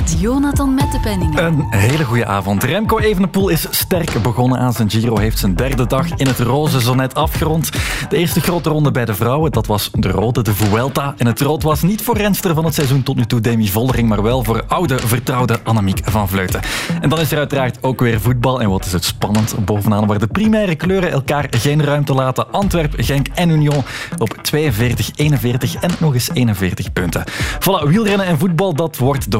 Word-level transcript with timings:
Met 0.00 0.20
Jonathan 0.20 0.74
Mettepenningen. 0.74 1.44
Een 1.44 1.64
hele 1.70 2.04
goede 2.04 2.26
avond. 2.26 2.64
Remco 2.64 2.98
Evenepoel 2.98 3.48
is 3.48 3.66
sterk 3.70 4.22
begonnen 4.22 4.58
aan 4.58 4.72
zijn 4.72 4.90
Giro. 4.90 5.18
Heeft 5.18 5.38
zijn 5.38 5.54
derde 5.54 5.86
dag 5.86 6.06
in 6.16 6.26
het 6.26 6.38
roze 6.38 6.80
zo 6.80 6.94
net 6.94 7.14
afgerond. 7.14 7.70
De 8.08 8.16
eerste 8.16 8.40
grote 8.40 8.68
ronde 8.68 8.90
bij 8.90 9.04
de 9.04 9.14
vrouwen, 9.14 9.52
dat 9.52 9.66
was 9.66 9.90
de 9.92 10.08
rode, 10.08 10.42
de 10.42 10.54
Vuelta. 10.54 11.14
En 11.16 11.26
het 11.26 11.40
rood 11.40 11.62
was 11.62 11.82
niet 11.82 12.02
voor 12.02 12.16
renster 12.16 12.54
van 12.54 12.64
het 12.64 12.74
seizoen 12.74 13.02
tot 13.02 13.16
nu 13.16 13.26
toe 13.26 13.40
Demi 13.40 13.68
Vollering, 13.68 14.08
maar 14.08 14.22
wel 14.22 14.44
voor 14.44 14.64
oude, 14.68 14.98
vertrouwde 14.98 15.60
Annemiek 15.64 16.00
van 16.04 16.28
Vleuten. 16.28 16.60
En 17.00 17.08
dan 17.08 17.20
is 17.20 17.32
er 17.32 17.38
uiteraard 17.38 17.78
ook 17.82 18.00
weer 18.00 18.20
voetbal. 18.20 18.60
En 18.60 18.70
wat 18.70 18.84
is 18.84 18.92
het 18.92 19.04
spannend 19.04 19.64
bovenaan, 19.64 20.06
waar 20.06 20.18
de 20.18 20.26
primaire 20.26 20.74
kleuren 20.74 21.10
elkaar 21.10 21.46
geen 21.50 21.84
ruimte 21.84 22.14
laten. 22.14 22.52
Antwerp, 22.52 22.94
Genk 22.96 23.26
en 23.34 23.50
Union 23.50 23.82
op 24.18 24.38
42, 24.42 25.10
41 25.14 25.74
en 25.74 25.90
nog 25.98 26.14
eens 26.14 26.30
41 26.32 26.92
punten. 26.92 27.24
Voilà, 27.60 27.88
wielrennen 27.88 28.26
en 28.26 28.38
voetbal, 28.38 28.74
dat 28.74 28.98
wordt 28.98 29.30
de 29.30 29.36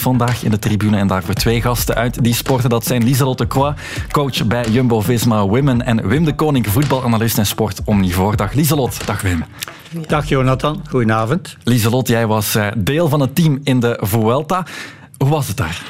vandaag 0.00 0.44
in 0.44 0.50
de 0.50 0.58
tribune. 0.58 0.96
En 0.96 1.06
daarvoor 1.06 1.34
twee 1.34 1.60
gasten 1.60 1.94
uit 1.94 2.24
die 2.24 2.34
sporten. 2.34 2.70
Dat 2.70 2.86
zijn 2.86 3.04
Lieselotte 3.04 3.46
Croix, 3.46 3.80
coach 4.10 4.46
bij 4.46 4.68
Jumbo-Visma 4.68 5.46
Women. 5.46 5.82
En 5.82 6.08
Wim 6.08 6.24
de 6.24 6.34
Koning, 6.34 6.66
voetbalanalist 6.66 7.38
en 7.38 7.46
sport 7.46 7.80
omnivoor. 7.84 8.36
Dag 8.36 8.52
Lieselot. 8.52 9.06
Dag 9.06 9.22
Wim. 9.22 9.44
Dag 10.06 10.28
Jonathan, 10.28 10.82
goedenavond. 10.88 11.56
Lieselot, 11.64 12.08
jij 12.08 12.26
was 12.26 12.54
eh, 12.54 12.66
deel 12.76 13.08
van 13.08 13.20
het 13.20 13.34
team 13.34 13.60
in 13.64 13.80
de 13.80 13.98
Vuelta. 14.00 14.66
Hoe 15.16 15.28
was 15.28 15.48
het 15.48 15.56
daar? 15.56 15.82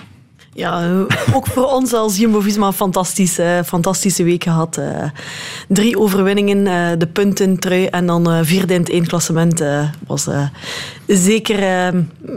Ja, 0.55 0.91
ook 1.35 1.47
voor 1.47 1.65
ons 1.65 1.93
als 1.93 2.17
Jumbo-Visma 2.17 2.67
een 2.67 2.73
fantastische, 2.73 3.63
fantastische 3.67 4.25
week 4.25 4.43
gehad. 4.43 4.79
Uh, 4.79 5.05
drie 5.69 5.99
overwinningen, 5.99 6.59
uh, 6.67 6.99
de 6.99 7.07
punten, 7.07 7.59
trui 7.59 7.87
en 7.87 8.07
dan 8.07 8.31
uh, 8.33 8.39
vierde 8.43 8.75
in 8.75 8.81
het 8.81 8.91
één 8.91 9.07
klassement. 9.07 9.65
was 10.07 10.29
zeker 11.07 11.61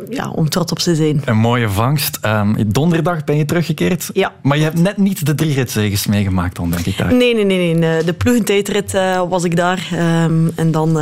ja, 0.09 0.29
om 0.29 0.49
trots 0.49 0.71
op 0.71 0.79
te 0.79 0.95
zijn. 0.95 1.21
Een 1.25 1.37
mooie 1.37 1.69
vangst. 1.69 2.19
Um, 2.25 2.55
donderdag 2.67 3.23
ben 3.23 3.37
je 3.37 3.45
teruggekeerd. 3.45 4.09
Ja. 4.13 4.33
Maar 4.41 4.57
je 4.57 4.63
hebt 4.63 4.79
net 4.79 4.97
niet 4.97 5.25
de 5.25 5.35
drie 5.35 5.53
ritzegens 5.53 6.07
meegemaakt 6.07 6.55
dan, 6.55 6.69
denk 6.69 6.85
ik. 6.85 6.97
Daar. 6.97 7.13
Nee, 7.13 7.35
nee, 7.35 7.45
nee. 7.45 7.73
nee. 7.73 8.03
De 8.03 8.13
ploegentijdrit 8.13 8.91
was 9.29 9.43
ik 9.43 9.55
daar. 9.55 9.87
Um, 10.23 10.51
en 10.55 10.71
dan 10.71 10.99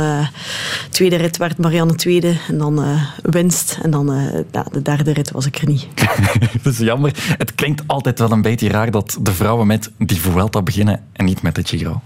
tweede 0.90 1.16
rit 1.16 1.36
werd 1.36 1.58
Marianne 1.58 1.94
tweede. 1.94 2.36
En 2.48 2.58
dan 2.58 2.84
winst. 3.22 3.78
En 3.82 3.90
dan 3.90 4.12
ja, 4.52 4.66
de 4.72 4.82
derde 4.82 5.12
rit 5.12 5.30
was 5.30 5.46
ik 5.46 5.56
er 5.56 5.66
niet. 5.66 5.86
Dat 6.62 6.72
is 6.72 6.78
jammer. 6.78 7.03
Het 7.12 7.54
klinkt 7.54 7.82
altijd 7.86 8.18
wel 8.18 8.30
een 8.30 8.42
beetje 8.42 8.68
raar 8.68 8.90
dat 8.90 9.18
de 9.20 9.32
vrouwen 9.32 9.66
met 9.66 9.90
die 9.98 10.20
Vuelta 10.20 10.62
beginnen 10.62 11.04
en 11.12 11.24
niet 11.24 11.42
met 11.42 11.54
de 11.54 11.64
Giro. 11.64 12.00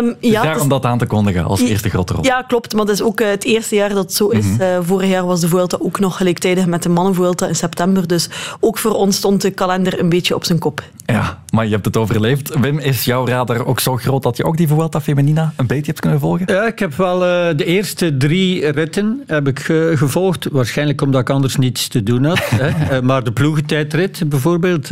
Um, 0.00 0.16
ja, 0.20 0.42
daarom 0.42 0.68
dat 0.68 0.84
aan 0.84 0.98
te 0.98 1.06
kondigen 1.06 1.44
als 1.44 1.60
eerste 1.60 1.88
grote 1.88 2.12
rol. 2.12 2.24
Ja, 2.24 2.42
klopt. 2.42 2.72
Maar 2.72 2.84
het 2.84 2.94
is 2.94 3.02
ook 3.02 3.20
uh, 3.20 3.28
het 3.28 3.44
eerste 3.44 3.74
jaar 3.74 3.88
dat 3.88 3.98
het 3.98 4.12
zo 4.12 4.28
is. 4.28 4.44
Mm 4.44 4.58
-hmm. 4.58 4.60
uh, 4.60 4.78
vorig 4.80 5.08
jaar 5.08 5.26
was 5.26 5.40
de 5.40 5.48
Vuelta 5.48 5.76
ook 5.80 5.98
nog 5.98 6.16
gelijktijdig 6.16 6.66
met 6.66 6.82
de 6.82 6.88
mannenvuelta 6.88 7.46
in 7.46 7.56
september. 7.56 8.06
Dus 8.06 8.28
ook 8.60 8.78
voor 8.78 8.94
ons 8.94 9.16
stond 9.16 9.42
de 9.42 9.50
kalender 9.50 10.00
een 10.00 10.08
beetje 10.08 10.34
op 10.34 10.44
zijn 10.44 10.58
kop. 10.58 10.82
Ja, 11.06 11.42
maar 11.50 11.64
je 11.64 11.70
hebt 11.70 11.84
het 11.84 11.96
overleefd. 11.96 12.58
Wim, 12.60 12.78
is 12.78 13.04
jouw 13.04 13.26
radar 13.26 13.66
ook 13.66 13.80
zo 13.80 13.96
groot 13.96 14.22
dat 14.22 14.36
je 14.36 14.44
ook 14.44 14.56
die 14.56 14.68
Vuelta 14.68 15.00
Feminina 15.00 15.52
een 15.56 15.66
beetje 15.66 15.86
hebt 15.86 16.00
kunnen 16.00 16.20
volgen? 16.20 16.46
Ja, 16.46 16.66
ik 16.66 16.78
heb 16.78 16.94
wel 16.94 17.14
uh, 17.14 17.56
de 17.56 17.64
eerste 17.64 18.16
drie 18.16 18.70
ritten 18.70 19.22
heb 19.26 19.48
ik 19.48 19.58
gevolgd. 19.94 20.48
Waarschijnlijk 20.50 21.00
omdat 21.00 21.20
ik 21.20 21.30
anders 21.30 21.56
niets 21.56 21.88
te 21.88 22.02
doen 22.02 22.24
had. 22.24 22.40
hè. 22.44 23.02
maar 23.02 23.24
de 23.24 23.32
ploegentijdrit 23.32 24.28
bijvoorbeeld, 24.28 24.88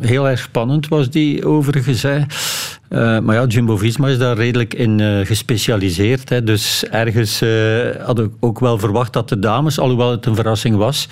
heel 0.00 0.28
erg 0.28 0.38
spannend 0.40 0.88
was 0.88 1.10
die 1.10 1.46
overigens. 1.46 2.02
Hè. 2.02 2.20
Uh, 2.92 3.18
maar 3.18 3.34
ja, 3.34 3.44
Jumbo-Visma 3.44 4.08
is 4.12 4.18
daar 4.18 4.36
redelijk 4.36 4.74
in 4.74 4.98
uh, 4.98 5.26
gespecialiseerd. 5.26 6.28
Hè. 6.28 6.42
Dus 6.42 6.84
ergens 6.90 7.42
uh, 7.42 7.50
hadden 8.04 8.24
we 8.24 8.30
ook 8.40 8.58
wel 8.58 8.78
verwacht 8.78 9.12
dat 9.12 9.28
de 9.28 9.38
dames, 9.38 9.78
alhoewel 9.78 10.10
het 10.10 10.26
een 10.26 10.34
verrassing 10.34 10.76
was, 10.76 11.08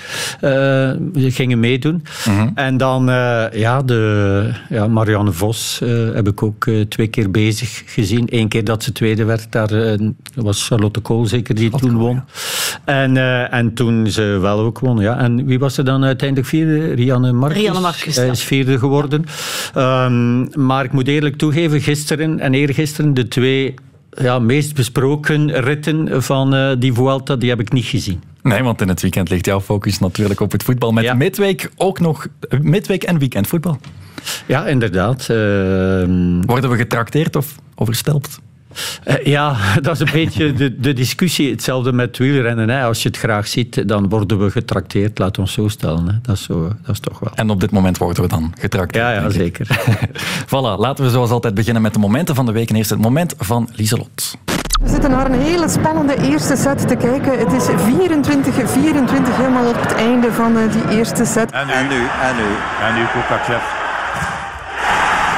gingen 1.15 1.61
meedoen. 1.61 2.05
Mm 2.25 2.39
-hmm. 2.39 2.51
En 2.55 2.77
dan, 2.77 3.07
ja, 3.53 3.83
de, 3.83 4.53
ja, 4.69 4.87
Marianne 4.89 5.33
Vos 5.33 5.81
heb 6.15 6.29
ik 6.29 6.43
ook 6.43 6.67
twee 6.89 7.07
keer 7.07 7.31
bezig 7.31 7.83
gezien. 7.87 8.27
Eén 8.31 8.49
keer 8.49 8.65
dat 8.65 8.83
ze 8.83 8.93
tweede 8.93 9.25
werd, 9.25 9.53
daar 9.53 9.99
was 10.35 10.67
Charlotte 10.67 11.01
Kool 11.01 11.27
zeker 11.27 11.55
die 11.55 11.71
toen 11.71 11.97
won. 11.97 12.15
Ja. 12.15 12.25
En, 12.85 13.17
en 13.51 13.75
toen 13.75 14.07
ze 14.07 14.39
wel 14.41 14.59
ook 14.59 14.79
won. 14.79 14.99
Ja. 14.99 15.19
En 15.19 15.47
wie 15.47 15.59
was 15.59 15.77
er 15.77 15.85
dan 15.85 16.05
uiteindelijk 16.05 16.49
vierde? 16.49 16.93
Rianne 16.95 17.33
Marcus. 17.33 17.59
Rianne 17.59 17.81
Marcus, 17.81 18.17
Hij 18.17 18.29
is 18.29 18.43
vierde 18.43 18.79
geworden. 18.79 19.25
Um, 19.77 20.49
maar 20.67 20.85
ik 20.85 20.93
moet 20.93 21.09
eerlijk 21.09 21.37
toegeven, 21.37 21.81
gisteren 21.81 22.41
en 22.41 22.55
eergisteren 22.55 22.80
de 23.15 23.29
twee 23.29 23.75
ja, 24.11 24.39
meest 24.39 24.75
besproken 24.75 25.61
ritten 25.61 26.23
van 26.23 26.55
uh, 26.55 26.73
die 26.79 26.93
Vuelta, 26.93 27.37
die 27.37 27.49
heb 27.49 27.61
ik 27.61 27.73
niet 27.73 27.85
gezien. 27.85 28.23
Nee, 28.43 28.63
want 28.63 28.81
in 28.81 28.89
het 28.89 29.01
weekend 29.01 29.31
ligt 29.31 29.47
jouw 29.47 29.61
focus 29.61 29.99
natuurlijk 29.99 30.41
op 30.41 30.53
het 30.53 30.63
voetbal. 30.63 30.93
Met 30.93 31.05
ja. 31.05 31.15
midweek 31.15 31.71
ook 31.77 32.01
nog 32.01 32.27
midweek 32.63 33.03
en 33.03 33.19
weekendvoetbal. 33.19 33.79
Ja, 34.47 34.67
inderdaad. 34.67 35.21
Uh, 35.21 35.27
Worden 36.47 36.71
we 36.71 36.77
getrakteerd 36.77 37.37
of 37.37 37.55
overstelpt? 37.75 38.41
Uh, 39.05 39.25
ja, 39.25 39.57
dat 39.83 39.95
is 39.95 40.01
een 40.01 40.13
beetje 40.13 40.53
de, 40.53 40.81
de 40.81 40.93
discussie. 40.93 41.51
Hetzelfde 41.51 41.93
met 41.93 42.19
wielrennen. 42.19 42.69
Hè. 42.69 42.85
Als 42.85 43.03
je 43.03 43.09
het 43.09 43.19
graag 43.19 43.47
ziet, 43.47 43.89
dan 43.89 44.09
worden 44.09 44.45
we 44.45 44.51
getrakteerd. 44.51 45.19
Laat 45.19 45.39
ons 45.39 45.53
zo 45.53 45.69
stellen. 45.69 46.07
Hè. 46.07 46.13
Dat, 46.23 46.37
is 46.37 46.43
zo, 46.43 46.73
dat 46.83 46.95
is 46.95 47.01
toch 47.01 47.19
wel. 47.19 47.33
En 47.35 47.51
op 47.51 47.61
dit 47.61 47.71
moment 47.71 47.99
worden 47.99 48.23
we 48.23 48.29
dan 48.29 48.53
getrakteerd. 48.59 49.05
Ja, 49.05 49.13
ja 49.13 49.31
zeker. 49.31 49.67
voilà, 50.47 50.79
laten 50.79 51.05
we 51.05 51.11
zoals 51.11 51.31
altijd 51.31 51.55
beginnen 51.55 51.83
met 51.83 51.93
de 51.95 51.99
momenten 51.99 52.35
van 52.35 52.47
de 52.47 52.53
week. 52.53 52.71
En 52.71 52.77
eerst 52.77 52.91
het 52.91 53.01
moment 53.01 53.35
van 53.39 53.69
Lieselot. 53.75 54.39
We 54.81 54.89
zitten 54.89 55.11
naar 55.11 55.31
een 55.31 55.41
hele 55.41 55.69
spannende 55.69 56.17
eerste 56.23 56.57
set 56.57 56.89
te 56.89 56.97
kijken. 56.97 57.39
Het 57.39 57.53
is 57.53 57.67
24-24 57.67 57.71
helemaal 59.37 59.69
op 59.69 59.81
het 59.81 59.95
einde 59.95 60.33
van 60.33 60.53
die 60.71 60.97
eerste 60.97 61.25
set. 61.25 61.51
En 61.51 61.67
nu, 61.67 61.73
en 61.73 61.89
nu, 61.89 61.97
en 61.97 62.37
nu, 62.37 62.49
en 62.87 62.95
nu 62.95 63.05
Kukachev. 63.13 63.63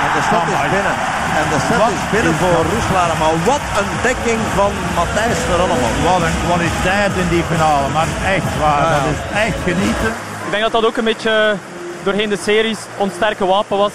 En 0.05 0.11
de 0.15 0.23
set 0.31 0.55
is 0.55 0.71
binnen. 0.71 1.22
En 1.39 1.47
de 1.53 1.59
set 1.67 1.79
wat 1.83 1.93
is 1.99 2.07
binnen 2.15 2.35
voor 2.43 2.63
Roeslaar. 2.73 3.13
Maar 3.23 3.35
wat 3.51 3.65
een 3.81 3.91
dekking 4.07 4.41
van 4.59 4.73
Matthijs 4.99 5.39
Verallemaal. 5.51 5.95
Wat 6.11 6.23
een 6.29 6.39
kwaliteit 6.47 7.13
in 7.23 7.29
die 7.35 7.45
finale. 7.53 7.89
Maar 7.97 8.11
echt 8.37 8.53
waar, 8.63 8.83
ja. 8.83 8.95
dat 8.97 9.13
is 9.17 9.23
echt 9.47 9.59
genieten. 9.69 10.11
Ik 10.47 10.51
denk 10.51 10.63
dat 10.63 10.73
dat 10.73 10.87
ook 10.87 10.97
een 10.97 11.11
beetje 11.13 11.57
doorheen 12.03 12.29
de 12.29 12.41
series 12.49 12.79
ons 12.97 13.13
sterke 13.15 13.47
wapen 13.47 13.77
was. 13.79 13.93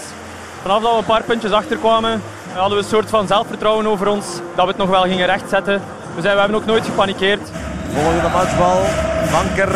Vanaf 0.62 0.82
dat 0.82 0.92
we 0.92 0.98
een 0.98 1.04
paar 1.04 1.22
puntjes 1.22 1.52
achterkwamen, 1.52 2.22
hadden 2.52 2.78
we 2.78 2.84
een 2.84 2.90
soort 2.90 3.10
van 3.10 3.26
zelfvertrouwen 3.26 3.86
over 3.86 4.06
ons. 4.08 4.26
Dat 4.54 4.64
we 4.64 4.70
het 4.70 4.76
nog 4.76 4.88
wel 4.88 5.02
gingen 5.02 5.26
rechtzetten. 5.26 5.82
We, 6.14 6.20
zijn, 6.22 6.34
we 6.34 6.40
hebben 6.40 6.58
ook 6.58 6.66
nooit 6.66 6.84
gepanikeerd. 6.84 7.50
Volgende 7.94 8.28
matchbal, 8.28 8.80
Banker. 9.32 9.72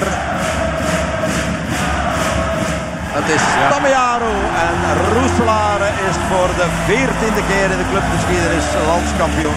Het 3.14 3.28
is 3.34 3.42
Tamearo 3.70 4.32
en 4.66 4.76
Roeselare 5.14 5.84
is 5.84 6.16
voor 6.30 6.48
de 6.56 6.68
veertiende 6.86 7.42
keer 7.48 7.70
in 7.70 7.78
de 7.78 7.88
clubgeschiedenis 7.90 8.64
landskampioen. 8.86 9.54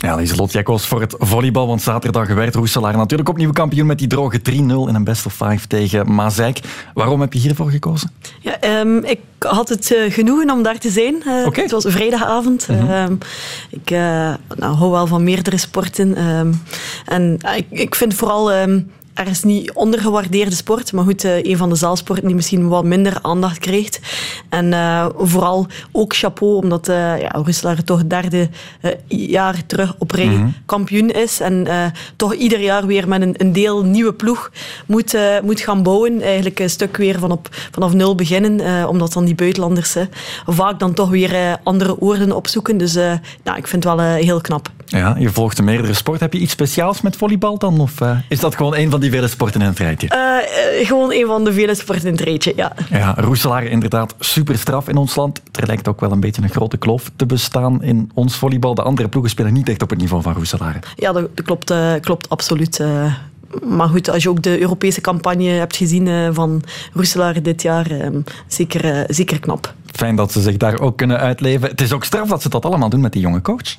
Ja, 0.00 0.14
Lieselot 0.14 0.52
Jekkos 0.52 0.86
voor 0.86 1.00
het 1.00 1.14
volleybal, 1.18 1.66
want 1.66 1.82
zaterdag 1.82 2.28
werd 2.28 2.54
Roeselaar 2.54 2.96
natuurlijk 2.96 3.28
opnieuw 3.28 3.52
kampioen 3.52 3.86
met 3.86 3.98
die 3.98 4.06
droge 4.06 4.40
3-0 4.50 4.54
in 4.54 4.94
een 4.94 5.04
best 5.04 5.26
of 5.26 5.32
5 5.32 5.66
tegen 5.66 6.12
Mazeik. 6.12 6.60
Waarom 6.94 7.20
heb 7.20 7.32
je 7.32 7.38
hiervoor 7.38 7.70
gekozen? 7.70 8.10
Ja, 8.40 8.80
um, 8.80 9.04
ik 9.04 9.20
had 9.38 9.68
het 9.68 9.90
uh, 9.90 10.12
genoegen 10.12 10.50
om 10.50 10.62
daar 10.62 10.78
te 10.78 10.90
zijn. 10.90 11.14
Uh, 11.26 11.46
okay. 11.46 11.62
Het 11.62 11.72
was 11.72 11.84
een 11.84 11.92
vrijdagavond. 11.92 12.68
Mm 12.68 12.76
-hmm. 12.76 12.90
uh, 12.90 13.04
ik 13.70 13.90
nou, 14.56 14.74
hou 14.74 14.90
wel 14.90 15.06
van 15.06 15.24
meerdere 15.24 15.58
sporten. 15.58 16.16
en 17.04 17.38
ik, 17.56 17.66
ik 17.70 17.94
vind 17.94 18.14
vooral... 18.14 18.50
Er 19.14 19.26
is 19.28 19.42
niet 19.42 19.72
ondergewaardeerde 19.72 20.54
sport, 20.54 20.92
maar 20.92 21.04
goed, 21.04 21.24
uh, 21.24 21.42
een 21.42 21.56
van 21.56 21.68
de 21.68 21.74
zaalsporten 21.74 22.26
die 22.26 22.34
misschien 22.34 22.68
wat 22.68 22.84
minder 22.84 23.18
aandacht 23.22 23.58
krijgt. 23.58 24.00
En 24.48 24.66
uh, 24.66 25.06
vooral 25.16 25.66
ook 25.92 26.14
chapeau, 26.14 26.54
omdat 26.54 26.88
uh, 26.88 27.20
ja, 27.20 27.28
Roeselaar 27.28 27.84
toch 27.84 27.98
het 27.98 28.10
derde 28.10 28.48
jaar 29.06 29.66
terug 29.66 29.94
op 29.98 30.10
rij 30.10 30.26
mm 30.26 30.36
-hmm. 30.36 30.54
kampioen 30.66 31.10
is. 31.10 31.40
En 31.40 31.66
toch 32.16 32.34
ieder 32.34 32.60
jaar 32.60 32.86
weer 32.86 33.08
met 33.08 33.22
een, 33.22 33.34
een 33.36 33.52
deel 33.52 33.84
nieuwe 33.84 34.12
ploeg 34.12 34.50
moet, 34.86 35.16
moet 35.42 35.60
gaan 35.60 35.82
bouwen. 35.82 36.22
Eigenlijk 36.22 36.58
een 36.58 36.70
stuk 36.70 36.96
weer 36.96 37.18
van 37.18 37.30
op, 37.30 37.48
vanaf 37.70 37.92
nul 37.92 38.14
beginnen, 38.14 38.88
omdat 38.88 39.12
dan 39.12 39.24
die 39.24 39.34
buitenlanders 39.34 39.96
vaak 40.46 40.78
dan 40.78 40.94
toch 40.94 41.08
weer 41.08 41.58
andere 41.62 42.00
oorden 42.00 42.32
opzoeken. 42.32 42.76
Dus 42.76 42.94
nou, 42.94 43.56
ik 43.56 43.66
vind 43.66 43.84
het 43.84 43.94
wel 43.94 44.00
heel 44.06 44.40
knap. 44.40 44.70
Ja, 44.86 45.16
je 45.18 45.28
volgt 45.28 45.56
de 45.56 45.62
meerdere 45.62 45.94
sporten. 45.94 46.22
Heb 46.22 46.32
je 46.32 46.38
iets 46.38 46.52
speciaals 46.52 47.00
met 47.00 47.16
volleybal 47.16 47.58
dan? 47.58 47.80
Of 47.80 48.00
is 48.28 48.40
dat 48.40 48.56
gewoon 48.56 48.76
een 48.76 48.90
van 48.90 49.00
die 49.00 49.10
vele 49.10 49.28
sporten 49.28 49.60
in 49.60 49.66
het 49.66 49.78
rijtje? 49.78 50.08
Uh, 50.14 50.80
uh, 50.80 50.86
gewoon 50.86 51.12
een 51.12 51.26
van 51.26 51.44
de 51.44 51.52
vele 51.52 51.74
sporten 51.74 52.06
in 52.06 52.12
het 52.12 52.20
rijtje, 52.20 52.52
ja. 52.56 52.72
Ja, 52.90 53.14
Roeselaar 53.16 53.64
inderdaad 53.64 54.14
super 54.18 54.58
straf 54.58 54.88
in 54.88 54.96
ons 54.96 55.14
land. 55.14 55.40
Er 55.52 55.66
lijkt 55.66 55.88
ook 55.88 56.00
wel 56.00 56.12
een 56.12 56.20
beetje 56.20 56.42
een 56.42 56.50
grote 56.50 56.76
kloof 56.76 57.10
te 57.16 57.26
bestaan 57.26 57.82
in 57.82 58.10
ons 58.14 58.36
volleybal. 58.36 58.74
De 58.74 58.82
andere 58.82 59.08
ploegen 59.08 59.30
spelen 59.30 59.52
niet 59.52 59.68
echt 59.68 59.82
op 59.82 59.90
het 59.90 59.98
niveau 59.98 60.22
van 60.22 60.32
Roeselaar. 60.32 60.78
Ja, 60.96 61.12
dat, 61.12 61.36
dat 61.36 61.44
klopt, 61.44 61.74
klopt 62.00 62.28
absoluut. 62.28 62.84
maar 63.64 63.88
goed, 63.88 64.10
als 64.10 64.22
je 64.22 64.28
ook 64.28 64.42
de 64.42 64.60
Europese 64.60 65.00
campagne 65.00 65.48
hebt 65.48 65.76
gezien 65.76 66.34
van 66.34 66.62
Roeselaar 66.92 67.42
dit 67.42 67.62
jaar, 67.62 67.86
zeker, 68.46 69.04
zeker 69.08 69.40
knap. 69.40 69.74
Fijn 69.92 70.16
dat 70.16 70.32
ze 70.32 70.40
zich 70.40 70.56
daar 70.56 70.80
ook 70.80 70.96
kunnen 70.96 71.18
uitleven. 71.18 71.68
Het 71.68 71.80
is 71.80 71.92
ook 71.92 72.04
straf 72.04 72.28
dat 72.28 72.42
ze 72.42 72.48
dat 72.48 72.64
allemaal 72.64 72.88
doen 72.88 73.00
met 73.00 73.12
die 73.12 73.22
jonge 73.22 73.40
coach. 73.40 73.76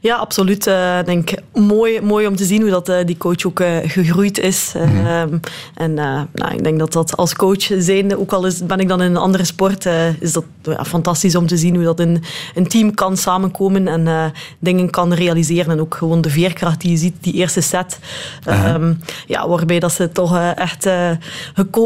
Ja, 0.00 0.16
absoluut. 0.16 0.66
Ik 0.66 1.06
denk 1.06 1.30
mooi, 1.54 2.00
mooi 2.00 2.26
om 2.26 2.36
te 2.36 2.44
zien 2.44 2.60
hoe 2.60 2.70
dat, 2.70 2.92
die 3.06 3.16
coach 3.16 3.44
ook 3.44 3.62
gegroeid 3.84 4.38
is. 4.38 4.72
Mm 4.76 5.40
en 5.74 5.94
nou, 5.94 6.54
ik 6.54 6.64
denk 6.64 6.78
dat 6.78 6.92
dat 6.92 7.16
als 7.16 7.34
coach 7.34 7.70
zijnde, 7.78 8.18
ook 8.18 8.32
al 8.32 8.46
is, 8.46 8.66
ben 8.66 8.78
ik 8.78 8.88
dan 8.88 9.02
in 9.02 9.10
een 9.10 9.16
andere 9.16 9.44
sport, 9.44 9.86
is 10.20 10.32
dat 10.32 10.44
fantastisch 10.82 11.36
om 11.36 11.46
te 11.46 11.56
zien 11.56 11.74
hoe 11.74 11.84
dat 11.84 12.00
een, 12.00 12.22
een 12.54 12.66
team 12.66 12.94
kan 12.94 13.16
samenkomen 13.16 13.88
en 13.88 14.32
dingen 14.58 14.90
kan 14.90 15.12
realiseren. 15.12 15.72
En 15.72 15.80
ook 15.80 15.94
gewoon 15.94 16.20
de 16.20 16.30
veerkracht 16.30 16.80
die 16.80 16.90
je 16.90 16.96
ziet, 16.96 17.14
die 17.20 17.32
eerste 17.32 17.60
set. 17.60 17.98
Ehm, 18.44 18.94
ja, 19.26 19.48
waarbij 19.48 19.78
dat 19.78 19.92
ze 19.92 20.12
toch 20.12 20.38
echt 20.54 20.88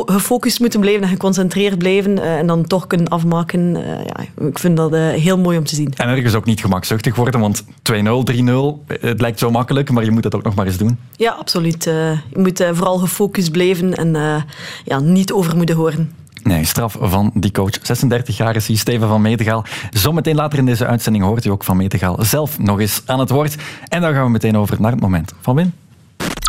gefocust 0.06 0.60
moeten 0.60 0.80
blijven 0.80 1.02
en 1.02 1.08
geconcentreerd 1.08 1.78
blijven 1.78 2.18
en 2.22 2.46
dan 2.46 2.66
toch 2.66 2.86
kunnen 2.86 3.08
afmaken. 3.08 3.72
ja, 4.06 4.44
ik 4.46 4.58
vind 4.58 4.76
dat 4.76 4.94
heel 4.94 5.38
mooi 5.38 5.58
om 5.58 5.64
te 5.64 5.74
zien. 5.74 5.92
En 5.96 6.08
ergens 6.08 6.34
ook 6.34 6.44
niet 6.44 6.60
gemakzuchtig 6.60 7.16
worden, 7.16 7.40
want 7.40 7.64
2-0, 7.92 7.94
3-0, 8.24 9.00
het 9.00 9.20
lijkt 9.20 9.38
zo 9.38 9.50
makkelijk, 9.50 9.90
maar 9.90 10.04
je 10.04 10.10
moet 10.10 10.24
het 10.24 10.34
ook 10.34 10.42
nog 10.42 10.54
maar 10.54 10.66
eens 10.66 10.76
doen. 10.76 10.98
Ja, 11.16 11.30
absoluut. 11.30 11.84
je 11.84 12.18
moet 12.32 12.64
vooral 12.72 12.98
gefocust 12.98 13.50
blijven 13.52 13.94
en 13.94 14.44
ja, 14.84 15.00
niet 15.00 15.32
overmoedig 15.32 15.76
worden. 15.76 16.12
Nee, 16.42 16.64
straf 16.64 16.96
van 17.00 17.30
die 17.34 17.52
coach. 17.52 17.74
36 17.82 18.36
jaar 18.36 18.56
is 18.56 18.66
hij, 18.66 18.76
Steven 18.76 19.08
van 19.08 19.22
Metegaal. 19.22 19.64
Zometeen 19.90 20.34
later 20.34 20.58
in 20.58 20.66
deze 20.66 20.86
uitzending 20.86 21.24
hoort 21.24 21.44
u 21.44 21.50
ook 21.50 21.64
van 21.64 21.76
Metegaal 21.76 22.24
zelf 22.24 22.58
nog 22.58 22.80
eens 22.80 23.02
aan 23.06 23.18
het 23.18 23.30
woord. 23.30 23.56
En 23.88 24.00
dan 24.00 24.12
gaan 24.12 24.24
we 24.24 24.30
meteen 24.30 24.56
over 24.56 24.80
naar 24.80 24.90
het 24.92 25.00
moment 25.00 25.32
van 25.40 25.56
Win. 25.56 25.72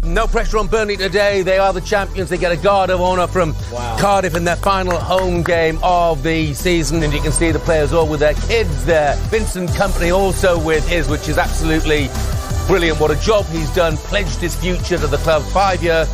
No 0.03 0.25
pressure 0.25 0.57
on 0.57 0.67
Burnley 0.67 0.97
today. 0.97 1.43
They 1.43 1.59
are 1.59 1.71
the 1.71 1.81
champions. 1.81 2.29
They 2.29 2.37
get 2.37 2.51
a 2.51 2.57
guard 2.57 2.89
of 2.89 2.99
honour 2.99 3.27
from 3.27 3.55
wow. 3.71 3.97
Cardiff 3.99 4.35
in 4.35 4.43
their 4.43 4.55
final 4.55 4.97
home 4.97 5.43
game 5.43 5.77
of 5.83 6.23
the 6.23 6.53
season. 6.53 7.03
And 7.03 7.13
you 7.13 7.21
can 7.21 7.31
see 7.31 7.51
the 7.51 7.59
players 7.59 7.93
all 7.93 8.07
with 8.07 8.19
their 8.19 8.33
kids 8.33 8.83
there. 8.85 9.15
Vincent 9.29 9.73
Company 9.75 10.09
also 10.09 10.59
with 10.59 10.87
his, 10.87 11.07
which 11.07 11.29
is 11.29 11.37
absolutely 11.37 12.09
brilliant. 12.71 12.99
What 12.99 13.09
a 13.09 13.19
job 13.19 13.45
he's 13.51 13.73
done. 13.73 13.97
Pledged 14.09 14.39
his 14.39 14.55
future 14.55 14.99
to 14.99 15.09
the 15.09 15.17
club. 15.23 15.41
Five 15.41 15.83
year 15.83 16.07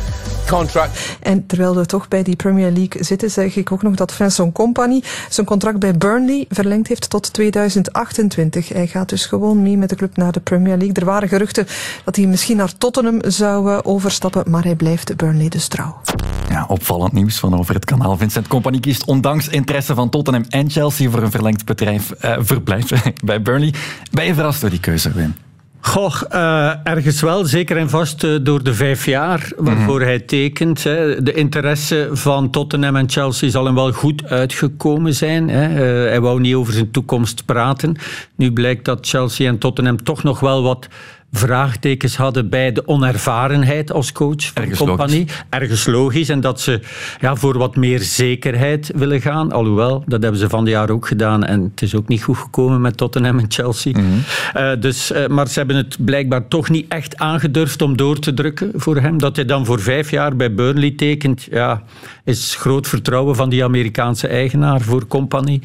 contract. 0.48 1.16
En 1.20 1.46
terwijl 1.46 1.76
we 1.76 1.86
toch 1.86 2.08
bij 2.08 2.22
die 2.22 2.36
Premier 2.36 2.70
League 2.70 3.04
zitten, 3.04 3.30
zeg 3.30 3.56
ik 3.56 3.72
ook 3.72 3.82
nog 3.82 3.94
dat 3.94 4.12
Vincent 4.12 4.54
Company 4.54 5.02
zijn 5.28 5.46
contract 5.46 5.78
bij 5.78 5.96
Burnley 5.96 6.44
verlengd 6.48 6.88
heeft 6.88 7.10
tot 7.10 7.32
2028. 7.32 8.68
Hij 8.68 8.86
gaat 8.86 9.08
dus 9.08 9.26
gewoon 9.26 9.62
mee 9.62 9.76
met 9.76 9.88
de 9.88 9.96
club 9.96 10.16
naar 10.16 10.32
de 10.32 10.40
Premier 10.40 10.76
League. 10.76 10.94
Er 10.94 11.04
waren 11.04 11.28
geruchten 11.28 11.66
dat 12.04 12.16
hij 12.16 12.26
misschien 12.26 12.56
naar 12.56 12.78
Tottenham 12.78 13.18
zou 13.26 13.72
eh, 13.72 13.78
overstappen, 13.82 14.50
maar 14.50 14.64
hij 14.64 14.76
blijft 14.76 15.16
Burnley 15.16 15.48
dus 15.48 15.68
trouw. 15.68 16.00
Ja, 16.48 16.64
opvallend 16.68 17.12
nieuws 17.12 17.38
van 17.38 17.58
over 17.58 17.74
het 17.74 17.84
kanaal. 17.84 18.16
Vincent 18.16 18.48
Company 18.48 18.80
kiest 18.80 19.04
ondanks 19.04 19.48
interesse 19.48 19.94
van 19.94 20.10
Tottenham 20.10 20.44
en 20.48 20.70
Chelsea 20.70 21.10
voor 21.10 21.22
een 21.22 21.30
verlengd 21.30 21.64
bedrijf, 21.64 22.12
uh, 22.24 22.36
verblijf 22.40 22.90
bij 23.24 23.42
Burnley. 23.42 23.74
Ben 24.10 24.24
je 24.24 24.34
verrast 24.34 24.60
door 24.60 24.70
die 24.70 24.80
keuze, 24.80 25.12
Wim? 25.12 25.34
Goh, 25.80 26.20
uh, 26.32 26.86
ergens 26.86 27.20
wel. 27.20 27.44
Zeker 27.44 27.76
en 27.76 27.90
vast 27.90 28.24
uh, 28.24 28.38
door 28.42 28.62
de 28.62 28.74
vijf 28.74 29.06
jaar 29.06 29.52
waarvoor 29.56 30.00
hij 30.00 30.18
tekent. 30.18 30.84
Hè. 30.84 31.22
De 31.22 31.32
interesse 31.32 32.08
van 32.12 32.50
Tottenham 32.50 32.96
en 32.96 33.10
Chelsea 33.10 33.50
zal 33.50 33.64
hem 33.64 33.74
wel 33.74 33.92
goed 33.92 34.28
uitgekomen 34.28 35.14
zijn. 35.14 35.48
Hè. 35.48 35.68
Uh, 35.68 36.08
hij 36.08 36.20
wou 36.20 36.40
niet 36.40 36.54
over 36.54 36.72
zijn 36.72 36.90
toekomst 36.90 37.44
praten. 37.44 37.96
Nu 38.34 38.52
blijkt 38.52 38.84
dat 38.84 39.06
Chelsea 39.08 39.48
en 39.48 39.58
Tottenham 39.58 40.02
toch 40.02 40.22
nog 40.22 40.40
wel 40.40 40.62
wat 40.62 40.88
vraagtekens 41.32 42.16
hadden 42.16 42.48
bij 42.48 42.72
de 42.72 42.88
onervarenheid 42.88 43.92
als 43.92 44.12
coach 44.12 44.44
van 44.44 44.62
Ergens 44.62 44.78
compagnie. 44.78 45.18
Logisch. 45.18 45.44
Ergens 45.48 45.86
logisch. 45.86 46.28
En 46.28 46.40
dat 46.40 46.60
ze 46.60 46.80
ja, 47.20 47.36
voor 47.36 47.58
wat 47.58 47.76
meer 47.76 48.00
zekerheid 48.00 48.92
willen 48.94 49.20
gaan. 49.20 49.52
Alhoewel, 49.52 50.02
dat 50.06 50.22
hebben 50.22 50.40
ze 50.40 50.48
van 50.48 50.64
de 50.64 50.70
jaar 50.70 50.90
ook 50.90 51.06
gedaan. 51.06 51.44
En 51.44 51.62
het 51.62 51.82
is 51.82 51.94
ook 51.94 52.08
niet 52.08 52.22
goed 52.22 52.36
gekomen 52.36 52.80
met 52.80 52.96
Tottenham 52.96 53.38
en 53.38 53.44
Chelsea. 53.48 53.92
Mm 53.98 54.04
-hmm. 54.04 54.80
dus, 54.80 55.12
uh, 55.12 55.26
maar 55.26 55.48
ze 55.48 55.58
hebben 55.58 55.76
het 55.76 56.04
blijkbaar 56.04 56.48
toch 56.48 56.70
niet 56.70 56.88
echt 56.88 57.16
aangedurfd 57.16 57.82
om 57.82 57.96
door 57.96 58.18
te 58.18 58.34
drukken 58.34 58.70
voor 58.74 58.96
hem. 58.96 59.18
Dat 59.18 59.36
hij 59.36 59.44
dan 59.44 59.64
voor 59.64 59.80
vijf 59.80 60.10
jaar 60.10 60.36
bij 60.36 60.54
Burnley 60.54 60.90
tekent, 60.90 61.46
ja, 61.50 61.82
is 62.24 62.54
groot 62.58 62.88
vertrouwen 62.88 63.36
van 63.36 63.48
die 63.48 63.64
Amerikaanse 63.64 64.28
eigenaar 64.28 64.80
voor 64.80 65.06
compagnie. 65.06 65.60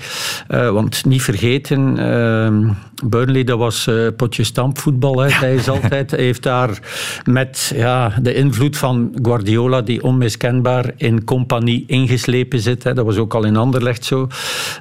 Uh, 0.50 0.70
want 0.70 1.06
niet 1.06 1.22
vergeten, 1.22 2.00
uh, 2.00 2.72
Burnley 3.06 3.44
dat 3.44 3.58
was 3.58 3.90
potje 4.18 4.44
stampvoetbal. 4.44 5.20
Hè. 5.20 5.28
Ja. 5.28 5.53
Hij 5.54 5.62
is 5.62 5.70
altijd, 5.70 6.12
heeft 6.12 6.44
daar 6.44 6.80
met 7.24 7.72
ja, 7.76 8.14
de 8.22 8.34
invloed 8.34 8.78
van 8.78 9.12
Guardiola, 9.22 9.82
die 9.82 10.04
onmiskenbaar 10.04 10.92
in 10.98 11.24
compagnie 11.24 11.84
ingeslepen 11.88 12.60
zit. 12.60 12.84
Hè. 12.84 12.94
Dat 12.94 13.06
was 13.06 13.18
ook 13.18 13.34
al 13.34 13.44
in 13.44 13.56
Anderlecht 13.56 14.06
zo. 14.06 14.28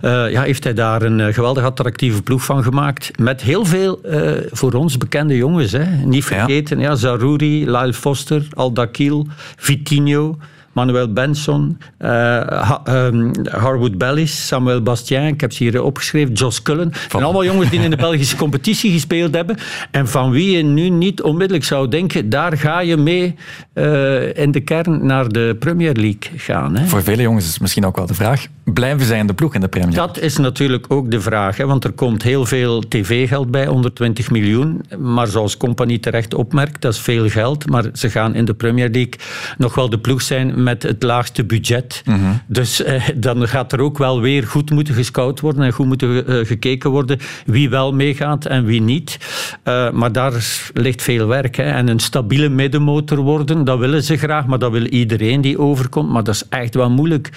Uh, 0.03 0.31
ja, 0.31 0.43
heeft 0.43 0.65
hij 0.65 0.75
daar 0.75 1.03
een 1.03 1.19
uh, 1.19 1.27
geweldig 1.35 1.65
attractieve 1.65 2.23
ploeg 2.23 2.45
van 2.45 2.63
gemaakt. 2.63 3.19
Met 3.19 3.43
heel 3.43 3.65
veel 3.65 4.01
uh, 4.05 4.33
voor 4.51 4.73
ons 4.73 4.97
bekende 4.97 5.37
jongens. 5.37 5.73
Hè. 5.73 5.85
Niet 6.05 6.25
vergeten, 6.25 6.79
ja. 6.79 6.89
ja 6.89 6.95
Zarouri, 6.95 7.71
Lyle 7.71 7.95
Foster, 7.95 8.47
Aldakil, 8.55 9.27
Vitinho. 9.57 10.37
Manuel 10.73 11.13
Benson, 11.13 11.79
uh, 12.01 12.09
ha, 12.09 12.83
um, 12.89 13.31
Harwood 13.51 13.99
Bellis, 13.99 14.47
Samuel 14.47 14.83
Bastien, 14.83 15.27
ik 15.27 15.41
heb 15.41 15.53
ze 15.53 15.63
hier 15.63 15.83
opgeschreven, 15.83 16.33
Jos 16.33 16.63
Cullen. 16.63 16.93
En 17.11 17.23
allemaal 17.23 17.45
jongens 17.45 17.71
die 17.71 17.81
in 17.81 17.91
de 17.91 17.97
Belgische 17.97 18.37
competitie 18.37 18.93
gespeeld 18.93 19.35
hebben. 19.35 19.57
En 19.91 20.09
van 20.09 20.31
wie 20.31 20.57
je 20.57 20.63
nu 20.63 20.89
niet 20.89 21.23
onmiddellijk 21.23 21.65
zou 21.65 21.89
denken, 21.89 22.29
daar 22.29 22.59
ga 22.59 22.81
je 22.81 22.97
mee 22.97 23.35
uh, 23.75 24.37
in 24.37 24.51
de 24.51 24.61
kern 24.61 25.07
naar 25.07 25.29
de 25.29 25.57
Premier 25.59 25.95
League 25.95 26.39
gaan. 26.39 26.77
Hè. 26.77 26.87
Voor 26.87 27.03
vele 27.03 27.23
jongens 27.23 27.49
is 27.49 27.59
misschien 27.59 27.87
ook 27.87 27.97
wel 27.97 28.07
de 28.07 28.15
vraag, 28.15 28.47
blijven 28.65 29.07
zij 29.07 29.19
in 29.19 29.27
de 29.27 29.35
ploeg 29.35 29.55
in 29.55 29.61
de 29.61 29.69
Premier 29.69 29.91
League? 29.91 30.13
Dat 30.15 30.23
is 30.23 30.37
natuurlijk 30.37 30.85
ook 30.89 31.11
de 31.11 31.21
vraag, 31.21 31.57
hè, 31.57 31.67
want 31.67 31.85
er 31.85 31.93
komt 31.93 32.23
heel 32.23 32.47
veel 32.47 32.83
tv-geld 32.89 33.51
bij, 33.51 33.67
120 33.67 34.31
miljoen. 34.31 34.81
Maar 34.99 35.27
zoals 35.27 35.57
Compagnie 35.57 36.01
terecht 36.01 36.35
opmerkt, 36.35 36.83
dat 36.83 36.93
is 36.93 37.01
veel 37.01 37.29
geld. 37.29 37.71
Maar 37.71 37.85
ze 37.93 38.11
gaan 38.11 38.35
in 38.35 38.45
de 38.45 38.55
Premier 38.55 38.89
League 38.89 39.15
nog 39.59 39.75
wel 39.75 39.91
de 39.91 39.99
ploeg 39.99 40.23
zijn 40.23 40.62
met 40.62 40.82
het 40.82 41.03
laagste 41.03 41.44
budget. 41.44 42.03
Mm 42.05 42.14
-hmm. 42.14 42.41
Dus 42.47 42.82
eh, 42.82 43.09
dan 43.17 43.49
gaat 43.49 43.73
er 43.73 43.81
ook 43.81 43.99
wel 43.99 44.20
weer 44.20 44.47
goed 44.47 44.70
moeten 44.70 44.94
gescout 44.94 45.41
worden 45.41 45.62
en 45.62 45.73
goed 45.73 45.87
moeten 45.87 46.31
uh, 46.31 46.47
gekeken 46.47 46.91
worden 46.91 47.19
wie 47.47 47.70
wel 47.70 47.93
meegaat 47.93 48.47
en 48.47 48.64
wie 48.64 48.81
niet. 48.81 49.19
Uh, 49.64 49.91
maar 49.91 50.12
daar 50.12 50.32
ligt 50.75 51.03
veel 51.03 51.26
werk. 51.26 51.56
Hè. 51.56 51.62
En 51.62 51.88
een 51.88 52.00
stabiele 52.00 52.49
middenmotor 52.49 53.19
worden, 53.19 53.64
dat 53.64 53.79
willen 53.79 54.03
ze 54.03 54.17
graag, 54.17 54.47
maar 54.47 54.59
dat 54.59 54.73
wil 54.73 54.87
iedereen 54.87 55.41
die 55.41 55.59
overkomt. 55.59 56.11
Maar 56.11 56.25
dat 56.25 56.35
is 56.35 56.49
echt 56.49 56.75
wel 56.75 56.91
moeilijk 56.91 57.31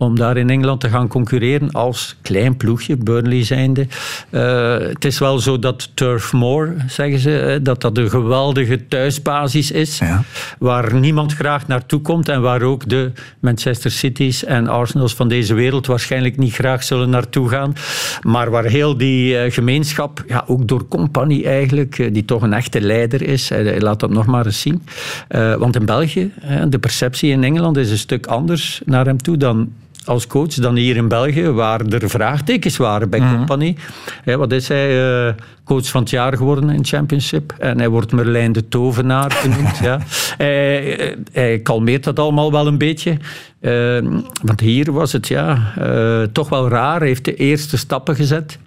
om 0.00 0.16
daar 0.16 0.36
in 0.36 0.50
Engeland 0.50 0.80
te 0.80 0.88
gaan 0.88 1.08
concurreren 1.08 1.70
als 1.70 2.16
klein 2.22 2.56
ploegje, 2.56 2.96
Burnley 2.96 3.44
zijnde. 3.44 3.86
Uh, 4.30 4.78
het 4.78 5.04
is 5.04 5.18
wel 5.18 5.38
zo 5.38 5.58
dat 5.58 5.90
Turf 5.94 6.32
Moor, 6.32 6.74
zeggen 6.88 7.18
ze, 7.18 7.60
dat 7.62 7.80
dat 7.80 7.98
een 7.98 8.10
geweldige 8.10 8.86
thuisbasis 8.86 9.70
is, 9.70 9.98
ja. 9.98 10.22
waar 10.58 10.94
niemand 10.94 11.34
graag 11.34 11.66
naartoe 11.66 12.00
komt 12.00 12.28
en 12.28 12.40
waar 12.40 12.62
ook 12.62 12.88
de 12.88 13.12
Manchester 13.40 13.90
Cities 13.90 14.44
en 14.44 14.68
Arsenals 14.68 15.14
van 15.14 15.28
deze 15.28 15.54
wereld 15.54 15.86
waarschijnlijk 15.86 16.36
niet 16.36 16.54
graag 16.54 16.82
zullen 16.82 17.10
naartoe 17.10 17.48
gaan, 17.48 17.72
maar 18.22 18.50
waar 18.50 18.64
heel 18.64 18.96
die 18.96 19.44
uh, 19.44 19.52
gemeenschap, 19.52 20.24
ja, 20.26 20.44
ook 20.46 20.68
door 20.68 20.88
compagnie 20.88 21.44
eigenlijk, 21.44 22.14
die 22.14 22.24
toch 22.24 22.42
een 22.42 22.52
echte 22.52 22.80
leider 22.80 23.22
is, 23.22 23.50
laat 23.78 24.00
dat 24.00 24.10
nog 24.10 24.26
maar 24.26 24.46
eens 24.46 24.60
zien. 24.60 24.82
want 25.58 25.76
in 25.76 25.86
België, 25.86 26.32
de 26.68 26.78
perceptie 26.78 27.30
in 27.30 27.44
Engeland 27.44 27.76
is 27.76 27.90
een 27.90 27.98
stuk 27.98 28.26
anders 28.26 28.80
naar 28.84 29.06
hem 29.06 29.22
toe 29.22 29.36
dan 29.36 29.72
als 30.04 30.26
coach 30.26 30.54
dan 30.54 30.76
hier 30.76 30.96
in 30.96 31.08
België, 31.08 31.48
waar 31.48 31.80
er 31.80 32.10
vraagtekens 32.10 32.76
waren 32.76 33.10
bij 33.10 33.20
mm 33.20 33.26
-hmm. 33.26 33.36
Compagnie. 33.36 33.76
Ja, 34.24 34.36
wat 34.36 34.52
is 34.52 34.68
hij? 34.68 35.24
Uh, 35.26 35.32
coach 35.64 35.88
van 35.88 36.00
het 36.00 36.10
jaar 36.10 36.36
geworden 36.36 36.70
in 36.70 36.84
Championship. 36.84 37.54
En 37.58 37.78
hij 37.78 37.88
wordt 37.88 38.12
Merlijn 38.12 38.52
de 38.52 38.68
Tovenaar 38.68 39.30
genoemd. 39.30 39.78
ja. 39.88 39.98
hij, 40.36 41.16
hij 41.32 41.58
kalmeert 41.58 42.04
dat 42.04 42.18
allemaal 42.18 42.52
wel 42.52 42.66
een 42.66 42.78
beetje. 42.78 43.16
Uh, 43.60 43.98
want 44.42 44.60
hier 44.60 44.92
was 44.92 45.12
het 45.12 45.28
ja, 45.28 45.72
uh, 45.78 46.22
toch 46.22 46.48
wel 46.48 46.68
raar. 46.68 46.98
Hij 46.98 47.08
heeft 47.08 47.24
de 47.24 47.34
eerste 47.34 47.76
stappen 47.76 48.16
gezet 48.16 48.58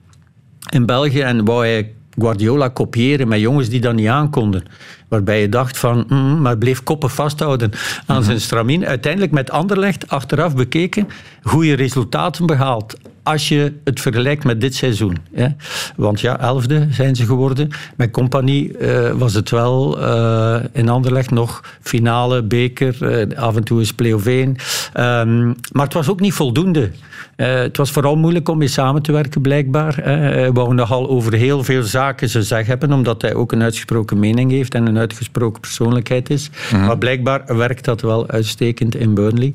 in 0.69 0.85
België 0.85 1.21
en 1.21 1.45
wou 1.45 1.65
hij 1.65 1.91
Guardiola 2.17 2.67
kopiëren 2.67 3.27
met 3.27 3.39
jongens 3.39 3.69
die 3.69 3.81
dat 3.81 3.93
niet 3.93 4.07
aankonden. 4.07 4.63
Waarbij 5.07 5.41
je 5.41 5.49
dacht 5.49 5.77
van, 5.77 6.05
mm, 6.07 6.41
maar 6.41 6.57
bleef 6.57 6.83
koppen 6.83 7.09
vasthouden 7.09 7.71
aan 7.71 7.79
mm-hmm. 8.07 8.23
zijn 8.23 8.41
stramien. 8.41 8.85
Uiteindelijk 8.85 9.31
met 9.31 9.51
Anderlecht 9.51 10.09
achteraf 10.09 10.55
bekeken, 10.55 11.07
goede 11.43 11.73
resultaten 11.73 12.45
behaald. 12.45 12.97
Als 13.23 13.47
je 13.47 13.73
het 13.83 14.01
vergelijkt 14.01 14.43
met 14.43 14.61
dit 14.61 14.75
seizoen. 14.75 15.17
Hè. 15.33 15.47
Want 15.95 16.21
ja, 16.21 16.39
elfde 16.39 16.87
zijn 16.89 17.15
ze 17.15 17.25
geworden. 17.25 17.69
Met 17.95 18.11
compagnie 18.11 18.77
uh, 18.77 19.11
was 19.11 19.33
het 19.33 19.49
wel 19.49 19.99
uh, 19.99 20.55
in 20.71 20.89
Anderlecht 20.89 21.31
nog 21.31 21.63
finale, 21.81 22.43
beker, 22.43 22.97
uh, 23.01 23.37
af 23.37 23.55
en 23.55 23.63
toe 23.63 23.81
is 23.81 23.95
1. 23.95 24.55
Um, 24.97 25.55
maar 25.71 25.85
het 25.85 25.93
was 25.93 26.09
ook 26.09 26.19
niet 26.19 26.33
voldoende. 26.33 26.91
Het 27.35 27.77
was 27.77 27.91
vooral 27.91 28.15
moeilijk 28.15 28.49
om 28.49 28.57
mee 28.57 28.67
samen 28.67 29.01
te 29.01 29.11
werken, 29.11 29.41
blijkbaar. 29.41 29.95
Hij 29.95 30.51
wou 30.51 30.73
nogal 30.73 31.09
over 31.09 31.33
heel 31.33 31.63
veel 31.63 31.83
zaken 31.83 32.29
zijn 32.29 32.43
zeg 32.43 32.67
hebben, 32.67 32.93
omdat 32.93 33.21
hij 33.21 33.33
ook 33.33 33.51
een 33.51 33.61
uitgesproken 33.61 34.19
mening 34.19 34.51
heeft 34.51 34.75
en 34.75 34.87
een 34.93 35.01
uitgesproken 35.01 35.61
persoonlijkheid 35.61 36.29
is. 36.29 36.49
Mm-hmm. 36.49 36.87
Maar 36.87 36.97
blijkbaar 36.97 37.57
werkt 37.57 37.85
dat 37.85 38.01
wel 38.01 38.29
uitstekend 38.29 38.95
in 38.95 39.13
Burnley. 39.13 39.53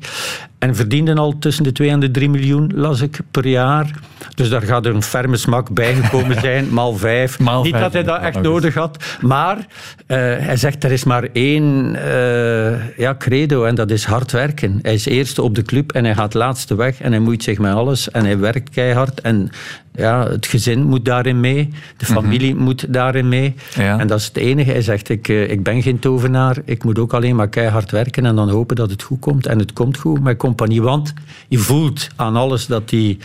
En 0.59 0.75
verdienden 0.75 1.17
al 1.17 1.37
tussen 1.39 1.63
de 1.63 1.71
2 1.71 1.89
en 1.89 1.99
de 1.99 2.11
3 2.11 2.29
miljoen, 2.29 2.71
las 2.75 3.01
ik, 3.01 3.19
per 3.31 3.47
jaar. 3.47 3.99
Dus 4.35 4.49
daar 4.49 4.61
gaat 4.61 4.85
er 4.85 4.95
een 4.95 5.03
ferme 5.03 5.37
smak 5.37 5.73
bijgekomen 5.73 6.39
zijn, 6.49 6.73
maal 6.73 6.97
vijf. 6.97 7.39
Maal 7.39 7.63
Niet 7.63 7.71
vijf, 7.71 7.83
dat 7.83 7.93
hij 7.93 8.03
dat 8.03 8.21
echt 8.21 8.41
nodig 8.41 8.73
had. 8.73 9.17
Maar 9.21 9.57
eh, 9.57 10.17
hij 10.17 10.57
zegt, 10.57 10.83
er 10.83 10.91
is 10.91 11.03
maar 11.03 11.27
één 11.33 11.95
eh, 11.95 12.97
ja, 12.97 13.15
credo 13.17 13.63
en 13.63 13.75
dat 13.75 13.91
is 13.91 14.05
hard 14.05 14.31
werken. 14.31 14.79
Hij 14.81 14.93
is 14.93 15.05
eerste 15.05 15.41
op 15.41 15.55
de 15.55 15.61
club 15.61 15.91
en 15.91 16.03
hij 16.03 16.15
gaat 16.15 16.33
laatste 16.33 16.75
weg 16.75 17.01
en 17.01 17.11
hij 17.11 17.21
moeit 17.21 17.43
zich 17.43 17.57
met 17.57 17.73
alles 17.73 18.11
en 18.11 18.25
hij 18.25 18.39
werkt 18.39 18.69
keihard. 18.69 19.21
En 19.21 19.51
ja, 19.99 20.27
het 20.29 20.45
gezin 20.45 20.83
moet 20.83 21.05
daarin 21.05 21.39
mee, 21.39 21.69
de 21.97 22.05
familie 22.05 22.55
moet 22.55 22.93
daarin 22.93 23.29
mee. 23.29 23.55
Mhm. 23.71 23.81
Ja. 23.81 23.99
En 23.99 24.07
dat 24.07 24.19
is 24.19 24.25
het 24.25 24.37
enige. 24.37 24.71
Hij 24.71 24.81
zegt, 24.81 25.09
ik, 25.09 25.27
eh, 25.27 25.49
ik 25.49 25.63
ben 25.63 25.81
geen 25.81 25.99
tovenaar, 25.99 26.57
ik 26.65 26.83
moet 26.83 26.99
ook 26.99 27.13
alleen 27.13 27.35
maar 27.35 27.49
keihard 27.49 27.91
werken 27.91 28.25
en 28.25 28.35
dan 28.35 28.49
hopen 28.49 28.75
dat 28.75 28.89
het 28.89 29.03
goed 29.03 29.19
komt. 29.19 29.45
En 29.45 29.59
het 29.59 29.73
komt 29.73 29.97
goed 29.97 30.23
met 30.23 30.37
want 30.55 31.13
je 31.47 31.57
voelt 31.57 32.07
aan 32.15 32.35
alles 32.35 32.67
dat 32.67 32.89
hij 32.89 33.17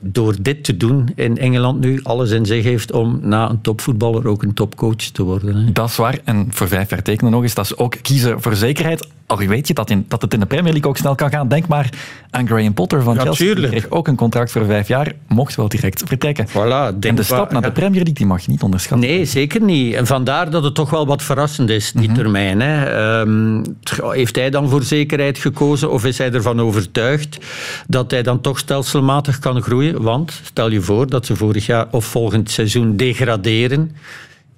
door 0.00 0.34
dit 0.40 0.64
te 0.64 0.76
doen 0.76 1.12
in 1.14 1.38
Engeland 1.38 1.80
nu 1.80 2.00
alles 2.02 2.30
in 2.30 2.46
zich 2.46 2.64
heeft 2.64 2.92
om 2.92 3.18
na 3.22 3.50
een 3.50 3.60
topvoetballer 3.60 4.28
ook 4.28 4.42
een 4.42 4.54
topcoach 4.54 4.96
te 4.96 5.22
worden. 5.22 5.56
Hè. 5.56 5.72
Dat 5.72 5.88
is 5.88 5.96
waar. 5.96 6.18
En 6.24 6.46
voor 6.50 6.68
vijf 6.68 6.90
jaar 6.90 7.02
tekenen 7.02 7.32
nog 7.32 7.42
eens, 7.42 7.54
dat 7.54 7.64
is 7.64 7.76
ook 7.76 7.96
kiezen 8.02 8.42
voor 8.42 8.56
zekerheid. 8.56 9.08
Al 9.30 9.36
weet 9.36 9.68
je 9.68 9.74
dat, 9.74 9.90
in, 9.90 10.04
dat 10.08 10.22
het 10.22 10.34
in 10.34 10.40
de 10.40 10.46
Premier 10.46 10.72
League 10.72 10.90
ook 10.90 10.96
snel 10.96 11.14
kan 11.14 11.30
gaan. 11.30 11.48
Denk 11.48 11.66
maar 11.66 11.88
aan 12.30 12.46
Graham 12.46 12.74
Potter 12.74 13.02
van 13.02 13.14
Ja, 13.14 13.20
Chelsea. 13.22 13.44
Die 13.46 13.54
tuurlijk. 13.54 13.74
kreeg 13.76 13.90
ook 13.90 14.08
een 14.08 14.16
contract 14.16 14.50
voor 14.50 14.64
vijf 14.64 14.88
jaar, 14.88 15.12
mocht 15.28 15.54
wel 15.54 15.68
direct 15.68 16.02
vertrekken. 16.06 16.48
Voilà, 16.48 16.98
en 17.00 17.14
de 17.14 17.22
stap 17.22 17.52
naar 17.52 17.62
de. 17.62 17.72
Premier 17.72 17.94
League 17.94 18.14
die 18.14 18.26
mag 18.26 18.44
je 18.44 18.50
niet 18.50 18.62
onderschatten. 18.62 19.08
Nee, 19.08 19.24
zeker 19.24 19.62
niet. 19.62 19.94
En 19.94 20.06
vandaar 20.06 20.50
dat 20.50 20.64
het 20.64 20.74
toch 20.74 20.90
wel 20.90 21.06
wat 21.06 21.22
verrassend 21.22 21.70
is, 21.70 21.92
die 21.92 22.12
termijn. 22.12 22.60
Hè. 22.60 22.84
Ehm, 22.84 23.64
heeft 24.10 24.36
hij 24.36 24.50
dan 24.50 24.68
voor 24.68 24.82
zekerheid 24.82 25.38
gekozen 25.38 25.90
of 25.90 26.04
is 26.04 26.18
hij 26.18 26.32
ervan 26.32 26.60
overtuigd 26.60 27.38
dat 27.86 28.10
hij 28.10 28.22
dan 28.22 28.40
toch 28.40 28.58
stelselmatig 28.58 29.38
kan 29.38 29.62
groeien? 29.62 30.02
Want 30.02 30.40
stel 30.44 30.70
je 30.70 30.80
voor 30.80 31.08
dat 31.08 31.26
ze 31.26 31.36
vorig 31.36 31.66
jaar 31.66 31.86
of 31.90 32.04
volgend 32.04 32.50
seizoen 32.50 32.96
degraderen. 32.96 33.96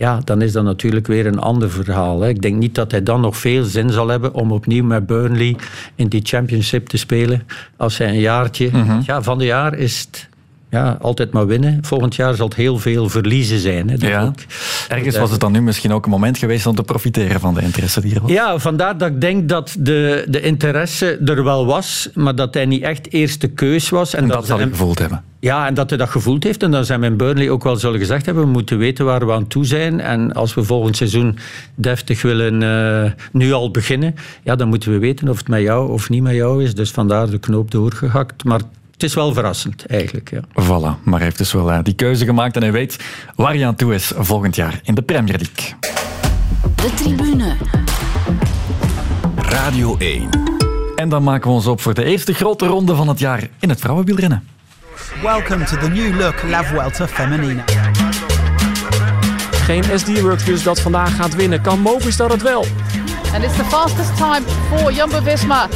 Ja, 0.02 0.20
dan 0.24 0.42
is 0.42 0.52
dat 0.52 0.64
natuurlijk 0.64 1.06
weer 1.06 1.26
een 1.26 1.38
ander 1.38 1.70
verhaal. 1.70 2.20
Hè. 2.20 2.28
Ik 2.28 2.42
denk 2.42 2.56
niet 2.56 2.74
dat 2.74 2.90
hij 2.90 3.02
dan 3.02 3.20
nog 3.20 3.36
veel 3.36 3.64
zin 3.64 3.90
zal 3.90 4.08
hebben 4.08 4.34
om 4.34 4.52
opnieuw 4.52 4.84
met 4.84 5.06
Burnley 5.06 5.56
in 5.94 6.08
die 6.08 6.20
championship 6.24 6.86
te 6.86 6.96
spelen. 6.96 7.42
Als 7.76 7.98
hij 7.98 8.08
een 8.08 8.20
jaartje... 8.20 8.70
Ja, 9.06 9.22
van 9.22 9.38
de 9.38 9.44
jaar 9.44 9.74
is 9.74 10.00
het 10.00 10.28
ja, 10.72 10.96
altijd 11.00 11.32
maar 11.32 11.46
winnen. 11.46 11.78
Volgend 11.82 12.14
jaar 12.16 12.34
zal 12.34 12.46
het 12.48 12.56
heel 12.56 12.78
veel 12.78 13.08
verliezen 13.08 13.58
zijn. 13.58 13.90
Hè. 13.90 14.08
Ja. 14.08 14.22
ook- 14.24 14.34
Ergens 14.88 15.18
was 15.18 15.30
het 15.30 15.40
dan 15.40 15.52
nu 15.52 15.62
misschien 15.62 15.92
ook 15.92 16.04
een 16.04 16.10
moment 16.10 16.38
geweest 16.38 16.66
om 16.66 16.74
te 16.74 16.82
profiteren 16.82 17.40
van 17.40 17.54
de 17.54 17.62
interesse 17.62 18.00
die 18.00 18.14
er 18.14 18.20
was. 18.20 18.30
Ja, 18.30 18.58
vandaar 18.58 18.98
dat 18.98 19.08
ik 19.08 19.20
denk 19.20 19.48
dat 19.48 19.76
de, 19.78 20.24
de 20.28 20.40
interesse 20.40 21.18
er 21.24 21.44
wel 21.44 21.66
was, 21.66 22.08
maar 22.14 22.34
dat 22.34 22.54
hij 22.54 22.66
niet 22.66 22.82
echt 22.82 23.12
eerste 23.12 23.48
keus 23.48 23.88
was. 23.88 24.14
En 24.14 24.28
dat 24.28 24.40
ze 24.40 24.46
zal 24.46 24.58
hij 24.58 24.68
gevoeld 24.68 24.98
hebben. 24.98 25.22
Ja, 25.40 25.66
en 25.66 25.74
dat 25.74 25.88
hij 25.88 25.98
dat 25.98 26.08
gevoeld 26.08 26.44
heeft. 26.44 26.62
En 26.62 26.70
dan 26.70 26.84
zijn 26.84 27.00
we 27.00 27.06
in 27.06 27.16
Burnley 27.16 27.50
ook 27.50 27.62
wel 27.62 27.76
zullen 27.76 27.98
gezegd 27.98 28.26
hebben, 28.26 28.44
we 28.44 28.50
moeten 28.50 28.78
weten 28.78 29.04
waar 29.04 29.26
we 29.26 29.32
aan 29.32 29.46
toe 29.46 29.64
zijn. 29.64 30.00
En 30.00 30.32
als 30.32 30.54
we 30.54 30.62
volgend 30.62 30.96
seizoen 30.96 31.38
deftig 31.74 32.22
willen 32.22 32.62
eh, 32.62 33.10
nu 33.32 33.52
al 33.52 33.70
beginnen, 33.70 34.14
ja, 34.42 34.56
dan 34.56 34.68
moeten 34.68 34.92
we 34.92 34.98
weten 34.98 35.28
of 35.28 35.38
het 35.38 35.48
met 35.48 35.60
jou 35.60 35.90
of 35.90 36.08
niet 36.10 36.22
met 36.22 36.34
jou 36.34 36.62
is. 36.64 36.74
Dus 36.74 36.90
vandaar 36.90 37.30
de 37.30 37.38
knoop 37.38 37.70
doorgehakt. 37.70 38.44
Maar 38.44 38.60
het 39.02 39.10
is 39.10 39.16
wel 39.16 39.32
verrassend, 39.32 39.86
eigenlijk. 39.86 40.30
Ja. 40.30 40.40
Voilà, 40.40 41.02
maar 41.02 41.14
hij 41.14 41.24
heeft 41.24 41.38
dus 41.38 41.52
wel 41.52 41.72
eh, 41.72 41.78
die 41.82 41.94
keuze 41.94 42.24
gemaakt 42.24 42.56
en 42.56 42.62
hij 42.62 42.72
weet 42.72 42.98
waar 43.36 43.54
hij 43.54 43.66
aan 43.66 43.74
toe 43.74 43.94
is 43.94 44.12
volgend 44.16 44.56
jaar 44.56 44.80
in 44.82 44.94
de 44.94 45.02
Premier 45.02 45.36
League. 45.38 45.74
De 46.74 46.94
tribune. 46.94 47.56
Radio 49.36 49.96
1. 49.98 50.28
En 50.96 51.08
dan 51.08 51.22
maken 51.22 51.48
we 51.48 51.54
ons 51.54 51.66
op 51.66 51.80
voor 51.80 51.94
de 51.94 52.04
eerste 52.04 52.34
grote 52.34 52.66
ronde 52.66 52.94
van 52.94 53.08
het 53.08 53.18
jaar 53.18 53.48
in 53.60 53.68
het 53.68 53.80
vrouwenwielrennen. 53.80 54.48
Welcome 55.22 55.64
to 55.64 55.76
the 55.76 55.88
new 55.88 56.20
look 56.20 56.42
La 56.42 56.64
Vuelta 56.64 57.08
Femenina. 57.08 57.64
Geen 59.50 59.84
SD-Works 59.98 60.44
dus 60.44 60.62
dat 60.62 60.80
vandaag 60.80 61.16
gaat 61.16 61.34
winnen. 61.34 61.60
Kan 61.60 61.80
Movistar 61.80 62.30
het 62.30 62.42
wel? 62.42 62.64
And 63.34 63.44
it's 63.44 63.56
the 63.56 63.64
fastest 63.64 64.16
time 64.16 64.42
for 64.70 64.92
Jumbo-Visma. 64.92 65.68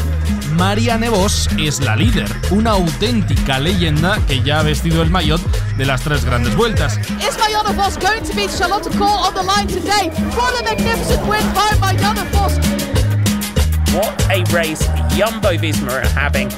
María 0.57 0.97
Nevos 0.97 1.49
es 1.59 1.81
la 1.81 1.95
líder, 1.97 2.27
una 2.51 2.71
auténtica 2.73 3.59
leyenda 3.59 4.19
que 4.27 4.43
ya 4.43 4.61
ha 4.61 4.63
vestido 4.63 5.03
el 5.03 5.11
maillot 5.11 5.41
de 5.77 5.85
las 5.85 6.01
tres 6.01 6.25
grandes 6.25 6.57
vueltas. 6.57 6.97
Is 7.21 7.37
Marianne 7.39 7.75
Vos 7.77 7.99
going 7.99 8.23
to 8.23 8.35
beat 8.35 8.51
Charlotte 8.51 8.89
Kool 8.97 9.07
on 9.07 9.35
the 9.35 9.43
line 9.43 9.67
today 9.67 10.11
for 10.33 10.51
the 10.57 10.63
magnificent 10.65 11.21
win 11.27 11.45
by 11.53 11.77
Marianne 11.79 12.27
Vos? 12.33 12.57
What 13.95 14.15
a 14.31 14.45
race 14.55 14.87
Jumbo 15.15 15.57
Visma 15.59 16.03
are 16.03 16.09
having. 16.09 16.49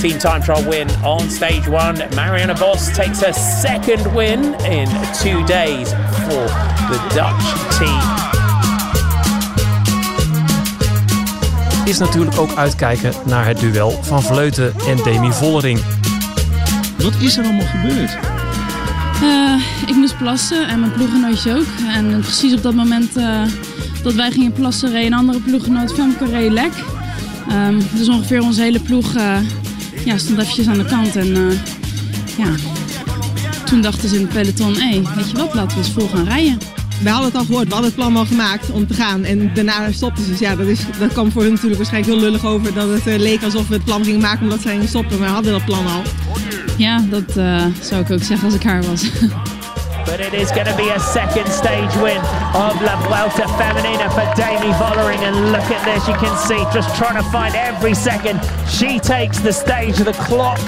Team 0.00 0.18
time 0.18 0.42
trial 0.42 0.68
win 0.68 0.90
on 1.04 1.30
stage 1.30 1.68
one. 1.68 1.96
Marianne 2.16 2.54
Vos 2.56 2.90
takes 2.96 3.20
her 3.20 3.32
second 3.32 4.04
win 4.14 4.54
in 4.64 4.88
two 5.22 5.44
days 5.46 5.92
for 6.26 6.44
the 6.90 6.98
Dutch 7.14 7.78
team. 7.78 8.23
Is 11.84 11.98
natuurlijk 11.98 12.38
ook 12.38 12.54
uitkijken 12.54 13.12
naar 13.26 13.46
het 13.46 13.60
duel 13.60 13.90
van 14.02 14.22
Vleuten 14.22 14.74
en 14.88 14.96
Demi 14.96 15.32
Vollering. 15.32 15.80
Wat 16.98 17.14
is 17.20 17.36
er 17.36 17.44
allemaal 17.44 17.66
gebeurd? 17.66 18.16
Eh, 19.22 19.88
ik 19.88 19.94
moest 19.94 20.18
plassen 20.18 20.68
en 20.68 20.80
mijn 20.80 20.92
ploeggenootje 20.92 21.54
ook. 21.54 21.66
En 21.94 22.20
precies 22.20 22.54
op 22.54 22.62
dat 22.62 22.74
moment 22.74 23.16
eh, 23.16 23.42
dat 24.02 24.14
wij 24.14 24.30
gingen 24.30 24.52
plassen, 24.52 24.90
reed 24.90 25.06
een 25.06 25.14
andere 25.14 25.40
ploeggenoot 25.40 25.94
Femke 25.94 26.26
reed 26.26 26.52
lek. 26.52 26.72
Ehm, 27.48 27.80
dus 27.92 28.08
ongeveer 28.08 28.42
onze 28.42 28.62
hele 28.62 28.80
ploeg 28.80 29.14
eh, 29.14 29.36
ja, 30.04 30.18
stond 30.18 30.38
eventjes 30.38 30.66
aan 30.66 30.78
de 30.78 30.84
kant. 30.84 31.16
En 31.16 31.36
eh, 31.36 31.58
ja, 32.36 32.54
toen 33.64 33.80
dachten 33.80 34.08
ze 34.08 34.14
in 34.14 34.20
het 34.20 34.32
peloton, 34.32 34.76
hé, 34.76 35.02
weet 35.14 35.30
je 35.30 35.36
wat, 35.36 35.54
laten 35.54 35.78
we 35.78 35.84
eens 35.84 35.92
vol 35.92 36.08
gaan 36.08 36.24
rijden. 36.24 36.58
We 37.02 37.08
hadden 37.08 37.28
het 37.28 37.38
al 37.38 37.44
gehoord, 37.44 37.66
we 37.66 37.72
hadden 37.72 37.90
het 37.90 38.00
plan 38.00 38.16
al 38.16 38.26
gemaakt 38.26 38.70
om 38.70 38.86
te 38.86 38.94
gaan. 38.94 39.24
En 39.24 39.50
daarna 39.54 39.92
stopten 39.92 40.24
ze. 40.24 40.30
Dus 40.30 40.38
ja, 40.38 40.56
dat, 40.56 40.66
is, 40.66 40.80
dat 40.98 41.12
kwam 41.12 41.30
voor 41.30 41.42
hun 41.42 41.50
natuurlijk 41.50 41.76
waarschijnlijk 41.76 42.12
heel 42.12 42.22
lullig 42.22 42.46
over. 42.46 42.74
Dat 42.74 42.88
het 42.88 43.06
eh, 43.06 43.18
leek 43.18 43.42
alsof 43.42 43.68
we 43.68 43.74
het 43.74 43.84
plan 43.84 44.04
gingen 44.04 44.20
maken 44.20 44.42
omdat 44.42 44.60
zij 44.60 44.72
gingen 44.72 44.88
stoppen. 44.88 45.18
Maar 45.18 45.28
we 45.28 45.34
hadden 45.34 45.52
dat 45.52 45.64
plan 45.64 45.86
al. 45.86 46.02
Ja, 46.76 47.04
dat 47.10 47.36
eh, 47.36 47.64
zou 47.80 48.02
ik 48.02 48.10
ook 48.10 48.22
zeggen 48.22 48.44
als 48.46 48.54
ik 48.54 48.62
haar 48.62 48.82
was. 48.82 49.04
But 50.04 50.20
it 50.20 50.34
is 50.34 50.50
going 50.52 50.66
to 50.66 50.76
be 50.76 50.88
a 50.90 51.00
second 51.00 51.46
stage 51.48 51.94
win 51.96 52.18
of 52.54 52.80
La 52.82 52.96
Vuelta 53.06 53.46
Femenina 53.58 54.08
for 54.12 54.26
Demi 54.36 54.72
Vollering. 54.74 55.22
And 55.22 55.52
look 55.52 55.68
at 55.70 55.84
this, 55.84 56.06
you 56.06 56.14
can 56.14 56.36
see 56.46 56.62
just 56.72 56.94
trying 56.96 57.16
to 57.22 57.28
find 57.30 57.54
every 57.54 57.94
second. 57.94 58.40
She 58.68 58.98
takes 58.98 59.38
the 59.40 59.52
stage, 59.52 59.96
the 59.96 60.12
clock 60.12 60.60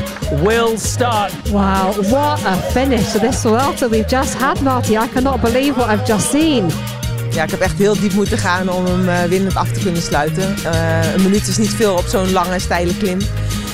will 0.42 0.78
start. 0.78 1.32
Wow, 1.50 1.92
what 2.10 2.42
a 2.44 2.56
finish 2.72 3.12
to 3.12 3.18
this 3.18 3.42
Vuelta 3.42 3.88
we've 3.88 4.08
just 4.08 4.34
had, 4.38 4.62
Marty. 4.62 4.96
I 4.96 5.06
cannot 5.08 5.40
believe 5.40 5.76
what 5.76 5.90
I've 5.90 6.06
just 6.06 6.30
seen. 6.30 6.70
Ja, 7.30 7.42
ik 7.42 7.50
heb 7.50 7.60
echt 7.60 7.78
heel 7.78 8.00
diep 8.00 8.12
moeten 8.12 8.38
gaan 8.38 8.68
om 8.68 8.86
hem 8.86 9.08
eh, 9.08 9.22
winnend 9.22 9.56
af 9.56 9.68
te 9.68 9.80
kunnen 9.80 10.02
sluiten. 10.02 10.56
Eh, 10.64 11.14
een 11.14 11.22
minuut 11.22 11.48
is 11.48 11.56
niet 11.56 11.74
veel 11.74 11.94
op 11.94 12.06
zo'n 12.06 12.32
lange, 12.32 12.58
steile 12.58 12.96
klim. 12.96 13.18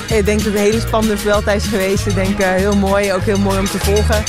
Ik 0.09 0.25
denk 0.25 0.43
dat 0.43 0.45
het 0.45 0.55
een 0.55 0.61
hele 0.61 0.79
spannende 0.79 1.17
Vuelta 1.17 1.51
is 1.51 1.65
geweest. 1.65 2.05
Ik 2.05 2.15
denk 2.15 2.39
eh, 2.39 2.49
heel 2.49 2.75
mooi, 2.75 3.13
ook 3.13 3.21
heel 3.21 3.39
mooi 3.39 3.59
om 3.59 3.65
te 3.65 3.79
volgen. 3.79 4.23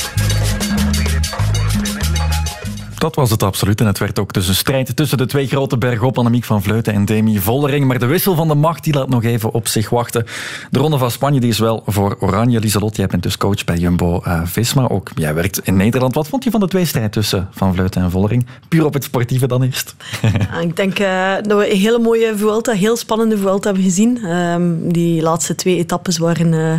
Dat 2.97 3.15
was 3.15 3.31
het 3.31 3.43
absoluut. 3.43 3.79
En 3.79 3.87
het 3.87 3.97
werd 3.97 4.19
ook 4.19 4.33
dus 4.33 4.47
een 4.47 4.55
strijd 4.55 4.95
tussen 4.95 5.17
de 5.17 5.25
twee 5.25 5.47
grote 5.47 5.77
bergop, 5.77 6.17
Annemiek 6.17 6.43
van 6.43 6.63
Vleuten 6.63 6.93
en 6.93 7.05
Demi 7.05 7.39
Vollering. 7.39 7.85
Maar 7.85 7.99
de 7.99 8.05
wissel 8.05 8.35
van 8.35 8.47
de 8.47 8.55
macht 8.55 8.83
die 8.83 8.93
laat 8.93 9.09
nog 9.09 9.23
even 9.23 9.51
op 9.51 9.67
zich 9.67 9.89
wachten. 9.89 10.25
De 10.71 10.79
Ronde 10.79 10.97
van 10.97 11.11
Spanje 11.11 11.39
die 11.39 11.49
is 11.49 11.59
wel 11.59 11.83
voor 11.85 12.17
Oranje. 12.19 12.59
Lieselot, 12.59 12.95
jij 12.95 13.07
bent 13.07 13.23
dus 13.23 13.37
coach 13.37 13.63
bij 13.63 13.77
Jumbo-Visma. 13.77 14.87
ook 14.87 15.11
jij 15.15 15.33
werkt 15.33 15.59
in 15.63 15.75
Nederland. 15.75 16.15
Wat 16.15 16.27
vond 16.27 16.43
je 16.43 16.51
van 16.51 16.59
de 16.59 16.67
tweestrijd 16.67 17.11
tussen 17.11 17.47
Van 17.51 17.73
Vleuten 17.73 18.01
en 18.01 18.11
Vollering? 18.11 18.45
Puur 18.67 18.85
op 18.85 18.93
het 18.93 19.03
sportieve 19.03 19.47
dan 19.47 19.63
eerst. 19.63 19.95
Ik 20.61 20.75
denk 20.75 20.99
eh, 20.99 21.33
dat 21.41 21.57
we 21.57 21.71
een 21.71 21.79
hele 21.79 21.99
mooie 21.99 22.33
Vuelta, 22.37 22.71
heel 22.71 22.97
spannende 22.97 23.37
Vuelta 23.37 23.65
hebben 23.65 23.83
gezien. 23.83 24.19
Ehm, 24.23 24.71
die 24.81 25.21
laatste 25.21 25.55
twee 25.55 25.77
etappes 25.77 26.17
waren 26.17 26.53
eh, 26.53 26.73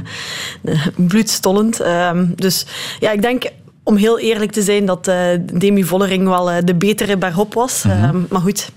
eh, 0.74 0.86
bloedstollend. 0.96 1.80
Ehm, 1.80 2.26
dus 2.34 2.66
ja, 3.00 3.10
ik 3.10 3.22
denk 3.22 3.44
om 3.86 3.96
heel 3.96 4.18
eerlijk 4.18 4.52
te 4.52 4.62
zijn 4.62 4.86
dat 4.86 5.08
eh, 5.08 5.16
Demi 5.52 5.84
Vollering 5.84 6.28
wel 6.28 6.50
eh, 6.50 6.56
de 6.64 6.74
betere 6.74 7.16
bergop 7.16 7.54
was. 7.54 7.84
Ehm, 7.84 8.18
maar 8.28 8.40
goed, 8.40 8.70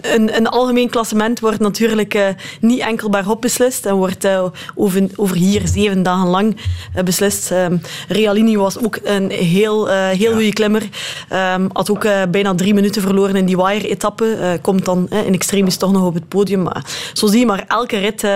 een, 0.00 0.36
een 0.36 0.48
algemeen 0.48 0.90
klassement 0.90 1.40
wordt 1.40 1.58
natuurlijk 1.58 2.14
eh, 2.14 2.28
niet 2.60 2.80
enkel 2.80 3.10
bergop 3.10 3.40
beslist 3.40 3.86
en 3.86 3.94
wordt 3.94 4.24
eh, 4.24 4.44
over, 4.74 5.06
over 5.16 5.36
hier 5.36 5.62
zeven 5.64 6.02
dagen 6.02 6.28
lang 6.28 6.56
eh, 6.94 7.02
beslist. 7.02 7.50
Ehm, 7.50 7.76
Realini 8.08 8.56
was 8.56 8.84
ook 8.84 8.98
een 9.04 9.30
heel, 9.30 9.88
heel 9.88 10.32
goede 10.32 10.52
klimmer. 10.52 10.88
Ehm, 11.28 11.68
had 11.72 11.90
ook 11.90 12.06
bijna 12.30 12.54
drie 12.54 12.74
minuten 12.74 13.02
verloren 13.02 13.36
in 13.36 13.44
die 13.44 13.56
wire-etappe. 13.56 14.58
Komt 14.62 14.84
dan 14.84 15.08
in 15.08 15.34
extremis 15.34 15.76
toch 15.76 15.92
nog 15.92 16.06
op 16.06 16.14
het 16.14 16.28
podium. 16.28 16.62
Maar 16.62 16.84
zo 17.12 17.26
zie 17.26 17.38
je 17.38 17.46
maar, 17.46 17.64
elke 17.68 17.98
rit 17.98 18.26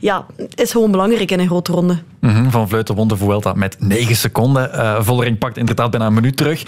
ja, 0.00 0.26
is 0.54 0.70
gewoon 0.70 0.90
belangrijk 0.90 1.30
in 1.30 1.40
een 1.40 1.46
grote 1.46 1.72
ronde. 1.72 1.98
Mhm, 2.20 2.50
Van 2.50 2.68
Vleuten 2.68 2.94
won 2.94 3.08
de 3.08 3.16
Vuelta 3.16 3.52
met 3.52 3.76
9 3.78 4.16
seconden. 4.16 5.04
Vollering 5.04 5.38
pakt 5.38 5.56
inderdaad 5.56 5.90
bijna 5.90 6.06
een 6.06 6.14
minuut 6.14 6.36
terug. 6.36 6.64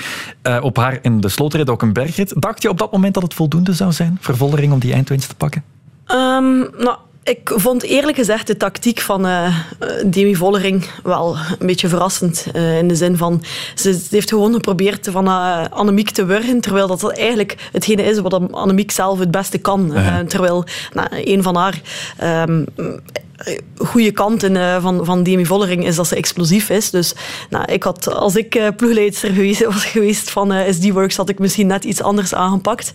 Op 0.61 0.77
haar 0.77 0.99
in 1.03 1.21
de 1.21 1.29
slotrit 1.29 1.71
ook 1.71 1.83
een 1.83 1.93
bergrit. 1.93 2.35
Dacht 2.37 2.63
je 2.63 2.69
op 2.69 2.79
dat 2.79 2.93
moment 2.93 3.15
dat 3.15 3.23
het 3.23 3.35
voldoende 3.35 3.73
zou 3.73 3.93
zijn 3.95 4.19
voor 4.21 4.37
Vollering 4.37 4.73
om 4.73 4.79
die 4.79 4.93
eindwinst 4.93 5.29
te 5.29 5.35
pakken? 5.35 5.65
Ehm, 6.07 6.59
nou, 6.59 6.97
Ik 7.25 7.53
vond 7.55 7.83
eerlijk 7.83 8.17
gezegd 8.17 8.47
de 8.47 8.57
tactiek 8.57 9.01
van 9.01 9.27
uh, 9.27 9.57
Demi 10.07 10.37
Vollering 10.37 10.85
wel 11.03 11.37
een 11.59 11.67
beetje 11.67 11.89
verrassend. 11.89 12.47
Uh, 12.55 12.79
in 12.79 12.89
de 12.89 12.95
zin 12.95 13.17
van, 13.17 13.43
ze, 13.75 13.93
ze 13.93 14.07
heeft 14.11 14.29
gewoon 14.29 14.53
geprobeerd 14.53 15.09
van 15.11 15.27
uh, 15.27 15.65
Annemiek 15.71 16.11
te 16.11 16.25
wurgen, 16.25 16.61
terwijl 16.61 16.87
dat 16.87 17.13
eigenlijk 17.13 17.69
hetgene 17.73 18.03
is 18.03 18.19
wat 18.19 18.53
Annemiek 18.53 18.91
zelf 18.91 19.19
het 19.19 19.31
beste 19.31 19.59
kan. 19.59 19.93
-huh. 19.93 20.19
terwijl 20.19 20.65
nou, 20.93 21.09
een 21.11 21.43
van 21.43 21.57
haar... 21.57 21.81
Um, 22.49 22.67
goede 23.77 24.13
kanten 24.13 24.55
uh, 24.55 24.83
van, 24.83 25.05
van 25.05 25.23
Demi 25.23 25.47
Vollering 25.47 25.87
is 25.87 25.97
dat 25.97 26.07
ze 26.07 26.17
explosief 26.17 26.71
is. 26.71 26.91
Dus 26.91 27.15
nou, 27.51 27.73
ik 27.73 27.83
had, 27.83 28.15
als 28.15 28.37
ik 28.37 28.55
uh, 28.55 28.69
ploegleidster 28.77 29.31
geweest, 29.31 29.65
was 29.75 29.85
geweest 29.85 30.31
van 30.31 30.53
uh, 30.53 30.71
SD-Works, 30.71 31.17
had 31.17 31.29
ik 31.29 31.39
misschien 31.39 31.67
net 31.67 31.85
iets 31.85 32.03
anders 32.03 32.35
aangepakt. 32.35 32.91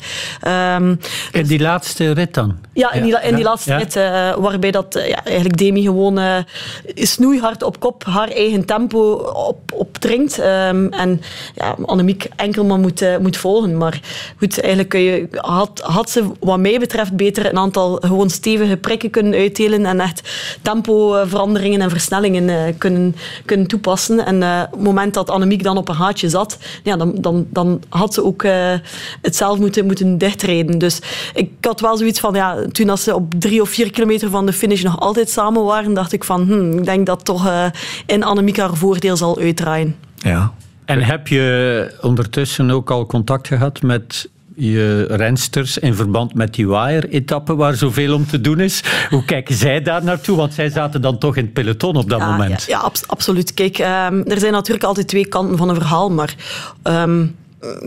Um, 0.48 1.00
in 1.32 1.46
die 1.46 1.60
laatste 1.60 2.12
rit 2.12 2.34
dan? 2.34 2.58
Ja, 2.74 2.92
in 2.92 3.04
die, 3.04 3.22
in 3.22 3.36
die 3.36 3.44
laatste 3.44 3.72
ja. 3.72 3.78
rit, 3.78 3.94
waarbij 4.42 4.72
dat, 4.72 4.94
ja, 5.08 5.26
eigenlijk 5.26 5.58
Demi 5.58 5.82
gewoon 5.82 6.46
snoeihard 6.86 7.64
op 7.64 7.80
kop 7.80 8.04
haar 8.04 8.28
eigen 8.28 8.66
tempo 8.66 9.14
op, 9.34 9.72
opdringt. 9.74 10.40
Um, 10.40 10.94
en 10.94 11.22
ja, 11.56 11.76
Annemiek 11.86 12.28
enkel 12.36 12.66
maar 12.66 12.80
moet, 12.80 13.20
moet 13.22 13.38
volgen. 13.38 13.78
Maar 13.78 14.00
goed, 14.38 14.60
eigenlijk 14.60 14.90
kun 14.90 15.00
je, 15.00 15.28
had, 15.32 15.80
had 15.84 16.10
ze 16.10 16.32
wat 16.40 16.60
mij 16.60 16.80
betreft 16.80 17.16
beter 17.16 17.46
een 17.46 17.58
aantal 17.58 17.96
gewoon 17.96 18.30
stevige 18.30 18.78
prikken 18.78 19.10
kunnen 19.10 19.40
uitdelen 19.40 19.86
en 19.86 20.00
echt 20.00 20.29
tempoveranderingen 20.62 21.82
en 21.82 21.90
versnellingen 21.90 22.44
uh, 22.44 22.62
kunnen, 22.78 23.16
kunnen 23.46 23.68
toepassen. 23.68 24.26
En 24.26 24.42
uh, 24.42 24.62
op 24.66 24.72
het 24.72 24.84
moment 24.84 25.14
dat 25.14 25.30
Annemiek 25.30 25.64
dan 25.64 25.78
op 25.78 25.90
een 25.90 25.96
haatje 25.96 26.30
zat, 26.30 26.58
ja, 26.84 26.98
dan, 26.98 27.16
dan, 27.20 27.48
dan 27.50 27.82
had 27.90 28.14
ze 28.14 28.24
ook 28.24 28.44
uh, 28.44 28.74
het 29.22 29.36
zelf 29.36 29.60
moeten, 29.60 29.86
moeten 29.86 30.18
dichtreden. 30.18 30.78
Dus 30.78 31.00
ik 31.34 31.52
had 31.62 31.80
wel 31.80 31.98
zoiets 31.98 32.20
van, 32.20 32.34
ja, 32.34 32.58
toen 32.72 32.90
als 32.90 33.04
ze 33.04 33.16
op 33.16 33.34
drie 33.38 33.62
of 33.62 33.70
vier 33.70 33.92
kilometer 33.92 34.30
van 34.30 34.46
de 34.46 34.54
finish 34.54 34.84
nog 34.84 35.00
altijd 35.00 35.30
samen 35.30 35.64
waren, 35.64 35.94
dacht 35.94 36.14
ik 36.14 36.24
van, 36.24 36.48
hm, 36.48 36.78
ik 36.78 36.86
denk 36.86 37.06
dat 37.06 37.26
toch 37.26 37.72
in 38.06 38.24
Annemiek 38.24 38.58
haar 38.58 38.76
voordeel 38.76 39.18
zal 39.18 39.40
uitdraaien. 39.40 39.96
Ja. 40.16 40.52
En 40.90 41.02
heb 41.02 41.28
je 41.28 41.98
ondertussen 42.02 42.72
ook 42.72 42.92
al 42.92 43.06
contact 43.06 43.48
gehad 43.48 43.82
met 43.82 44.30
je 44.60 45.06
rensters 45.10 45.78
in 45.78 45.96
verband 45.96 46.34
met 46.34 46.54
die 46.54 46.68
wire-etappe 46.68 47.56
waar 47.56 47.76
zoveel 47.76 48.14
om 48.14 48.28
te 48.28 48.42
doen 48.42 48.60
is. 48.60 48.84
Hoe 49.10 49.26
kijken 49.26 49.56
zij 49.56 49.82
daar 49.82 50.04
naartoe? 50.04 50.38
Want 50.38 50.54
zij 50.54 50.70
zaten 50.70 51.02
dan 51.02 51.18
toch 51.18 51.36
in 51.36 51.44
het 51.44 51.54
peloton 51.54 51.96
op 51.96 52.10
dat 52.10 52.20
ja, 52.20 52.32
moment. 52.32 52.64
Ja, 52.64 52.78
ja 52.78 52.84
abs 52.84 53.08
absoluut. 53.08 53.54
Kijk, 53.54 53.78
um, 53.78 54.26
er 54.26 54.40
zijn 54.40 54.52
natuurlijk 54.52 54.86
altijd 54.86 55.08
twee 55.08 55.28
kanten 55.28 55.58
van 55.58 55.70
een 55.70 55.76
verhaal, 55.76 56.10
maar... 56.10 56.36
Um, 56.84 57.36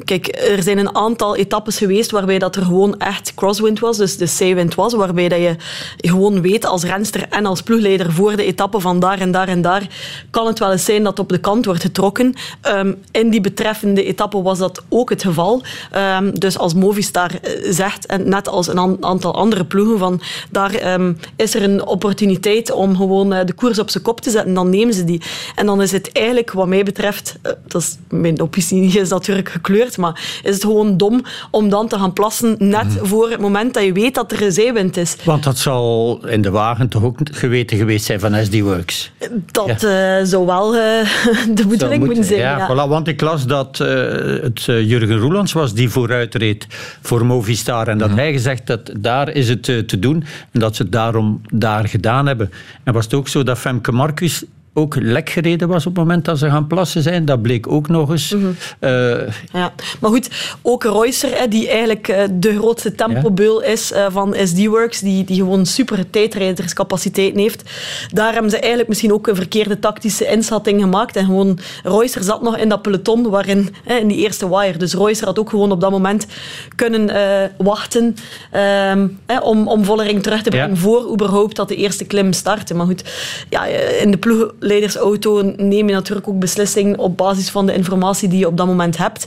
Kijk, 0.05 0.37
er 0.37 0.63
zijn 0.63 0.79
een 0.79 0.95
aantal 0.97 1.37
etappes 1.37 1.79
geweest 1.79 2.11
waarbij 2.11 2.39
dat 2.39 2.57
er 2.57 2.65
gewoon 2.65 2.99
echt 2.99 3.35
crosswind 3.35 3.81
was, 3.81 3.97
dus 3.97 4.17
de 4.17 4.27
zeewind 4.27 4.75
was, 4.75 4.95
waarbij 4.95 5.29
dat 5.29 5.39
je 5.39 5.57
gewoon 5.97 6.41
weet 6.41 6.67
als 6.67 6.85
renster 6.85 7.27
en 7.29 7.47
als 7.47 7.63
ploegleider 7.63 8.13
voor 8.13 8.37
de 8.37 8.45
etappe 8.45 8.81
van 8.81 9.01
daar 9.01 9.21
en 9.21 9.31
daar 9.31 9.49
en 9.49 9.63
daar 9.63 9.87
kan 10.31 10.47
het 10.47 10.59
wel 10.59 10.73
eens 10.73 10.85
zijn 10.85 11.03
dat 11.03 11.19
op 11.19 11.29
de 11.29 11.39
kant 11.39 11.65
wordt 11.65 11.81
getrokken. 11.81 12.35
Um, 12.67 12.99
in 13.11 13.31
die 13.31 13.41
betreffende 13.41 14.05
etappe 14.05 14.43
was 14.43 14.59
dat 14.59 14.83
ook 14.89 15.11
het 15.11 15.23
geval. 15.23 15.63
Um, 16.19 16.39
dus 16.39 16.59
als 16.59 16.75
Movistar 16.75 17.31
zegt, 17.63 18.07
en 18.07 18.29
net 18.29 18.49
als 18.49 18.67
een 18.67 19.05
aantal 19.05 19.35
andere 19.35 19.65
ploegen, 19.65 19.99
van 19.99 20.21
daar 20.51 20.95
um, 20.95 21.19
is 21.37 21.55
er 21.55 21.63
een 21.63 21.87
opportuniteit 21.87 22.73
om 22.73 22.97
gewoon 22.97 23.33
uh, 23.33 23.41
de 23.45 23.53
koers 23.53 23.79
op 23.79 23.91
zijn 23.91 24.05
kop 24.05 24.21
te 24.21 24.31
zetten, 24.31 24.55
dan 24.55 24.71
nemen 24.71 24.95
ze 24.95 25.05
die. 25.05 25.23
En 25.55 25.67
dan 25.67 25.83
is 25.83 25.93
het 25.93 26.13
eigenlijk, 26.13 26.53
wat 26.53 26.67
mij 26.67 26.83
betreft, 26.83 27.39
dat 27.43 27.83
is 27.83 27.97
mijn 28.09 28.41
opinie 28.41 29.01
is 29.01 29.09
natuurlijk 29.09 29.61
gekleurd, 29.63 29.97
maar 29.97 30.41
is 30.43 30.55
het 30.55 30.65
gewoon 30.65 30.97
dom 30.97 31.23
om 31.51 31.69
dan 31.69 31.89
te 31.89 31.99
gaan 31.99 32.13
plassen 32.13 32.55
net 32.59 32.85
mm. 32.85 33.07
voor 33.07 33.31
het 33.31 33.41
moment 33.41 33.75
dat 33.75 33.85
je 33.85 33.93
weet 33.93 34.15
dat 34.15 34.33
er 34.33 34.43
een 34.43 34.53
zeewind 34.53 34.97
is. 34.97 35.17
Want 35.25 35.43
dat 35.43 35.59
zal 35.59 36.21
in 36.27 36.43
de 36.43 36.51
wagen 36.51 36.89
toch 36.89 37.03
ook 37.03 37.19
geweten 37.23 37.77
geweest 37.77 38.05
zijn 38.05 38.21
van 38.21 38.45
SD 38.45 38.61
Works? 38.61 39.11
Dat 39.53 39.81
ja. 39.81 40.19
uh, 40.21 40.27
zou 40.27 40.47
wel 40.47 40.75
uh, 40.75 40.81
de 41.59 41.67
bedoeling 41.67 42.05
moeten 42.05 42.25
zijn. 42.25 42.41
Ja, 42.41 42.59
ja. 42.59 42.69
Voilà, 42.69 42.89
want 42.89 43.09
ik 43.09 43.21
las 43.21 43.47
dat 43.47 43.79
uh, 43.83 43.89
het 44.43 44.65
Jurgen 44.65 45.19
Roelands 45.19 45.53
was 45.53 45.75
die 45.75 45.91
vooruit 45.91 46.35
reed 46.35 46.67
voor 47.03 47.27
Movistar 47.27 47.89
en 47.89 47.99
dat 47.99 48.11
mm. 48.11 48.17
hij 48.17 48.33
gezegd 48.33 48.67
dat 48.67 48.91
daar 48.99 49.29
is 49.29 49.49
het 49.49 49.63
te 49.63 49.99
doen 49.99 50.25
en 50.51 50.61
dat 50.61 50.77
ze 50.77 50.83
het 50.83 50.93
daarom 50.93 51.41
daar 51.53 51.89
gedaan 51.89 52.27
hebben. 52.27 52.51
En 52.85 52.93
was 52.93 53.05
het 53.05 53.15
ook 53.15 53.29
zo 53.29 53.43
dat 53.43 53.59
Femke 53.59 53.93
Marcus 53.93 54.45
ook 54.75 54.97
lek 55.01 55.31
gereden 55.31 55.69
was 55.69 55.87
op 55.87 55.97
het 55.97 56.05
moment 56.05 56.25
dat 56.25 56.39
ze 56.39 56.51
gaan 56.51 56.67
plassen 56.67 57.03
zijn. 57.03 57.25
Dat 57.25 57.43
bleek 57.43 57.69
ook 57.69 57.89
nog 57.89 58.11
eens. 58.11 58.31
Mm 58.31 58.41
-hmm. 58.41 58.55
uh, 58.81 59.29
ja. 59.53 59.73
Maar 60.01 60.11
goed, 60.11 60.31
ook 60.63 60.85
Reusser, 60.85 61.51
die 61.51 61.69
eigenlijk 61.69 62.09
uh, 62.09 62.23
de 62.33 62.57
grootste 62.57 62.95
tempobeul 62.95 63.63
ja. 63.63 63.69
is 63.69 63.93
uh, 63.93 64.07
van 64.11 64.35
SD-Works, 64.45 65.01
die, 65.01 65.25
die 65.25 65.37
gewoon 65.37 65.67
super 65.67 66.11
tijdrijderscapaciteit 66.11 67.35
heeft. 67.35 67.71
Daar 68.11 68.33
hebben 68.33 68.51
ze 68.51 68.57
eigenlijk 68.57 68.89
misschien 68.89 69.13
ook 69.13 69.27
een 69.27 69.37
verkeerde 69.37 69.79
tactische 69.79 70.27
inschatting 70.27 70.81
gemaakt. 70.81 71.17
En 71.17 71.25
gewoon, 71.25 71.59
Reusser 71.83 72.23
zat 72.23 72.43
nog 72.43 72.57
in 72.57 72.69
dat 72.69 72.83
peloton 72.83 73.31
waarin, 73.31 73.75
in 74.01 74.09
die 74.09 74.19
eerste 74.19 74.49
wire. 74.49 74.79
Dus 74.79 74.95
Reusser 74.95 75.27
had 75.27 75.39
ook 75.39 75.51
gewoon 75.51 75.73
op 75.73 75.81
dat 75.81 75.91
moment 75.91 76.27
kunnen 76.75 77.11
wachten 77.57 78.05
um, 78.05 79.19
hè, 79.27 79.39
om, 79.41 79.69
om 79.69 79.85
Vollering 79.85 80.23
terug 80.23 80.43
te 80.43 80.51
brengen 80.51 80.71
ja. 80.71 80.77
voor 80.77 81.13
überhaupt 81.13 81.57
dat 81.57 81.69
de 81.69 81.77
eerste 81.77 82.05
klim 82.05 82.33
startte. 82.33 82.75
Maar 82.75 82.87
goed, 82.87 83.05
ja, 83.49 83.65
in 84.01 84.11
de 84.11 84.17
ploeg 84.17 84.53
leidersauto 84.63 85.53
neem 85.57 85.89
je 85.89 85.95
natuurlijk 85.95 86.29
ook 86.29 86.39
beslissingen 86.39 86.99
op 86.99 87.17
basis 87.17 87.51
van 87.51 87.67
de 87.67 87.75
informatie 87.75 88.29
die 88.29 88.39
je 88.39 88.47
op 88.47 88.57
dat 88.57 88.67
moment 88.67 88.97
hebt. 88.97 89.27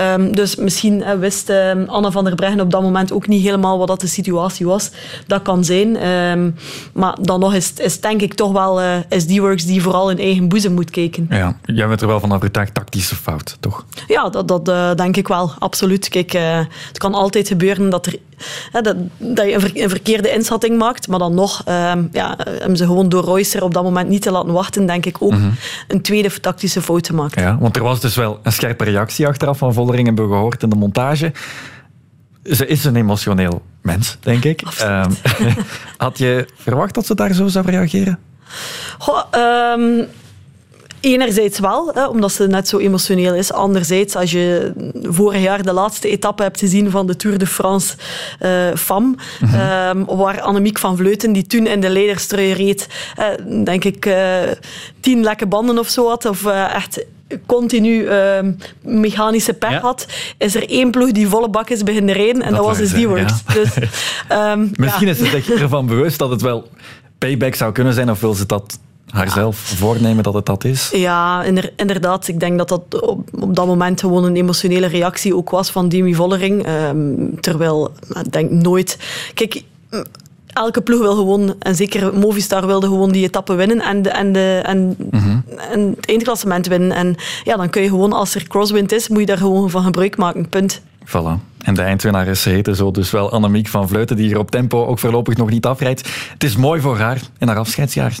Um, 0.00 0.34
dus 0.34 0.56
misschien 0.56 0.98
uh, 0.98 1.12
wist 1.12 1.50
uh, 1.50 1.70
Anna 1.86 2.10
van 2.10 2.24
der 2.24 2.34
Breggen 2.34 2.60
op 2.60 2.70
dat 2.70 2.82
moment 2.82 3.12
ook 3.12 3.28
niet 3.28 3.42
helemaal 3.42 3.78
wat 3.78 3.88
dat 3.88 4.00
de 4.00 4.06
situatie 4.06 4.66
was. 4.66 4.90
Dat 5.26 5.42
kan 5.42 5.64
zijn. 5.64 6.08
Um, 6.08 6.54
maar 6.92 7.16
dan 7.20 7.40
nog 7.40 7.54
is, 7.54 7.72
is 7.72 8.00
denk 8.00 8.20
ik 8.20 8.34
toch 8.34 8.52
wel 8.52 8.82
uh, 8.82 8.96
SD-Works 9.08 9.64
die 9.64 9.82
vooral 9.82 10.10
in 10.10 10.18
eigen 10.18 10.48
boezem 10.48 10.72
moet 10.72 10.90
kijken. 10.90 11.26
Ja, 11.30 11.56
jij 11.64 11.88
bent 11.88 12.00
er 12.00 12.06
wel 12.06 12.20
van 12.20 12.32
overtuigd, 12.32 12.74
tactische 12.74 13.16
fout, 13.16 13.56
toch? 13.60 13.84
Ja, 14.06 14.28
dat, 14.28 14.48
dat 14.48 14.68
uh, 14.68 14.94
denk 14.94 15.16
ik 15.16 15.28
wel, 15.28 15.52
absoluut. 15.58 16.08
Kijk, 16.08 16.34
uh, 16.34 16.58
het 16.88 16.98
kan 16.98 17.14
altijd 17.14 17.48
gebeuren 17.48 17.90
dat, 17.90 18.06
er, 18.06 18.18
dat, 18.82 18.96
dat 19.18 19.46
je 19.46 19.54
een, 19.54 19.60
ver, 19.60 19.70
een, 19.74 19.88
verkeerde 19.88 20.32
inschatting 20.32 20.78
maakt, 20.78 21.08
maar 21.08 21.18
dan 21.18 21.34
nog 21.34 21.62
um, 21.68 22.08
ja, 22.12 22.36
hebben 22.44 22.76
ze 22.76 22.86
gewoon 22.86 23.08
door 23.08 23.24
Reusser 23.24 23.62
op 23.62 23.74
dat 23.74 23.82
moment 23.82 24.08
niet 24.08 24.22
te 24.22 24.30
laten 24.30 24.52
wachten, 24.52 24.75
denk 24.84 25.06
ik 25.06 25.16
ook 25.22 25.32
mm 25.32 25.40
-hmm. 25.40 25.54
een 25.88 26.02
tweede 26.02 26.40
tactische 26.40 26.82
fout 26.82 27.06
gemaakt. 27.06 27.40
Ja, 27.40 27.58
want 27.58 27.76
er 27.76 27.82
was 27.82 28.00
dus 28.00 28.16
wel 28.16 28.40
een 28.42 28.52
scherpe 28.52 28.84
reactie 28.84 29.26
achteraf 29.26 29.58
van 29.58 29.74
Vollering, 29.74 30.06
hebben 30.06 30.28
we 30.28 30.34
gehoord 30.34 30.62
in 30.62 30.68
de 30.68 30.76
montage. 30.76 31.32
Ze 32.42 32.66
is 32.66 32.84
een 32.84 32.96
emotioneel 32.96 33.62
mens, 33.82 34.16
denk 34.20 34.44
ik. 34.44 34.62
Um, 34.82 35.16
had 35.96 36.18
je 36.18 36.48
verwacht 36.54 36.94
dat 36.94 37.06
ze 37.06 37.14
daar 37.14 37.32
zo 37.32 37.46
zou 37.46 37.66
reageren? 37.70 38.18
Goh, 38.98 39.22
um, 39.76 40.06
Enerzijds 41.00 41.58
wel, 41.58 41.90
hè, 41.94 42.06
omdat 42.06 42.32
ze 42.32 42.46
net 42.46 42.68
zo 42.68 42.78
emotioneel 42.78 43.34
is. 43.34 43.52
Anderzijds, 43.52 44.16
als 44.16 44.30
je 44.30 44.72
vorig 45.02 45.42
jaar 45.42 45.62
de 45.62 45.72
laatste 45.72 46.08
etappe 46.08 46.42
hebt 46.42 46.58
gezien 46.58 46.90
van 46.90 47.06
de 47.06 47.16
Tour 47.16 47.38
de 47.38 47.46
France 47.46 47.94
uh, 48.42 48.74
FAM, 48.74 49.04
mm 49.04 49.48
-hmm. 49.48 50.08
um, 50.08 50.16
waar 50.16 50.40
Annemiek 50.40 50.78
van 50.78 50.96
Vleuten, 50.96 51.32
die 51.32 51.46
toen 51.46 51.66
in 51.66 51.80
de 51.80 51.88
leiderstrui 51.88 52.52
reed, 52.52 52.88
uh, 53.18 53.64
denk 53.64 53.84
ik 53.84 54.06
uh, 54.06 54.38
tien 55.00 55.22
lekke 55.22 55.46
banden 55.46 55.78
of 55.78 55.88
zo 55.88 56.08
had, 56.08 56.24
of 56.24 56.46
echt 56.46 57.04
continu 57.46 58.08
uh, 58.08 58.38
mechanische 58.82 59.52
pech 59.52 59.70
ja. 59.70 59.80
had, 59.80 60.06
is 60.38 60.54
er 60.54 60.68
één 60.68 60.90
ploeg 60.90 61.10
die 61.12 61.28
volle 61.28 61.48
bak 61.48 61.70
is 61.70 61.82
beginnen 61.82 62.14
rijden 62.14 62.42
en 62.42 62.54
dat, 62.54 62.64
dat 62.64 62.78
was 62.78 62.90
de 62.90 63.02
D-Works. 63.02 63.42
Ja. 63.46 63.54
Dus, 63.54 63.76
um, 64.52 64.72
Misschien 64.76 65.06
ja. 65.06 65.12
is 65.12 65.18
ze 65.18 65.26
zich 65.26 65.50
ervan 65.50 65.86
bewust 65.86 66.18
dat 66.18 66.30
het 66.30 66.42
wel 66.42 66.68
payback 67.18 67.54
zou 67.54 67.72
kunnen 67.72 67.94
zijn, 67.94 68.10
of 68.10 68.20
wil 68.20 68.34
ze 68.34 68.46
dat 68.46 68.78
haarzelf 69.10 69.70
ja. 69.70 69.76
voornemen 69.76 70.22
dat 70.22 70.34
het 70.34 70.46
dat 70.46 70.64
is? 70.64 70.90
Ja, 70.92 71.44
inderdaad. 71.76 72.28
Ik 72.28 72.40
denk 72.40 72.58
dat 72.58 72.68
dat 72.68 73.00
op, 73.02 73.28
op 73.40 73.56
dat 73.56 73.66
moment 73.66 74.00
gewoon 74.00 74.24
een 74.24 74.36
emotionele 74.36 74.86
reactie 74.86 75.36
ook 75.36 75.50
was 75.50 75.70
van 75.70 75.88
Demi 75.88 76.14
Vollering. 76.14 76.66
Um, 76.68 77.40
terwijl, 77.40 77.92
ik 78.24 78.32
denk 78.32 78.50
nooit... 78.50 78.98
Kijk, 79.34 79.62
elke 80.56 80.80
ploeg 80.80 81.00
wil 81.00 81.14
gewoon, 81.14 81.54
en 81.58 81.74
zeker 81.74 82.18
Movistar 82.18 82.66
wilde 82.66 82.86
gewoon 82.86 83.12
die 83.12 83.24
etappe 83.24 83.54
winnen 83.54 83.80
en, 83.80 84.02
de, 84.02 84.10
en, 84.10 84.32
de, 84.32 84.60
en, 84.64 84.96
mm 85.10 85.20
-hmm. 85.20 85.44
en 85.72 85.94
het 85.96 86.06
eindklassement 86.06 86.66
winnen. 86.66 86.92
En 86.92 87.16
ja, 87.44 87.56
dan 87.56 87.70
kun 87.70 87.82
je 87.82 87.88
gewoon, 87.88 88.12
als 88.12 88.34
er 88.34 88.46
crosswind 88.46 88.92
is, 88.92 89.08
moet 89.08 89.20
je 89.20 89.26
daar 89.26 89.38
gewoon 89.38 89.70
van 89.70 89.82
gebruik 89.82 90.16
maken. 90.16 90.48
Punt. 90.48 90.80
Voilà. 91.06 91.54
En 91.64 91.74
de 91.74 91.82
eindwinnaar 91.82 92.26
is 92.26 92.44
heette 92.44 92.74
zo 92.74 92.90
dus 92.90 93.10
wel 93.10 93.30
Annemiek 93.30 93.68
van 93.68 93.88
Vleuten, 93.88 94.16
die 94.16 94.26
hier 94.26 94.38
op 94.38 94.50
tempo 94.50 94.86
ook 94.86 94.98
voorlopig 94.98 95.36
nog 95.36 95.50
niet 95.50 95.66
afrijdt. 95.66 96.08
Het 96.32 96.44
is 96.44 96.56
mooi 96.56 96.80
voor 96.80 96.98
haar 96.98 97.20
in 97.38 97.48
haar 97.48 97.58
afscheidsjaar. 97.58 98.16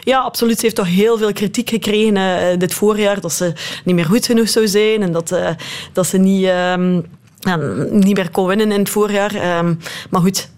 Ja, 0.00 0.20
absoluut. 0.20 0.56
Ze 0.56 0.64
heeft 0.64 0.76
toch 0.76 0.88
heel 0.88 1.18
veel 1.18 1.32
kritiek 1.32 1.68
gekregen 1.68 2.16
uh, 2.16 2.58
dit 2.58 2.74
voorjaar. 2.74 3.20
Dat 3.20 3.32
ze 3.32 3.52
niet 3.84 3.94
meer 3.94 4.04
goed 4.04 4.26
genoeg 4.26 4.48
zou 4.48 4.68
zijn. 4.68 5.02
En 5.02 5.12
dat, 5.12 5.32
uh, 5.32 5.50
dat 5.92 6.06
ze 6.06 6.18
niet... 6.18 6.46
Um, 6.46 7.18
ja, 7.40 7.56
niet 7.90 8.16
meer 8.16 8.30
kon 8.30 8.46
winnen 8.46 8.72
in 8.72 8.78
het 8.78 8.88
voorjaar. 8.88 9.34
Ehm, 9.34 9.74
maar 10.10 10.20
goed, 10.20 10.48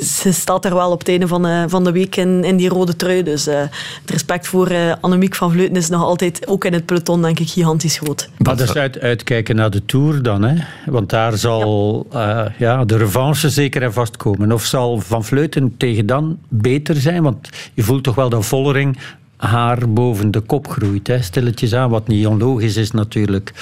ze 0.00 0.32
staat 0.32 0.64
er 0.64 0.74
wel 0.74 0.90
op 0.90 0.98
het 0.98 1.08
einde 1.08 1.28
van, 1.28 1.42
de, 1.42 1.64
van 1.68 1.84
de 1.84 1.92
week 1.92 2.16
in, 2.16 2.44
in 2.44 2.56
die 2.56 2.68
rode 2.68 2.96
trui. 2.96 3.22
Dus 3.22 3.48
uh, 3.48 3.58
het 4.00 4.10
respect 4.10 4.46
voor 4.46 4.70
uh, 4.70 4.92
Annemiek 5.00 5.34
van 5.34 5.50
Vleuten 5.50 5.76
is 5.76 5.88
nog 5.88 6.02
altijd, 6.02 6.46
ook 6.46 6.64
in 6.64 6.72
het 6.72 6.86
peloton, 6.86 7.22
denk 7.22 7.38
ik, 7.38 7.48
gigantisch 7.48 7.98
groot. 7.98 8.28
Maar 8.38 8.56
dus 8.56 8.74
uit, 8.74 9.00
uitkijken 9.00 9.56
naar 9.56 9.70
de 9.70 9.84
Tour 9.84 10.22
dan, 10.22 10.42
hè? 10.42 10.64
Want 10.86 11.10
daar 11.10 11.36
zal 11.36 12.06
ja. 12.12 12.44
Uh, 12.44 12.50
ja 12.58 12.84
de 12.84 12.96
revanche 12.96 13.50
zeker 13.50 13.82
en 13.82 13.92
vast 13.92 14.16
komen. 14.16 14.52
Of 14.52 14.64
zal 14.64 15.00
Van 15.00 15.24
Vleuten 15.24 15.74
tegen 15.76 16.06
dan 16.06 16.38
beter 16.48 16.96
zijn? 16.96 17.22
Want 17.22 17.48
je 17.74 17.82
voelt 17.82 18.02
toch 18.02 18.14
wel 18.14 18.28
dat 18.28 18.46
Vollering 18.46 18.98
haar 19.36 19.88
boven 19.92 20.30
de 20.30 20.40
kop 20.40 20.68
groeit. 20.68 21.06
Hè, 21.06 21.22
stilletjes 21.22 21.74
aan, 21.74 21.90
wat 21.90 22.06
niet 22.06 22.26
onlogisch 22.26 22.76
is 22.76 22.90
natuurlijk. 22.90 23.52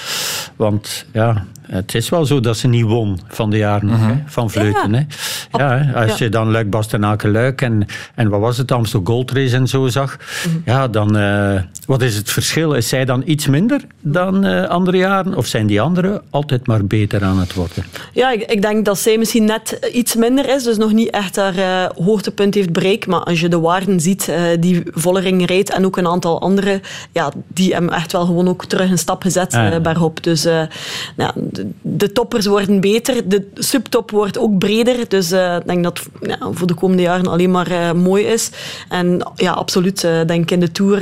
Want 0.56 1.06
ja, 1.12 1.46
het 1.72 1.94
is 1.94 2.08
wel 2.08 2.26
zo 2.26 2.40
dat 2.40 2.56
ze 2.56 2.68
niet 2.68 2.84
won 2.84 3.20
van 3.28 3.50
de 3.50 3.56
jaren 3.56 3.86
nog, 3.86 3.98
hè, 3.98 4.14
van 4.26 4.50
Vleuten. 4.50 5.08
Ja, 5.52 5.68
hè. 5.68 5.92
ja 5.92 6.06
als 6.06 6.18
je 6.18 6.28
dan 6.28 6.50
Luik, 6.50 6.70
Bastenaken, 6.70 7.30
Luik 7.30 7.62
en, 7.62 7.86
en 8.14 8.28
wat 8.28 8.40
was 8.40 8.58
het, 8.58 8.72
Amstel 8.72 9.00
Gold 9.04 9.30
Race 9.30 9.56
en 9.56 9.66
zo 9.66 9.88
zag. 9.88 10.16
Ja, 10.64 10.88
dan, 10.88 11.16
uh, 11.16 11.60
wat 11.86 12.02
is 12.02 12.16
het 12.16 12.30
verschil? 12.30 12.72
Is 12.72 12.88
zij 12.88 13.04
dan 13.04 13.22
iets 13.26 13.46
minder 13.46 13.80
dan 14.00 14.46
uh, 14.46 14.68
andere 14.68 14.96
jaren? 14.96 15.36
Of 15.36 15.46
zijn 15.46 15.66
die 15.66 15.80
anderen 15.80 16.22
altijd 16.30 16.66
maar 16.66 16.84
beter 16.84 17.24
aan 17.24 17.38
het 17.38 17.54
worden? 17.54 17.84
Ja, 18.12 18.30
ik, 18.30 18.42
ik 18.42 18.62
denk 18.62 18.84
dat 18.84 18.98
zij 18.98 19.18
misschien 19.18 19.44
net 19.44 19.90
iets 19.92 20.14
minder 20.14 20.54
is, 20.54 20.62
dus 20.62 20.76
nog 20.76 20.92
niet 20.92 21.10
echt 21.10 21.36
haar 21.36 21.58
uh, 21.58 22.04
hoogtepunt 22.04 22.54
heeft 22.54 22.72
bereikt. 22.72 23.06
Maar 23.06 23.20
als 23.20 23.40
je 23.40 23.48
de 23.48 23.60
waarden 23.60 24.00
ziet 24.00 24.32
die 24.60 24.82
Vollering 24.90 25.46
reed 25.46 25.70
en 25.70 25.84
ook 25.84 25.96
een 25.96 26.06
aantal 26.06 26.40
andere, 26.40 26.80
ja, 27.12 27.30
die 27.48 27.72
hebben 27.72 27.92
echt 27.92 28.12
wel 28.12 28.26
gewoon 28.26 28.48
ook 28.48 28.64
terug 28.64 28.90
een 28.90 28.98
stap 28.98 29.22
gezet 29.22 29.54
uh, 29.54 29.78
bergop. 29.78 30.22
Dus 30.22 30.46
uh, 30.46 30.62
ja, 31.16 31.34
de, 31.80 32.12
toppers 32.12 32.46
worden 32.46 32.80
beter, 32.80 33.28
de 33.28 33.48
subtop 33.54 34.10
wordt 34.10 34.38
ook 34.38 34.58
breder. 34.58 35.08
Dus 35.08 35.32
uh, 35.32 35.56
ik 35.56 35.66
denk 35.66 35.82
dat 35.82 36.08
ja, 36.20 36.38
voor 36.52 36.66
de 36.66 36.74
komende 36.74 37.02
jaren 37.02 37.26
alleen 37.26 37.50
maar 37.50 37.96
mooi 37.96 38.24
is. 38.24 38.50
En 38.88 39.32
ja, 39.34 39.52
absoluut, 39.52 40.00
denk 40.00 40.42
ik 40.42 40.50
in 40.50 40.60
de 40.60 40.72
Tour 40.72 41.00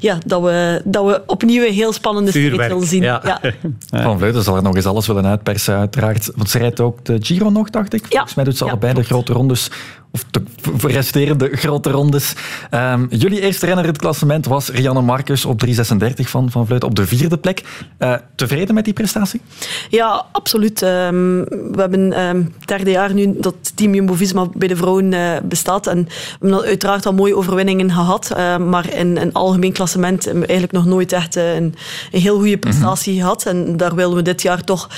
ja, 0.00 0.18
dat, 0.26 0.42
we, 0.42 0.82
dat 0.84 1.04
we 1.04 1.22
opnieuw 1.26 1.64
een 1.66 1.72
heel 1.72 1.92
spannende 1.92 2.30
strijd 2.30 2.84
zien. 2.84 3.02
Ja. 3.02 3.22
Ja. 3.90 4.02
Van 4.02 4.18
Vleuten 4.18 4.42
zal 4.42 4.56
er 4.56 4.62
nog 4.62 4.76
eens 4.76 4.86
alles 4.86 5.06
willen 5.06 5.26
uitpersen, 5.26 5.76
uiteraard. 5.76 6.30
Want 6.36 6.50
ze 6.50 6.58
rijdt 6.58 6.80
ook 6.80 7.04
de 7.04 7.16
Giro 7.20 7.50
nog, 7.50 7.70
dacht 7.70 7.94
ik. 7.94 8.06
Volgens 8.08 8.34
mij 8.34 8.44
doet 8.44 8.56
ze 8.56 8.64
allebei 8.64 8.94
de 8.94 9.02
grote 9.02 9.32
rondes 9.32 9.70
of 10.10 10.24
de 10.30 10.42
resterende 10.88 11.48
grote 11.56 11.90
rondes. 11.90 12.34
Um, 12.70 13.06
jullie 13.10 13.40
eerste 13.40 13.66
renner 13.66 13.84
in 13.84 13.90
het 13.90 14.00
klassement 14.00 14.46
was 14.46 14.68
Rianne 14.68 15.02
Marcus 15.02 15.44
op 15.44 15.66
3.36 15.66 15.72
van, 16.14 16.50
van 16.50 16.66
Vleuten 16.66 16.88
op 16.88 16.94
de 16.94 17.06
vierde 17.06 17.38
plek. 17.38 17.62
Uh, 17.98 18.14
tevreden 18.34 18.74
met 18.74 18.84
die 18.84 18.92
prestatie? 18.92 19.40
Ja, 19.88 20.26
absoluut. 20.32 20.82
Um, 20.82 21.44
we 21.44 21.76
hebben 21.76 22.20
um, 22.20 22.54
het 22.58 22.68
derde 22.68 22.90
jaar 22.90 23.14
nu 23.14 23.36
dat 23.40 23.54
team 23.74 23.94
Jumbo-Visma 23.94 24.48
bij 24.54 24.68
de 24.68 24.76
vrouwen 24.76 25.12
uh, 25.12 25.36
bestaat. 25.44 25.86
En 25.86 26.04
we 26.40 26.48
hebben 26.48 26.64
uiteraard 26.64 27.06
al 27.06 27.12
mooie 27.12 27.36
overwinningen 27.36 27.90
gehad. 27.90 28.30
Uh, 28.32 28.56
maar 28.56 28.92
in 28.94 29.16
een 29.16 29.32
algemeen 29.32 29.72
klassement 29.72 30.24
hebben 30.24 30.42
we 30.42 30.48
eigenlijk 30.48 30.78
nog 30.78 30.94
nooit 30.94 31.12
echt 31.12 31.36
een, 31.36 31.74
een 32.12 32.20
heel 32.20 32.36
goede 32.38 32.58
prestatie 32.58 33.12
mm 33.12 33.18
-hmm. 33.18 33.26
gehad. 33.26 33.46
En 33.46 33.76
daar 33.76 33.94
willen 33.94 34.16
we 34.16 34.22
dit 34.22 34.42
jaar 34.42 34.64
toch 34.64 34.88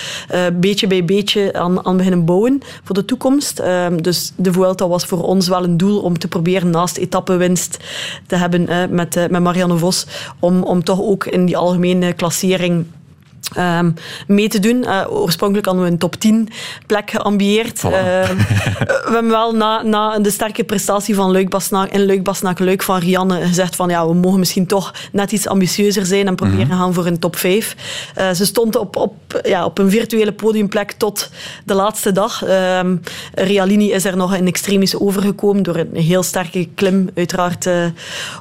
beetje 0.52 0.86
bij 0.86 1.04
beetje 1.04 1.52
aan, 1.52 1.86
aan 1.86 1.96
beginnen 1.96 2.24
bouwen 2.24 2.60
voor 2.84 2.94
de 2.94 3.04
toekomst. 3.04 3.62
dus 4.00 4.32
de 4.36 4.52
Vuelta 4.52 4.88
was 4.88 5.04
voor 5.10 5.22
ons 5.22 5.48
wel 5.48 5.64
een 5.64 5.76
doel 5.76 6.00
om 6.00 6.18
te 6.18 6.28
proberen 6.28 6.70
naast 6.70 6.96
etappenwinst 6.96 7.78
te 8.26 8.36
hebben 8.36 8.68
eh, 8.68 8.88
met, 8.88 9.16
uh, 9.16 9.26
met 9.26 9.42
Marianne 9.42 9.76
Vos. 9.76 10.06
Om, 10.38 10.62
om 10.62 10.84
toch 10.84 11.00
ook 11.00 11.26
in 11.26 11.44
die 11.44 11.56
algemene 11.56 12.12
klassering 12.12 12.84
Um, 13.58 13.94
mee 14.26 14.48
te 14.48 14.58
doen. 14.58 14.76
Uh, 14.76 15.04
oorspronkelijk 15.08 15.66
hadden 15.66 15.84
we 15.84 15.90
een 15.90 15.98
top 15.98 16.14
10 16.14 16.48
plek 16.86 17.10
geambieerd. 17.10 17.78
Voilà. 17.78 17.82
Uh, 17.84 17.90
we 19.06 19.10
hebben 19.12 19.30
wel 19.30 19.52
na, 19.52 19.82
na 19.82 20.18
de 20.18 20.30
sterke 20.30 20.64
prestatie 20.64 21.14
van 21.14 21.32
Luik 21.32 21.48
Basnaak 21.48 21.90
en 21.90 22.06
Luik 22.06 22.22
Basnaak 22.22 22.58
Luik 22.58 22.82
van 22.82 22.98
Rianne 22.98 23.46
gezegd 23.46 23.76
van 23.76 23.88
ja, 23.88 24.06
we 24.06 24.14
mogen 24.14 24.38
misschien 24.38 24.66
toch 24.66 24.94
net 25.12 25.32
iets 25.32 25.46
ambitieuzer 25.46 26.06
zijn 26.06 26.26
en 26.26 26.34
proberen 26.34 26.64
mm 26.64 26.70
-hmm. 26.70 26.80
gaan 26.80 26.94
voor 26.94 27.06
een 27.06 27.18
top 27.18 27.36
5. 27.36 27.76
Uh, 28.18 28.30
ze 28.30 28.46
stond 28.46 28.76
op, 28.76 28.96
op, 28.96 29.14
ja, 29.42 29.64
op 29.64 29.78
een 29.78 29.90
virtuele 29.90 30.32
podiumplek 30.32 30.92
tot 30.92 31.30
de 31.64 31.74
laatste 31.74 32.12
dag. 32.12 32.42
Um, 32.48 33.00
Realini 33.34 33.92
is 33.92 34.04
er 34.04 34.16
nog 34.16 34.34
in 34.34 34.46
extremis 34.46 34.96
overgekomen 34.96 35.62
door 35.62 35.76
een 35.76 35.96
heel 35.96 36.22
sterke 36.22 36.68
klim, 36.74 37.10
uiteraard 37.14 37.66
uh, 37.66 37.84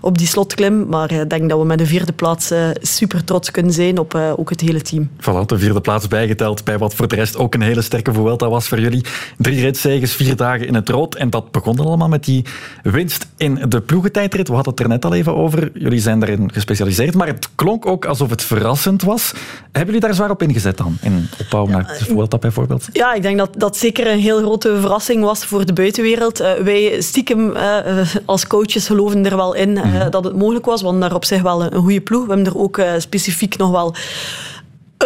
op 0.01 0.17
die 0.17 0.27
slotklim. 0.27 0.87
Maar 0.87 1.11
ik 1.11 1.29
denk 1.29 1.49
dat 1.49 1.59
we 1.59 1.65
met 1.65 1.77
de 1.77 1.85
vierde 1.85 2.13
plaats 2.13 2.51
super 2.81 3.23
trots 3.23 3.51
kunnen 3.51 3.73
zijn 3.73 3.97
op 3.97 4.15
ook 4.15 4.49
het 4.49 4.61
hele 4.61 4.81
team. 4.81 4.98
Voilà, 5.07 5.45
de 5.45 5.59
vierde 5.59 5.81
plaats 5.81 6.07
bijgeteld 6.07 6.63
bij 6.63 6.77
wat 6.77 6.93
voor 6.93 7.07
de 7.07 7.15
rest 7.15 7.37
ook 7.37 7.53
een 7.53 7.61
hele 7.61 7.81
sterke 7.81 8.13
Vuelta 8.13 8.49
was 8.49 8.67
voor 8.67 8.79
jullie. 8.79 9.05
Drie 9.37 9.61
ritzeges, 9.61 10.13
vier 10.13 10.35
dagen 10.35 10.67
in 10.67 10.73
het 10.73 10.89
rood. 10.89 11.15
En 11.15 11.29
dat 11.29 11.51
begon 11.51 11.79
allemaal 11.79 12.07
met 12.07 12.25
die 12.25 12.45
winst 12.83 13.27
in 13.37 13.65
de 13.69 13.81
ploegentijdrit. 13.81 14.47
We 14.47 14.53
hadden 14.53 14.73
het 14.73 14.81
er 14.81 14.89
net 14.89 15.05
al 15.05 15.13
even 15.13 15.35
over. 15.35 15.71
Jullie 15.73 15.99
zijn 15.99 16.19
daarin 16.19 16.51
gespecialiseerd. 16.53 17.15
Maar 17.15 17.27
het 17.27 17.49
klonk 17.55 17.85
ook 17.85 18.05
alsof 18.05 18.29
het 18.29 18.43
verrassend 18.43 19.03
was. 19.03 19.33
Hebben 19.61 19.85
jullie 19.85 19.99
daar 19.99 20.13
zwaar 20.13 20.29
op 20.29 20.41
ingezet 20.41 20.77
dan? 20.77 20.97
In 21.01 21.29
opbouw 21.39 21.65
naar 21.65 21.95
de 21.99 22.05
Vuelta 22.05 22.37
bijvoorbeeld? 22.37 22.87
Ja, 22.93 23.13
ik 23.13 23.21
denk 23.21 23.37
dat 23.37 23.49
dat 23.57 23.77
zeker 23.77 24.07
een 24.07 24.19
heel 24.19 24.37
grote 24.37 24.77
verrassing 24.79 25.23
was 25.23 25.45
voor 25.45 25.65
de 25.65 25.73
buitenwereld. 25.73 26.41
Uh, 26.41 26.51
wij 26.53 27.01
stiekem 27.01 27.49
uh, 27.49 27.77
als 28.25 28.47
coaches 28.47 28.87
geloven 28.87 29.25
er 29.25 29.35
wel 29.35 29.53
in 29.53 29.69
uh, 29.69 29.83
mm 29.83 29.91
-hmm. 29.91 30.09
dat 30.09 30.23
het 30.23 30.35
mogelijk 30.35 30.65
was. 30.65 30.81
Want 30.81 31.01
daar 31.01 31.15
op 31.15 31.25
zich 31.25 31.41
wel 31.41 31.63
een, 31.63 31.75
een 31.75 31.81
goede 31.81 32.01
ploeg. 32.01 32.25
We 32.25 32.33
hebben 32.33 32.53
er 32.53 32.59
ook 32.59 32.81
specifiek 32.97 33.57
nog 33.57 33.71
wel 33.71 33.95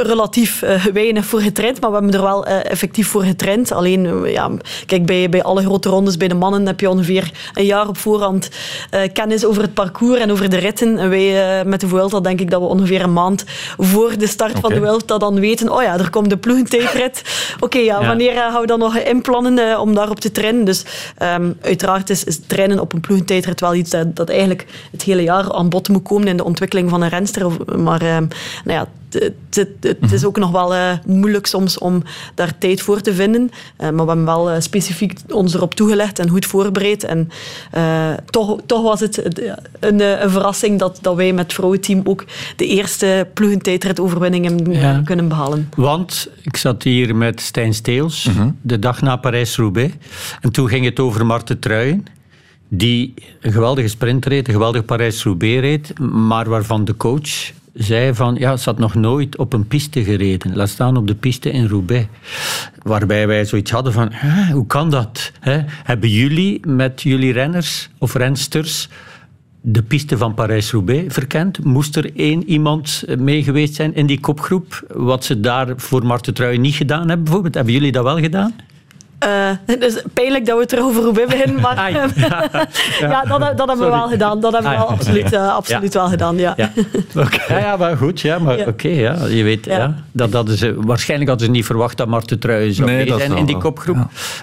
relatief 0.01 0.61
uh, 0.61 0.85
weinig 0.85 1.25
voor 1.25 1.41
getraind, 1.41 1.81
maar 1.81 1.89
we 1.89 1.95
hebben 1.95 2.13
er 2.13 2.21
wel 2.21 2.47
uh, 2.47 2.65
effectief 2.65 3.07
voor 3.07 3.23
getraind. 3.23 3.71
Alleen, 3.71 4.05
uh, 4.05 4.33
ja, 4.33 4.51
kijk, 4.85 5.05
bij, 5.05 5.29
bij 5.29 5.43
alle 5.43 5.61
grote 5.61 5.89
rondes, 5.89 6.17
bij 6.17 6.27
de 6.27 6.33
mannen, 6.33 6.65
heb 6.65 6.79
je 6.79 6.89
ongeveer 6.89 7.31
een 7.53 7.65
jaar 7.65 7.87
op 7.87 7.97
voorhand 7.97 8.49
kennis 9.13 9.45
over 9.45 9.61
het 9.61 9.73
parcours 9.73 10.19
en 10.19 10.31
over 10.31 10.49
de 10.49 10.57
ritten. 10.57 10.97
En 10.97 11.09
wij 11.09 11.65
met 11.65 11.79
de 11.79 11.87
Vuelta 11.87 12.19
denk 12.19 12.39
ik 12.39 12.49
dat 12.49 12.61
we 12.61 12.67
ongeveer 12.67 13.01
een 13.01 13.13
maand 13.13 13.43
voor 13.77 14.17
de 14.17 14.27
start 14.27 14.49
okay. 14.49 14.61
van 14.61 14.73
de 14.73 14.79
Vuelta 14.79 15.17
dan 15.17 15.39
weten, 15.39 15.71
oh 15.71 15.81
ja, 15.81 15.97
er 15.97 16.09
komt 16.09 16.29
de 16.29 16.37
ploegentijdrit. 16.37 17.21
Oké, 17.55 17.63
okay, 17.63 17.83
ja, 17.83 18.01
ja, 18.01 18.07
wanneer 18.07 18.33
gaan 18.33 18.61
we 18.61 18.67
dan 18.67 18.79
nog 18.79 18.97
inplannen 18.97 19.79
om 19.79 19.93
daarop 19.93 20.19
te 20.19 20.31
trainen? 20.31 20.65
Dus 20.65 20.85
um, 21.21 21.57
uiteraard 21.61 22.09
is, 22.09 22.23
is 22.23 22.39
trainen 22.47 22.79
op 22.79 22.93
een 22.93 23.01
ploegentijdrit 23.01 23.59
wel 23.59 23.75
iets 23.75 23.89
dat, 23.89 24.15
dat 24.15 24.29
eigenlijk 24.29 24.65
het 24.91 25.01
hele 25.01 25.23
jaar 25.23 25.53
aan 25.53 25.69
bod 25.69 25.89
moet 25.89 26.03
komen 26.03 26.27
in 26.27 26.37
de 26.37 26.43
ontwikkeling 26.43 26.89
van 26.89 27.01
een 27.01 27.09
renster. 27.09 27.47
Maar 27.77 28.01
um, 28.01 28.27
nou 28.63 28.79
ja, 28.79 28.87
het, 29.13 29.33
het, 29.49 29.97
het 29.99 30.11
is 30.11 30.25
ook 30.25 30.37
nog 30.37 30.51
wel 30.51 30.75
uh, 30.75 30.91
moeilijk 31.05 31.45
soms 31.45 31.77
om 31.77 32.03
daar 32.35 32.57
tijd 32.57 32.81
voor 32.81 33.01
te 33.01 33.13
vinden. 33.13 33.41
Uh, 33.41 33.77
maar 33.77 34.05
we 34.05 34.11
hebben 34.11 34.25
wel 34.25 34.51
uh, 34.51 34.59
specifiek 34.59 35.19
ons 35.29 35.53
erop 35.53 35.75
toegelegd 35.75 36.19
en 36.19 36.29
goed 36.29 36.45
voorbereid. 36.45 37.03
En 37.03 37.29
toch, 38.25 38.59
toch 38.65 38.81
was 38.81 38.99
het 38.99 39.25
een, 39.79 39.99
een, 40.23 40.29
verrassing 40.29 40.79
dat, 40.79 40.99
dat 41.01 41.15
wij 41.15 41.33
met 41.33 41.43
het 41.43 41.53
vrouwenteam 41.53 42.01
ook 42.03 42.25
de 42.55 42.67
eerste 42.67 43.27
ploegentijdrit-overwinning 43.33 44.45
hebben 44.45 44.73
ja. 44.73 45.01
kunnen 45.05 45.27
behalen. 45.27 45.69
Want 45.75 46.29
ik 46.41 46.57
zat 46.57 46.83
hier 46.83 47.15
met 47.15 47.41
Stijn 47.41 47.73
Steels, 47.73 48.29
-hmm. 48.35 48.57
de 48.61 48.79
dag 48.79 49.01
na 49.01 49.15
Parijs-Roubaix. 49.15 49.93
En 50.41 50.51
toen 50.51 50.67
ging 50.67 50.85
het 50.85 50.99
over 50.99 51.25
Marten 51.25 51.59
Truijen 51.59 52.05
die 52.75 53.13
een 53.41 53.51
geweldige 53.51 53.87
sprint 53.87 54.25
reed, 54.25 54.47
een 54.47 54.53
geweldige 54.53 54.83
Parijs-Roubaix 54.83 55.59
reed, 55.59 55.99
maar 55.99 56.49
waarvan 56.49 56.85
de 56.85 56.97
coach 56.97 57.51
zei 57.73 58.13
van, 58.13 58.35
ja, 58.35 58.57
ze 58.57 58.69
had 58.69 58.79
nog 58.79 58.93
nooit 58.93 59.37
op 59.37 59.53
een 59.53 59.67
piste 59.67 60.03
gereden. 60.03 60.55
Laat 60.55 60.69
staan 60.69 60.97
op 60.97 61.07
de 61.07 61.15
piste 61.15 61.51
in 61.51 61.67
Roubaix. 61.67 62.07
Waarbij 62.81 63.27
wij 63.27 63.45
zoiets 63.45 63.71
hadden 63.71 63.93
van, 63.93 64.11
hoe 64.51 64.67
kan 64.67 64.89
dat? 64.89 65.31
Hebben 65.83 66.09
jullie 66.09 66.67
met 66.67 67.01
jullie 67.01 67.33
renners 67.33 67.89
of 67.97 68.13
rensters 68.13 68.89
de 69.61 69.83
piste 69.83 70.17
van 70.17 70.33
Parijs-Roubaix 70.33 71.13
verkend? 71.13 71.63
Moest 71.63 71.95
er 71.95 72.15
één 72.15 72.49
iemand 72.49 73.03
mee 73.17 73.43
geweest 73.43 73.75
zijn 73.75 73.95
in 73.95 74.05
die 74.05 74.19
kopgroep? 74.19 74.85
Wat 74.93 75.25
ze 75.25 75.39
daar 75.39 75.73
voor 75.75 76.05
Marten 76.05 76.33
Truij 76.33 76.57
niet 76.57 76.75
gedaan 76.75 77.07
hebben 77.07 77.23
bijvoorbeeld. 77.23 77.55
Hebben 77.55 77.73
jullie 77.73 77.91
dat 77.91 78.03
wel 78.03 78.19
gedaan? 78.19 78.53
Uh, 79.27 79.49
het 79.65 79.83
is 79.83 80.01
pijnlijk 80.13 80.45
dat 80.45 80.55
we 80.55 80.61
het 80.61 80.73
erover 80.73 81.11
beginnen, 81.11 81.61
maar 81.61 81.75
ja, 81.91 82.09
ja, 82.99 83.23
dat, 83.23 83.57
dat 83.57 83.67
hebben 83.67 83.85
we 83.85 83.91
wel 83.91 84.07
gedaan. 84.07 84.39
Dat 84.39 84.53
hebben 84.53 84.71
we 84.71 84.77
wel 84.77 84.89
absoluut, 84.89 85.33
uh, 85.33 85.55
absoluut 85.55 85.93
ja. 85.93 85.99
wel 85.99 86.09
gedaan, 86.09 86.37
ja. 86.37 86.53
Ja, 86.57 86.71
okay. 87.15 87.61
ja, 87.61 87.77
maar 87.77 87.97
goed, 87.97 88.21
ja, 88.21 88.39
maar 88.39 88.59
oké, 88.59 88.69
okay, 88.69 88.93
ja, 88.93 89.25
je 89.25 89.43
weet, 89.43 89.65
ja. 89.65 89.95
dat, 90.11 90.31
dat 90.31 90.49
is, 90.49 90.65
waarschijnlijk 90.75 91.29
hadden 91.29 91.47
ze 91.47 91.53
niet 91.53 91.65
verwacht 91.65 91.97
dat 91.97 92.07
Marten 92.07 92.39
Truijens 92.39 92.77
zou 92.77 92.89
nee, 92.89 93.07
zijn 93.07 93.37
in 93.37 93.45
die 93.45 93.57
kopgroep. 93.57 93.97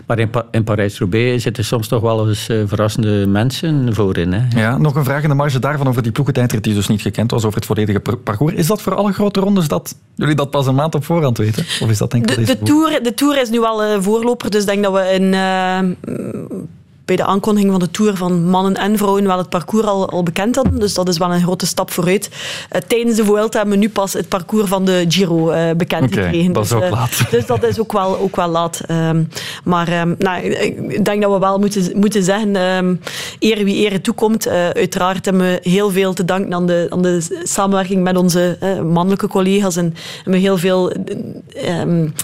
Maar 0.07 0.19
in, 0.19 0.31
pa 0.31 0.47
in 0.51 0.65
Parijs-Roubaix 0.65 1.43
zitten 1.43 1.65
soms 1.65 1.89
toch 1.89 2.01
wel 2.01 2.29
eens 2.29 2.49
uh, 2.49 2.63
verrassende 2.67 3.27
mensen 3.27 3.95
voorin. 3.95 4.33
Hè. 4.33 4.61
Ja, 4.61 4.79
nog 4.79 4.95
een 4.95 5.05
vraag 5.05 5.23
in 5.23 5.29
de 5.29 5.35
marge 5.35 5.59
daarvan 5.59 5.89
over 5.89 6.03
die 6.03 6.13
ploegentijdrit 6.13 6.65
die 6.65 6.75
dus 6.75 6.89
niet 6.89 7.03
gekend 7.03 7.31
was 7.31 7.45
over 7.45 7.57
het 7.57 7.67
volledige 7.67 8.01
parcours. 8.01 8.55
Is 8.55 8.67
dat 8.67 8.83
voor 8.83 8.95
alle 8.95 9.13
grote 9.13 9.41
rondes 9.41 9.69
dat 9.69 9.95
jullie 10.15 10.35
dat 10.35 10.51
pas 10.51 10.67
een 10.67 10.75
maand 10.75 10.95
op 10.95 11.05
voorhand 11.05 11.39
weten? 11.39 11.65
Of 11.81 11.91
is 11.91 11.99
dat 11.99 12.11
denk 12.11 12.31
ik 12.31 12.37
de, 12.37 12.45
de, 12.45 12.59
tour, 12.59 13.03
de 13.03 13.15
Tour 13.15 13.41
is 13.41 13.51
nu 13.51 13.61
wel 13.61 14.03
voorloper, 14.03 14.51
dus 14.51 14.65
denk 14.71 14.83
dat 14.83 14.93
we 14.93 15.13
in 15.13 15.33
uh, 15.33 16.63
bij 17.11 17.19
de 17.19 17.25
aankondiging 17.25 17.71
van 17.71 17.81
de 17.81 17.91
Tour 17.91 18.17
van 18.17 18.45
mannen 18.45 18.75
en 18.75 18.99
vrouwen 18.99 19.27
wel 19.27 19.39
het 19.39 19.49
parcours 19.49 19.87
al, 19.87 20.09
al 20.11 20.23
bekend 20.23 20.55
hadden. 20.57 20.79
Dus 20.79 20.95
dat 20.95 21.09
is 21.09 21.19
wel 21.19 21.33
een 21.33 21.43
grote 21.43 21.67
stap 21.67 21.91
vooruit. 21.91 22.31
Eh, 22.69 22.81
tijdens 22.81 23.17
de 23.17 23.25
Vuelta 23.25 23.59
hebben 23.59 23.75
we 23.79 23.81
nu 23.85 23.89
pas 23.91 24.13
het 24.13 24.29
parcours 24.29 24.69
van 24.69 24.85
de 24.85 25.05
Giro 25.09 25.51
eh, 25.51 25.77
bekend 25.77 26.15
gekregen. 26.15 26.53
dat 26.53 26.65
is 26.65 26.71
dus, 26.71 26.79
ook 26.79 26.85
eh, 26.85 26.91
laat. 26.91 27.23
dus 27.31 27.47
dat 27.47 27.63
is 27.63 27.81
ook 27.81 27.93
wel, 27.93 28.19
ook 28.19 28.37
wel 28.37 28.49
laat. 28.49 28.81
Ehm, 28.87 29.25
maar 29.65 29.89
ehm, 29.89 30.15
nou, 30.19 30.43
ik 30.43 31.05
denk 31.05 31.23
dat 31.23 31.33
we 31.33 31.39
wel 31.39 31.59
moeten, 31.59 31.99
moeten 31.99 32.23
zeggen, 32.23 32.57
ehm 32.57 32.95
ere 33.39 33.65
wie 33.65 33.87
ere 33.87 34.01
toekomt. 34.01 34.47
Eh, 34.47 34.69
uiteraard 34.69 35.25
hebben 35.25 35.43
we 35.43 35.71
heel 35.71 35.91
veel 35.91 36.13
te 36.13 36.25
danken 36.25 36.55
aan 36.55 36.67
de, 36.67 36.87
aan 36.89 37.03
de 37.03 37.41
samenwerking 37.45 38.03
met 38.03 38.17
onze 38.17 38.59
mannelijke 38.85 39.29
collega's. 39.29 39.77
En 39.77 39.95
hebben 40.15 40.33
we 40.33 40.39
heel 40.39 40.59
veel 40.59 40.93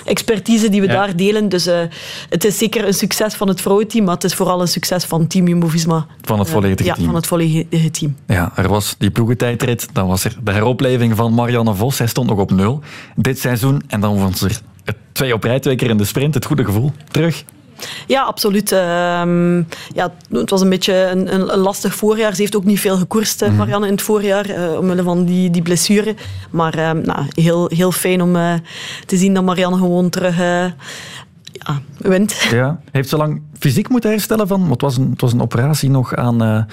expertise 0.05 0.69
die 0.69 0.81
we 0.81 0.87
Ja. 0.87 0.93
daar 0.93 1.17
delen. 1.17 1.49
Dus 1.49 1.69
het 2.29 2.45
is 2.45 2.59
zeker 2.59 2.87
een 2.87 2.95
succes 2.95 3.35
van 3.35 3.49
het 3.49 3.61
vrouwenteam, 3.61 4.05
maar 4.05 4.15
het 4.15 4.25
is 4.25 4.35
vooral 4.35 4.61
een 4.61 4.69
succes 4.77 5.05
van 5.05 5.27
Team 5.27 5.49
Jumbo-Visma. 5.49 6.07
Van 6.23 6.39
het 6.39 6.49
Eh, 6.49 6.55
volledige 6.55 6.89
ja, 6.89 6.95
team. 6.95 7.07
van 7.07 7.15
het 7.15 7.27
volledige 7.27 7.91
team. 7.91 8.17
Ja, 8.27 8.53
er 8.57 8.69
was 8.69 8.95
die 8.99 9.11
ploegentijdrit. 9.11 9.89
Dan 9.93 10.07
was 10.07 10.25
er 10.25 10.37
de 10.45 10.53
heropleving 10.53 11.17
van 11.17 11.35
Marianne 11.35 11.75
Vos. 11.75 11.99
Hij 11.99 12.07
stond 12.07 12.29
nog 12.29 12.39
op 12.39 12.51
nul 12.51 12.81
dit 13.17 13.39
seizoen. 13.39 13.83
En 13.89 14.01
dan 14.01 14.19
was 14.21 14.41
er 14.41 14.61
twee 15.13 15.35
op 15.35 15.43
rij, 15.45 15.61
twee 15.61 15.77
keer 15.77 15.91
in 15.91 15.97
de 15.97 16.05
sprint. 16.05 16.35
Het 16.35 16.45
goede 16.45 16.65
gevoel. 16.65 16.93
Terug. 17.11 17.45
Ja, 18.07 18.23
absoluut. 18.23 18.73
Ehm, 18.73 19.57
ja, 19.95 20.13
het 20.31 20.51
was 20.51 20.61
een 20.61 20.69
beetje 20.69 20.95
een, 20.95 21.35
een, 21.35 21.53
een 21.53 21.59
lastig 21.59 21.95
voorjaar. 21.95 22.35
Ze 22.35 22.41
heeft 22.41 22.57
ook 22.57 22.65
niet 22.65 22.81
veel 22.81 22.97
gekoerst, 22.97 23.43
eh, 23.43 23.51
Marianne, 23.59 23.87
in 23.87 23.93
het 23.93 24.03
voorjaar, 24.03 24.45
eh, 24.49 24.79
omwille 24.79 25.03
van 25.03 25.25
die, 25.25 25.51
die 25.51 25.63
blessure. 25.63 26.15
Maar 26.51 26.75
ehm, 26.75 27.01
nou, 27.05 27.27
heel, 27.35 27.71
heel 27.75 27.93
fijn 27.93 28.23
om 28.23 28.37
eh, 28.37 28.55
te 29.07 29.17
zien 29.17 29.35
dat 29.35 29.45
Marianne 29.45 29.77
gewoon 29.77 30.09
terug 30.11 30.39
eh, 30.41 30.65
ja, 31.59 31.81
wint. 31.99 32.33
Ja. 32.51 32.81
Heeft 32.91 33.09
ze 33.09 33.17
lang 33.17 33.43
fysiek 33.59 33.89
moeten 33.89 34.11
herstellen 34.11 34.49
van... 34.49 34.61
Want 34.61 34.71
het 34.71 34.81
was 34.81 34.97
een, 34.97 35.11
het 35.11 35.21
was 35.21 35.33
een 35.33 35.43
operatie 35.43 35.91
nog 35.91 36.15
aan 36.15 36.43
eh, 36.43 36.57
eh, 36.57 36.65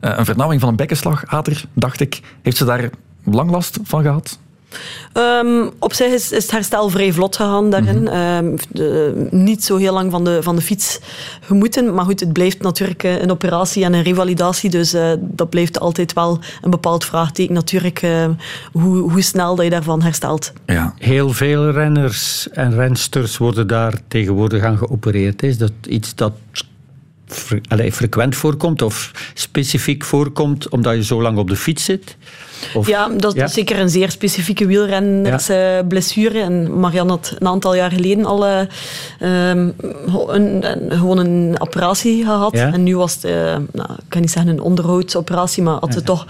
een 0.00 0.24
vernauwing 0.24 0.60
van 0.60 0.70
een 0.70 0.76
bekkenslag. 0.76 1.26
Ader, 1.26 1.64
dacht 1.72 2.00
ik. 2.00 2.20
Heeft 2.42 2.56
ze 2.56 2.64
daar 2.64 2.90
lang 3.24 3.50
last 3.50 3.78
van 3.82 4.02
gehad? 4.02 4.38
Ehm, 5.12 5.68
op 5.78 5.92
zich 5.92 6.06
is, 6.12 6.32
is 6.32 6.42
het 6.42 6.50
herstel 6.50 6.88
vrij 6.88 7.12
vlot 7.12 7.36
gegaan 7.36 7.70
daarin. 7.70 8.08
Ehm, 8.08 8.56
de- 8.70 9.26
niet 9.30 9.64
zo 9.64 9.76
heel 9.76 9.92
lang 9.92 10.10
van 10.10 10.24
de, 10.24 10.42
van 10.42 10.56
de 10.56 10.62
fiets 10.62 10.98
gemoeten. 11.40 11.94
Maar 11.94 12.04
goed, 12.04 12.20
het 12.20 12.32
blijft 12.32 12.62
natuurlijk 12.62 13.02
eh, 13.02 13.20
een 13.20 13.30
operatie 13.30 13.84
en 13.84 13.92
een 13.92 14.02
revalidatie. 14.02 14.70
Dus 14.70 14.92
eh, 14.92 15.12
dat 15.20 15.50
blijft 15.50 15.80
altijd 15.80 16.12
wel 16.12 16.38
een 16.62 16.70
bepaald 16.70 17.04
vraagteken 17.04 17.54
natuurlijk. 17.54 18.02
eh, 18.02 18.26
hoe, 18.72 18.98
hoe 19.10 19.22
snel 19.22 19.54
dat 19.54 19.64
je 19.64 19.70
daarvan 19.70 20.02
herstelt. 20.02 20.52
Ja. 20.66 20.94
Heel 20.98 21.30
veel 21.32 21.70
renners 21.70 22.48
en 22.50 22.74
rensters 22.74 23.36
worden 23.38 23.66
daar 23.66 23.94
tegenwoordig 24.08 24.62
aan 24.62 24.78
geopereerd. 24.78 25.42
Is 25.42 25.58
dat 25.58 25.72
iets 25.88 26.14
dat 26.14 26.32
fre- 27.34 27.90
frequent 27.90 28.36
voorkomt 28.36 28.82
of 28.82 29.10
specifiek 29.34 30.04
voorkomt 30.04 30.68
omdat 30.68 30.94
je 30.94 31.04
zo 31.04 31.22
lang 31.22 31.38
op 31.38 31.48
de 31.48 31.56
fiets 31.56 31.84
zit? 31.84 32.16
Of- 32.74 32.86
ja, 32.88 33.08
dat 33.08 33.36
is 33.36 33.52
zeker 33.52 33.78
een 33.80 33.88
zeer 33.88 34.10
specifieke 34.10 34.66
wielrennersblessure. 34.66 36.40
En 36.40 36.78
Marianne 36.80 37.10
had 37.12 37.36
een 37.38 37.46
aantal 37.46 37.74
jaar 37.74 37.90
geleden 37.90 38.24
al 38.24 38.46
eh, 38.46 38.60
ehm, 39.20 39.70
een, 40.28 40.70
een- 40.70 40.90
gewoon 40.98 41.18
een 41.18 41.54
operatie 41.60 42.24
gehad. 42.24 42.52
Ja? 42.56 42.72
En 42.72 42.82
nu 42.82 42.96
was 42.96 43.14
het, 43.14 43.24
eh, 43.24 43.32
nou, 43.72 43.92
ik 43.92 44.04
kan 44.08 44.20
niet 44.20 44.30
zeggen 44.30 44.52
een 44.52 44.60
onderhoudsoperatie, 44.60 45.62
maar 45.62 45.74
had 45.80 45.92
ze 45.92 46.02
toch 46.02 46.26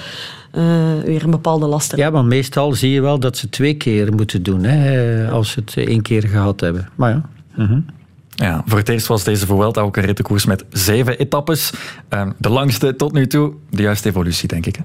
eh, 0.51 0.63
weer 1.05 1.25
een 1.25 1.31
bepaalde 1.31 1.67
last. 1.67 1.97
Ja, 1.97 2.11
maar 2.11 2.25
meestal 2.25 2.73
zie 2.73 2.91
je 2.91 3.01
wel 3.01 3.19
dat 3.19 3.37
ze 3.37 3.49
twee 3.49 3.75
keer 3.75 4.13
moeten 4.15 4.43
doen 4.43 4.65
hè, 4.65 5.31
als 5.31 5.51
ze 5.51 5.61
het 5.65 5.87
één 5.89 6.03
keer 6.03 6.23
gehad 6.29 6.61
hebben. 6.61 6.89
Maar 6.95 7.11
ja. 7.11 7.23
mhm. 7.55 7.81
Ja, 8.35 8.63
voor 8.67 8.79
het 8.79 8.89
eerst 8.89 9.07
was 9.07 9.25
deze 9.25 9.47
Vuelta 9.47 9.81
ook 9.81 9.97
een 9.97 10.05
rittenkoers 10.05 10.47
met 10.47 10.65
zeven 10.71 11.19
etappes. 11.19 11.73
Ehm, 12.09 12.31
de 12.39 12.49
langste 12.49 12.97
tot 12.97 13.13
nu 13.13 13.27
toe. 13.27 13.53
De 13.71 13.83
juiste 13.83 14.09
evolutie, 14.09 14.49
denk 14.49 14.67
ik. 14.67 14.77
hè? 14.77 14.83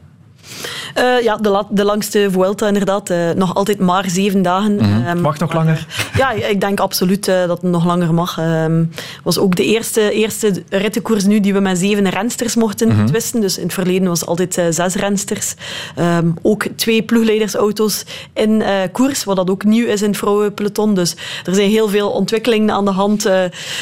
Eh, 0.94 1.04
ja, 1.24 1.36
de, 1.38 1.64
de 1.70 1.84
langste 1.84 2.28
Vuelta 2.32 2.68
inderdaad. 2.68 3.10
Eh, 3.10 3.18
nog 3.36 3.56
altijd 3.56 3.80
maar 3.80 4.10
zeven 4.10 4.42
dagen. 4.42 4.76
Mhm. 4.76 5.06
Ehm, 5.08 5.22
Mag 5.22 5.40
nog 5.40 5.54
langer? 5.54 5.86
Ja, 6.18 6.32
ik 6.32 6.62
denk 6.62 6.80
absoluut 6.80 7.28
eh, 7.28 7.36
dat 7.48 7.62
het 7.62 7.72
nog 7.72 7.86
langer 7.86 8.14
mag. 8.14 8.38
Ehm 8.38 8.84
was 9.24 9.38
ook 9.40 9.56
de 9.56 9.66
eerste, 9.66 10.12
eerste 10.12 10.64
rittenkoers 10.70 11.24
nu 11.26 11.40
die 11.40 11.54
we 11.54 11.60
met 11.60 11.78
zeven 11.78 12.10
rensters 12.10 12.56
mochten 12.56 12.88
Mhm. 12.88 13.06
twisten. 13.06 13.42
Dus 13.42 13.58
in 13.58 13.64
het 13.64 13.74
verleden 13.74 14.08
was 14.08 14.20
het 14.20 14.30
altijd 14.30 14.58
eh, 14.58 14.66
zes 14.70 14.96
rensters. 14.96 15.54
Ehm, 15.96 16.28
ook 16.42 16.66
twee 16.76 17.02
ploegleidersauto's 17.04 18.06
in 18.34 18.62
eh, 18.62 18.74
koers, 18.92 19.24
wat 19.24 19.36
dat 19.36 19.50
ook 19.50 19.64
nieuw 19.64 19.86
is 19.88 20.02
in 20.02 20.08
het 20.10 20.18
vrouwenpeloton. 20.18 20.94
Dus 20.94 21.16
er 21.46 21.56
zijn 21.56 21.70
heel 21.70 21.90
veel 21.90 22.10
ontwikkelingen 22.10 22.72
aan 22.76 22.86
de 22.86 22.92
hand 22.92 23.26
eh, 23.26 23.40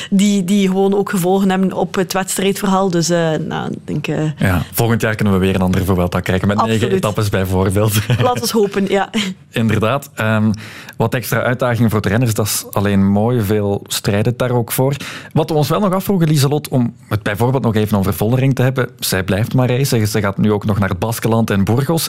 die, 0.09 0.43
die 0.43 0.67
gewoon 0.67 0.93
ook 0.95 1.09
gevolgen 1.09 1.49
hebben 1.49 1.73
op 1.73 1.95
het 1.95 2.13
wedstrijdverhaal. 2.13 2.89
Dus 2.89 3.09
eh, 3.09 3.29
nou, 3.47 3.71
ik 3.71 3.77
denk... 3.83 4.07
eh, 4.07 4.17
Ja, 4.37 4.61
volgend 4.73 5.01
jaar 5.01 5.15
kunnen 5.15 5.33
we 5.33 5.39
weer 5.39 5.55
een 5.55 5.61
andere 5.61 5.83
Vuelta 5.85 6.19
krijgen 6.19 6.47
met 6.55 6.65
negen 6.65 6.81
Absoluut. 6.81 7.03
etappes 7.03 7.29
bijvoorbeeld. 7.29 7.93
laten 8.21 8.43
we 8.43 8.49
hopen, 8.51 8.87
ja. 8.87 9.09
Inderdaad. 9.51 10.09
Ehm, 10.13 10.51
wat 10.97 11.13
extra 11.13 11.41
uitdagingen 11.41 11.89
voor 11.89 12.01
de 12.01 12.09
renners, 12.09 12.33
dat 12.33 12.45
is 12.45 12.65
alleen 12.71 13.11
mooi. 13.11 13.41
Veel 13.41 13.83
strijd 13.87 14.25
het 14.25 14.39
daar 14.39 14.51
ook 14.51 14.71
voor. 14.71 14.95
Wat 15.33 15.49
we 15.49 15.55
ons 15.55 15.69
wel 15.69 15.79
nog 15.79 15.93
afvroegen, 15.93 16.27
Lieselot, 16.27 16.67
om 16.67 16.95
het 17.09 17.23
bijvoorbeeld 17.23 17.63
nog 17.63 17.75
even 17.75 17.97
over 17.97 18.13
Vollering 18.13 18.55
te 18.55 18.61
hebben. 18.61 18.89
Zij 18.99 19.23
blijft 19.23 19.53
maar 19.53 19.69
racen. 19.69 20.07
Ze 20.07 20.21
gaat 20.21 20.37
nu 20.37 20.51
ook 20.51 20.65
nog 20.65 20.79
naar 20.79 20.89
het 20.89 20.99
Baskeland 20.99 21.49
en 21.49 21.63
Burgos. 21.63 22.07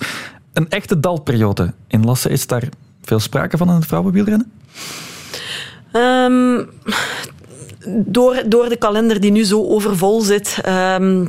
Een 0.52 0.68
echte 0.68 1.00
dalperiode 1.00 1.72
in 1.88 2.04
Lassen. 2.04 2.30
Is 2.30 2.46
daar 2.46 2.62
veel 3.02 3.20
sprake 3.20 3.56
van 3.56 3.68
in 3.68 3.74
het 3.74 3.86
vrouwenwielrennen? 3.86 4.52
Ehm, 5.92 6.64
door, 7.88 8.42
door 8.46 8.68
de 8.68 8.76
kalender 8.76 9.20
die 9.20 9.30
nu 9.30 9.44
zo 9.44 9.64
overvol 9.64 10.20
zit, 10.20 10.58
ehm, 10.62 11.26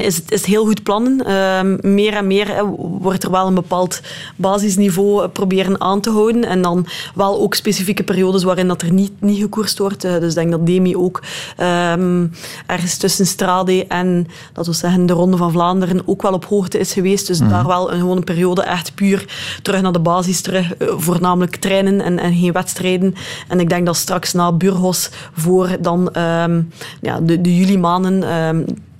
is 0.00 0.16
het 0.16 0.32
is 0.32 0.44
heel 0.44 0.64
goed 0.64 0.82
plannen. 0.82 1.26
Ehm, 1.26 1.94
meer 1.94 2.12
en 2.12 2.26
meer 2.26 2.64
wordt 3.00 3.24
er 3.24 3.30
wel 3.30 3.46
een 3.46 3.54
bepaald 3.54 4.00
basisniveau 4.36 5.22
eh, 5.22 5.28
proberen 5.32 5.80
aan 5.80 6.00
te 6.00 6.10
houden. 6.10 6.44
En 6.44 6.62
dan 6.62 6.86
wel 7.14 7.40
ook 7.40 7.54
specifieke 7.54 8.02
periodes 8.02 8.42
waarin 8.42 8.68
dat 8.68 8.82
er 8.82 8.92
niet, 8.92 9.12
niet 9.18 9.40
gekoerst 9.40 9.78
wordt. 9.78 10.04
Eh, 10.04 10.12
dus 10.12 10.28
ik 10.28 10.34
denk 10.34 10.50
dat 10.50 10.66
Demi 10.66 10.96
ook 10.96 11.22
ehm, 11.56 12.26
ergens 12.66 12.96
tussen 12.96 13.26
Strade 13.26 13.86
en 13.86 14.26
dat 14.52 14.66
we 14.66 14.72
zeggen, 14.72 15.06
de 15.06 15.12
Ronde 15.12 15.36
van 15.36 15.52
Vlaanderen 15.52 16.02
ook 16.08 16.22
wel 16.22 16.32
op 16.32 16.44
hoogte 16.44 16.78
is 16.78 16.92
geweest. 16.92 17.26
Dus 17.26 17.40
Mhm. 17.40 17.50
daar 17.50 17.66
wel 17.66 17.92
een, 17.92 17.98
gewoon 17.98 18.16
een 18.16 18.24
periode 18.24 18.62
echt 18.62 18.94
puur 18.94 19.24
terug 19.62 19.82
naar 19.82 19.92
de 19.92 19.98
basis, 20.00 20.40
terug, 20.40 20.74
eh, 20.74 20.88
voornamelijk 20.96 21.56
trainen 21.56 22.00
en, 22.00 22.18
en 22.18 22.34
geen 22.34 22.52
wedstrijden. 22.52 23.14
En 23.48 23.60
ik 23.60 23.68
denk 23.68 23.86
dat 23.86 23.96
straks 23.96 24.32
na 24.32 24.52
Burgos 24.52 25.10
voor 25.32 25.76
dan 25.80 26.10
ehm, 26.12 26.62
ja, 27.00 27.20
de, 27.20 27.40
de 27.40 27.56
juli 27.56 27.78
maanden 27.78 28.22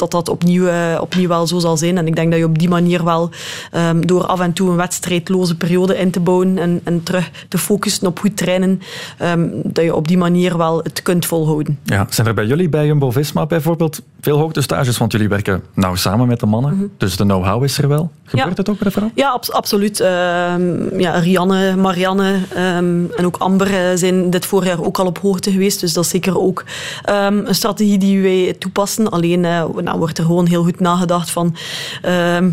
dat 0.03 0.11
dat 0.11 0.29
opnieuw, 0.29 0.67
eh, 0.67 0.99
opnieuw 1.01 1.29
wel 1.29 1.47
zo 1.47 1.59
zal 1.59 1.77
zijn. 1.77 1.99
En 1.99 2.07
ik 2.07 2.15
denk 2.17 2.31
dat 2.31 2.39
je 2.41 2.47
op 2.47 2.59
die 2.59 2.69
manier 2.69 3.05
wel, 3.05 3.31
ehm, 3.71 4.01
door 4.01 4.27
af 4.27 4.41
en 4.41 4.53
toe 4.53 4.71
een 4.71 4.77
wedstrijdloze 4.77 5.57
periode 5.57 5.97
in 5.99 6.11
te 6.11 6.21
bouwen 6.21 6.59
en, 6.59 6.81
en 6.85 7.03
terug 7.03 7.31
te 7.49 7.59
focussen 7.59 8.07
op 8.07 8.19
goed 8.19 8.37
trainen, 8.37 8.81
ehm, 9.19 9.49
dat 9.65 9.85
je 9.85 9.95
op 9.95 10.09
die 10.09 10.19
manier 10.19 10.57
wel 10.57 10.79
het 10.83 11.03
kunt 11.03 11.27
volhouden. 11.27 11.79
Ja, 11.85 12.07
zijn 12.11 12.27
er 12.27 12.35
bij 12.35 12.47
jullie 12.47 12.69
bij 12.69 12.87
Jumbo-Visma 12.87 13.47
bijvoorbeeld 13.47 14.01
veel 14.21 14.39
hoogtestages? 14.39 14.99
Want 14.99 15.13
jullie 15.13 15.29
werken 15.29 15.63
nauw 15.75 15.95
samen 15.95 16.27
met 16.27 16.41
de 16.41 16.47
mannen. 16.47 16.93
Dus 16.99 17.17
de 17.17 17.25
know-how 17.25 17.65
is 17.65 17.79
er 17.79 17.89
wel. 17.89 18.11
Gebeurt 18.25 18.49
Ja. 18.49 18.55
het 18.57 18.69
ook 18.69 18.79
bij 18.79 18.91
de? 18.95 19.11
Ja, 19.15 19.29
abs- 19.31 19.53
absoluut. 19.53 20.01
Ehm, 20.01 20.99
ja, 21.01 21.19
Rianne, 21.19 21.77
Marianne 21.77 22.35
en 22.55 23.11
ook 23.27 23.37
Amber 23.37 23.67
eh, 23.75 23.81
zijn 23.95 24.31
dit 24.31 24.47
voorjaar 24.47 24.85
ook 24.85 24.99
al 24.99 25.07
op 25.07 25.19
hoogte 25.19 25.51
geweest. 25.51 25.81
Dus 25.81 25.93
dat 25.93 26.05
is 26.05 26.11
zeker 26.11 26.41
ook 26.41 26.65
een 27.05 27.55
strategie 27.55 27.99
die 27.99 28.23
wij 28.23 28.55
toepassen. 28.59 29.11
Alleen 29.11 29.45
eh, 29.45 29.65
wordt 29.99 30.19
er 30.19 30.25
gewoon 30.25 30.47
heel 30.47 30.63
goed 30.63 30.81
nagedacht 30.81 31.31
van 31.31 31.57
ehm, 32.03 32.51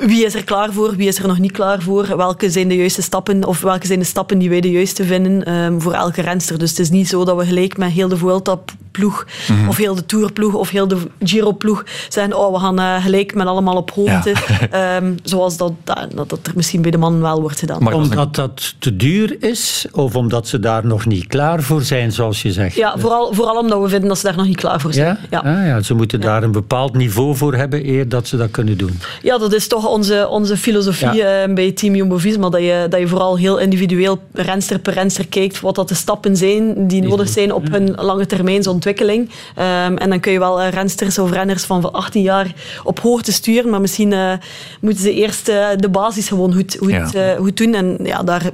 wie 0.00 0.24
is 0.24 0.34
er 0.34 0.44
klaar 0.44 0.72
voor, 0.72 0.96
wie 0.96 1.08
is 1.08 1.18
er 1.18 1.28
nog 1.28 1.38
niet 1.38 1.52
klaar 1.52 1.82
voor, 1.82 2.16
welke 2.16 2.50
zijn 2.50 2.68
de 2.68 2.76
juiste 2.76 3.02
stappen 3.02 3.44
of 3.44 3.60
welke 3.60 3.86
zijn 3.86 3.98
de 3.98 4.04
stappen 4.04 4.38
die 4.38 4.48
wij 4.48 4.60
de 4.60 4.70
juiste 4.70 5.04
vinden 5.04 5.44
ehm, 5.44 5.78
voor 5.80 5.92
elke 5.92 6.20
renster. 6.22 6.58
Dus 6.58 6.70
het 6.70 6.78
is 6.78 6.90
niet 6.90 7.08
zo 7.08 7.24
dat 7.24 7.36
we 7.36 7.44
gelijk 7.46 7.76
met 7.76 7.90
heel 7.90 8.08
de 8.08 8.16
Vuelta-ploeg 8.16 9.26
Mhm. 9.48 9.68
of 9.68 9.76
heel 9.76 9.94
de 9.94 10.06
Tour-ploeg 10.06 10.54
of 10.54 10.70
heel 10.70 10.88
de 10.88 10.96
Giro-ploeg 11.22 11.84
zeggen 12.08 12.38
oh, 12.38 12.52
we 12.52 12.58
gaan 12.60 12.78
eh, 12.78 13.02
gelijk 13.02 13.34
met 13.34 13.46
allemaal 13.46 13.76
op 13.76 13.90
hoogte. 13.90 14.32
Ehm, 14.70 15.12
zoals 15.22 15.56
dat, 15.56 15.72
dat, 15.84 16.28
dat 16.28 16.46
er 16.46 16.52
misschien 16.54 16.82
bij 16.82 16.90
de 16.90 16.98
mannen 16.98 17.20
wel 17.20 17.40
wordt 17.40 17.58
gedaan. 17.58 17.94
omdat 17.94 18.34
dat 18.34 18.74
te 18.78 18.96
duur 18.96 19.36
is 19.42 19.86
of 19.92 20.16
omdat 20.16 20.48
ze 20.48 20.58
daar 20.58 20.86
nog 20.86 21.06
niet 21.06 21.26
klaar 21.26 21.62
voor 21.62 21.82
zijn, 21.82 22.12
zoals 22.12 22.42
je 22.42 22.52
zegt? 22.52 22.76
Ja, 22.76 22.94
vooral, 22.98 23.34
vooral 23.34 23.58
omdat 23.58 23.82
we 23.82 23.88
vinden 23.88 24.08
dat 24.08 24.18
ze 24.18 24.26
daar 24.26 24.36
nog 24.36 24.46
niet 24.46 24.56
klaar 24.56 24.80
voor 24.80 24.92
zijn. 24.92 25.18
Ja? 25.30 25.38
Ah, 25.38 25.66
ja, 25.66 25.82
ze 25.82 25.94
moeten 25.94 26.20
daar 26.20 26.42
een 26.42 26.52
bepaald 26.76 26.96
niveau 26.96 27.36
voor 27.36 27.54
hebben 27.54 27.88
eer 27.88 28.08
dat 28.08 28.26
ze 28.28 28.36
dat 28.36 28.50
kunnen 28.50 28.78
doen. 28.78 28.98
Ja, 29.22 29.38
dat 29.38 29.52
is 29.52 29.66
toch 29.68 29.86
onze, 29.88 30.28
onze 30.28 30.56
filosofie 30.56 31.12
Ja. 31.12 31.42
eh, 31.42 31.54
bij 31.54 31.72
Team 31.72 31.94
Jumbo-Visma. 31.94 32.48
Dat 32.48 32.60
je, 32.60 32.86
dat 32.90 33.00
je 33.00 33.08
vooral 33.08 33.36
heel 33.36 33.58
individueel 33.58 34.18
renster 34.32 34.78
per 34.78 34.92
renster 34.92 35.26
kijkt 35.26 35.60
wat 35.60 35.74
dat 35.74 35.88
de 35.88 35.94
stappen 35.94 36.36
zijn 36.36 36.86
die 36.88 37.02
nodig 37.02 37.28
zijn 37.28 37.52
op 37.52 37.68
hun 37.70 37.94
lange 37.94 38.26
termijnse 38.26 38.70
ontwikkeling. 38.70 39.30
Ehm, 39.54 39.96
en 39.96 40.10
dan 40.10 40.20
kun 40.20 40.32
je 40.32 40.38
wel 40.38 40.60
eh, 40.60 40.68
rensters 40.70 41.18
of 41.18 41.30
renners 41.30 41.64
van 41.64 41.92
18 41.92 42.22
jaar 42.22 42.54
op 42.84 43.00
hoogte 43.00 43.32
sturen, 43.32 43.70
maar 43.70 43.80
misschien 43.80 44.12
eh, 44.12 44.32
moeten 44.80 45.02
ze 45.02 45.12
eerst 45.14 45.46
de 45.76 45.88
basis 45.90 46.28
gewoon 46.28 46.54
goed, 46.54 46.76
goed, 46.80 46.90
Ja. 46.90 47.12
eh, 47.12 47.36
goed 47.38 47.56
doen. 47.56 47.74
En 47.74 47.98
ja, 48.02 48.22
daar 48.22 48.50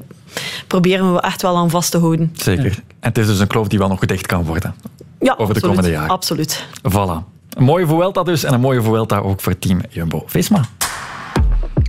proberen 0.67 1.15
we 1.15 1.21
echt 1.21 1.43
wel 1.43 1.57
aan 1.57 1.71
vast 1.71 1.91
te 1.91 1.99
houden. 1.99 2.31
Zeker. 2.37 2.65
En 3.01 3.09
het 3.09 3.19
is 3.19 3.27
dus 3.27 3.39
een 3.39 3.47
kloof 3.47 3.69
die 3.69 3.79
wel 3.79 3.89
nog 3.89 3.99
gedicht 3.99 4.27
kan 4.27 4.45
worden. 4.45 4.75
Ja, 5.21 5.33
Over 5.33 5.37
de 5.37 5.43
absoluut, 5.61 5.63
komende 5.77 5.91
jaren. 5.91 6.11
Absoluut. 6.11 6.67
Voilà. 6.91 7.31
Een 7.55 7.65
mooie 7.65 7.87
Vuelta 7.87 8.23
dus 8.23 8.45
en 8.45 8.53
een 8.53 8.61
mooie 8.61 8.83
Vuelta 8.83 9.19
ook 9.19 9.41
voor 9.41 9.59
team 9.59 9.81
Jumbo-Visma. 9.91 10.65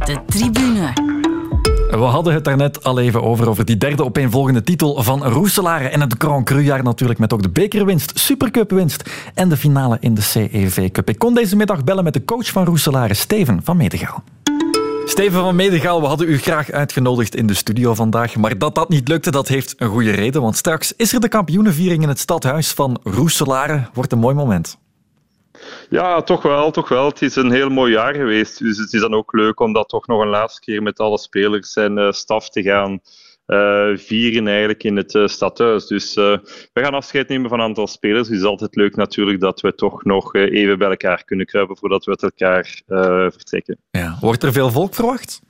De 0.05 0.17
tribune. 0.25 0.93
We 1.89 1.97
hadden 1.97 2.33
het 2.33 2.43
daarnet 2.43 2.83
al 2.83 2.99
even 2.99 3.23
over, 3.23 3.49
over 3.49 3.65
die 3.65 3.77
derde 3.77 4.03
opeenvolgende 4.03 4.63
titel 4.63 5.03
van 5.03 5.23
Roeselare 5.23 5.87
en 5.87 6.01
het 6.01 6.15
Grand 6.17 6.45
Cru-jaar 6.45 6.83
natuurlijk 6.83 7.19
met 7.19 7.33
ook 7.33 7.41
de 7.41 7.49
bekerwinst, 7.49 8.19
Supercup-winst 8.19 9.09
en 9.33 9.49
de 9.49 9.57
finale 9.57 9.97
in 9.99 10.13
de 10.13 10.21
CEV 10.21 10.91
Cup. 10.91 11.09
Ik 11.09 11.19
kon 11.19 11.33
deze 11.33 11.55
middag 11.55 11.83
bellen 11.83 12.03
met 12.03 12.13
de 12.13 12.25
coach 12.25 12.47
van 12.47 12.65
Roeselare, 12.65 13.13
Steven 13.13 13.59
van 13.63 13.77
Medegaal. 13.77 14.23
Steven 15.05 15.41
van 15.41 15.55
Medegaal, 15.55 16.01
we 16.01 16.07
hadden 16.07 16.29
u 16.29 16.37
graag 16.37 16.71
uitgenodigd 16.71 17.35
in 17.35 17.47
de 17.47 17.53
studio 17.53 17.93
vandaag, 17.93 18.35
maar 18.35 18.57
dat 18.57 18.75
dat 18.75 18.89
niet 18.89 19.07
lukte, 19.07 19.31
dat 19.31 19.47
heeft 19.47 19.73
een 19.77 19.89
goede 19.89 20.11
reden, 20.11 20.41
want 20.41 20.57
straks 20.57 20.93
is 20.95 21.13
er 21.13 21.19
de 21.19 21.27
kampioenenviering 21.27 22.03
in 22.03 22.09
het 22.09 22.19
stadhuis 22.19 22.71
van 22.71 22.99
Roeselare. 23.03 23.89
Wordt 23.93 24.11
een 24.11 24.19
mooi 24.19 24.35
moment. 24.35 24.77
Ja, 25.89 26.21
toch 26.21 26.41
wel, 26.41 26.71
toch 26.71 26.89
wel. 26.89 27.05
Het 27.05 27.21
is 27.21 27.35
een 27.35 27.51
heel 27.51 27.69
mooi 27.69 27.91
jaar 27.91 28.15
geweest. 28.15 28.59
Dus 28.59 28.77
het 28.77 28.93
is 28.93 29.01
dan 29.01 29.13
ook 29.13 29.33
leuk 29.33 29.59
om 29.59 29.73
dat 29.73 29.89
toch 29.89 30.07
nog 30.07 30.21
een 30.21 30.27
laatste 30.27 30.61
keer 30.61 30.83
met 30.83 30.99
alle 30.99 31.17
spelers 31.17 31.75
en 31.75 31.97
uh, 31.97 32.11
staf 32.11 32.49
te 32.49 32.61
gaan 32.61 32.99
uh, 33.47 33.97
vieren 33.97 34.47
eigenlijk 34.47 34.83
in 34.83 34.95
het 34.95 35.13
uh, 35.13 35.27
stadhuis. 35.27 35.87
Dus 35.87 36.13
we 36.15 36.39
gaan 36.73 36.93
afscheid 36.93 37.27
nemen 37.27 37.49
van 37.49 37.59
een 37.59 37.65
aantal 37.65 37.87
spelers. 37.87 38.27
Het 38.27 38.37
is 38.37 38.43
altijd 38.43 38.75
leuk 38.75 38.95
natuurlijk 38.95 39.39
dat 39.39 39.61
we 39.61 39.75
toch 39.75 40.03
nog 40.03 40.35
even 40.35 40.77
bij 40.77 40.89
elkaar 40.89 41.23
kunnen 41.23 41.45
kruipen 41.45 41.77
voordat 41.77 42.05
we 42.05 42.11
met 42.11 42.23
elkaar 42.23 42.81
vertrekken. 43.31 43.77
Ja. 43.91 44.17
Wordt 44.21 44.43
er 44.43 44.51
veel 44.51 44.71
volk 44.71 44.93
verwacht? 44.93 45.41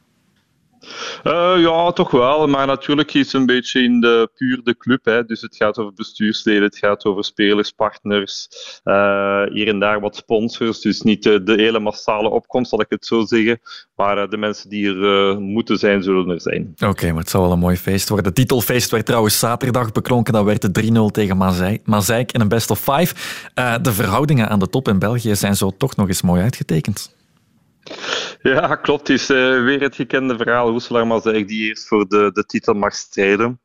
Uh, 1.24 1.54
ja, 1.58 1.91
toch 1.91 2.12
wel. 2.12 2.48
Maar 2.48 2.67
natuurlijk 2.67 3.13
is 3.13 3.26
het 3.26 3.34
een 3.34 3.46
beetje 3.46 3.84
in 3.84 4.00
de, 4.00 4.30
puur 4.36 4.60
de 4.63 4.78
club. 4.78 5.06
Hè. 5.06 5.26
Dus 5.26 5.41
het 5.41 5.56
gaat 5.56 5.78
over 5.78 5.93
bestuursleden, 5.93 6.63
het 6.63 6.78
gaat 6.78 7.06
over 7.06 7.24
spelers, 7.24 7.72
partners, 7.72 8.48
uh, 8.84 9.43
hier 9.52 9.67
en 9.67 9.80
daar 9.80 10.00
wat 10.00 10.15
sponsors. 10.15 10.82
Dus 10.82 11.02
niet 11.02 11.24
de, 11.24 11.43
de, 11.43 11.54
hele 11.54 11.80
massale 11.80 12.30
opkomst, 12.30 12.69
zal 12.69 12.82
ik 12.82 12.89
het 12.89 13.06
zo 13.06 13.26
zeggen. 13.26 13.60
Maar 13.96 14.30
de 14.30 14.38
mensen 14.38 14.69
die 14.69 14.96
er 14.96 15.39
moeten 15.39 15.78
zijn, 15.78 16.04
zullen 16.04 16.30
er 16.30 16.41
zijn. 16.41 16.74
Oké, 16.86 17.12
maar 17.12 17.22
het 17.22 17.30
zal 17.30 17.41
wel 17.41 17.52
een 17.52 17.60
mooi 17.60 17.78
feest 17.78 18.10
worden. 18.10 18.28
Het 18.28 18.36
titelfeest 18.36 18.91
werd 18.91 19.06
trouwens 19.06 19.39
zaterdag 19.39 19.91
beklonken. 19.91 20.34
Dat 20.34 20.46
werd 20.46 20.63
het 20.63 20.82
3-0 20.82 21.12
tegen 21.12 21.38
Mazeik 21.84 22.32
in 22.32 22.41
een 22.41 22.48
best 22.48 22.72
of 22.72 22.80
five. 22.80 23.15
de 23.82 23.93
verhoudingen 23.93 24.50
aan 24.50 24.60
de 24.60 24.69
top 24.69 24.88
in 24.88 25.00
België 25.00 25.36
zijn 25.36 25.56
zo 25.56 25.72
toch 25.78 25.96
nog 25.96 26.08
eens 26.08 26.22
mooi 26.22 26.41
uitgetekend. 26.41 27.22
Ja, 28.41 28.76
klopt. 28.76 29.08
Het 29.08 29.19
is 29.19 29.30
uh, 29.30 29.63
weer 29.63 29.82
het 29.82 29.96
gekende 29.96 30.38
verhaal. 30.38 30.69
Roeselaar 30.69 31.08
Mazijk 31.08 31.48
die 31.48 31.67
eerst 31.67 31.88
voor 31.88 32.08
de, 32.08 32.30
de 32.34 32.46
titel 32.46 32.74
mag 32.74 32.93
strijden. 32.96 33.60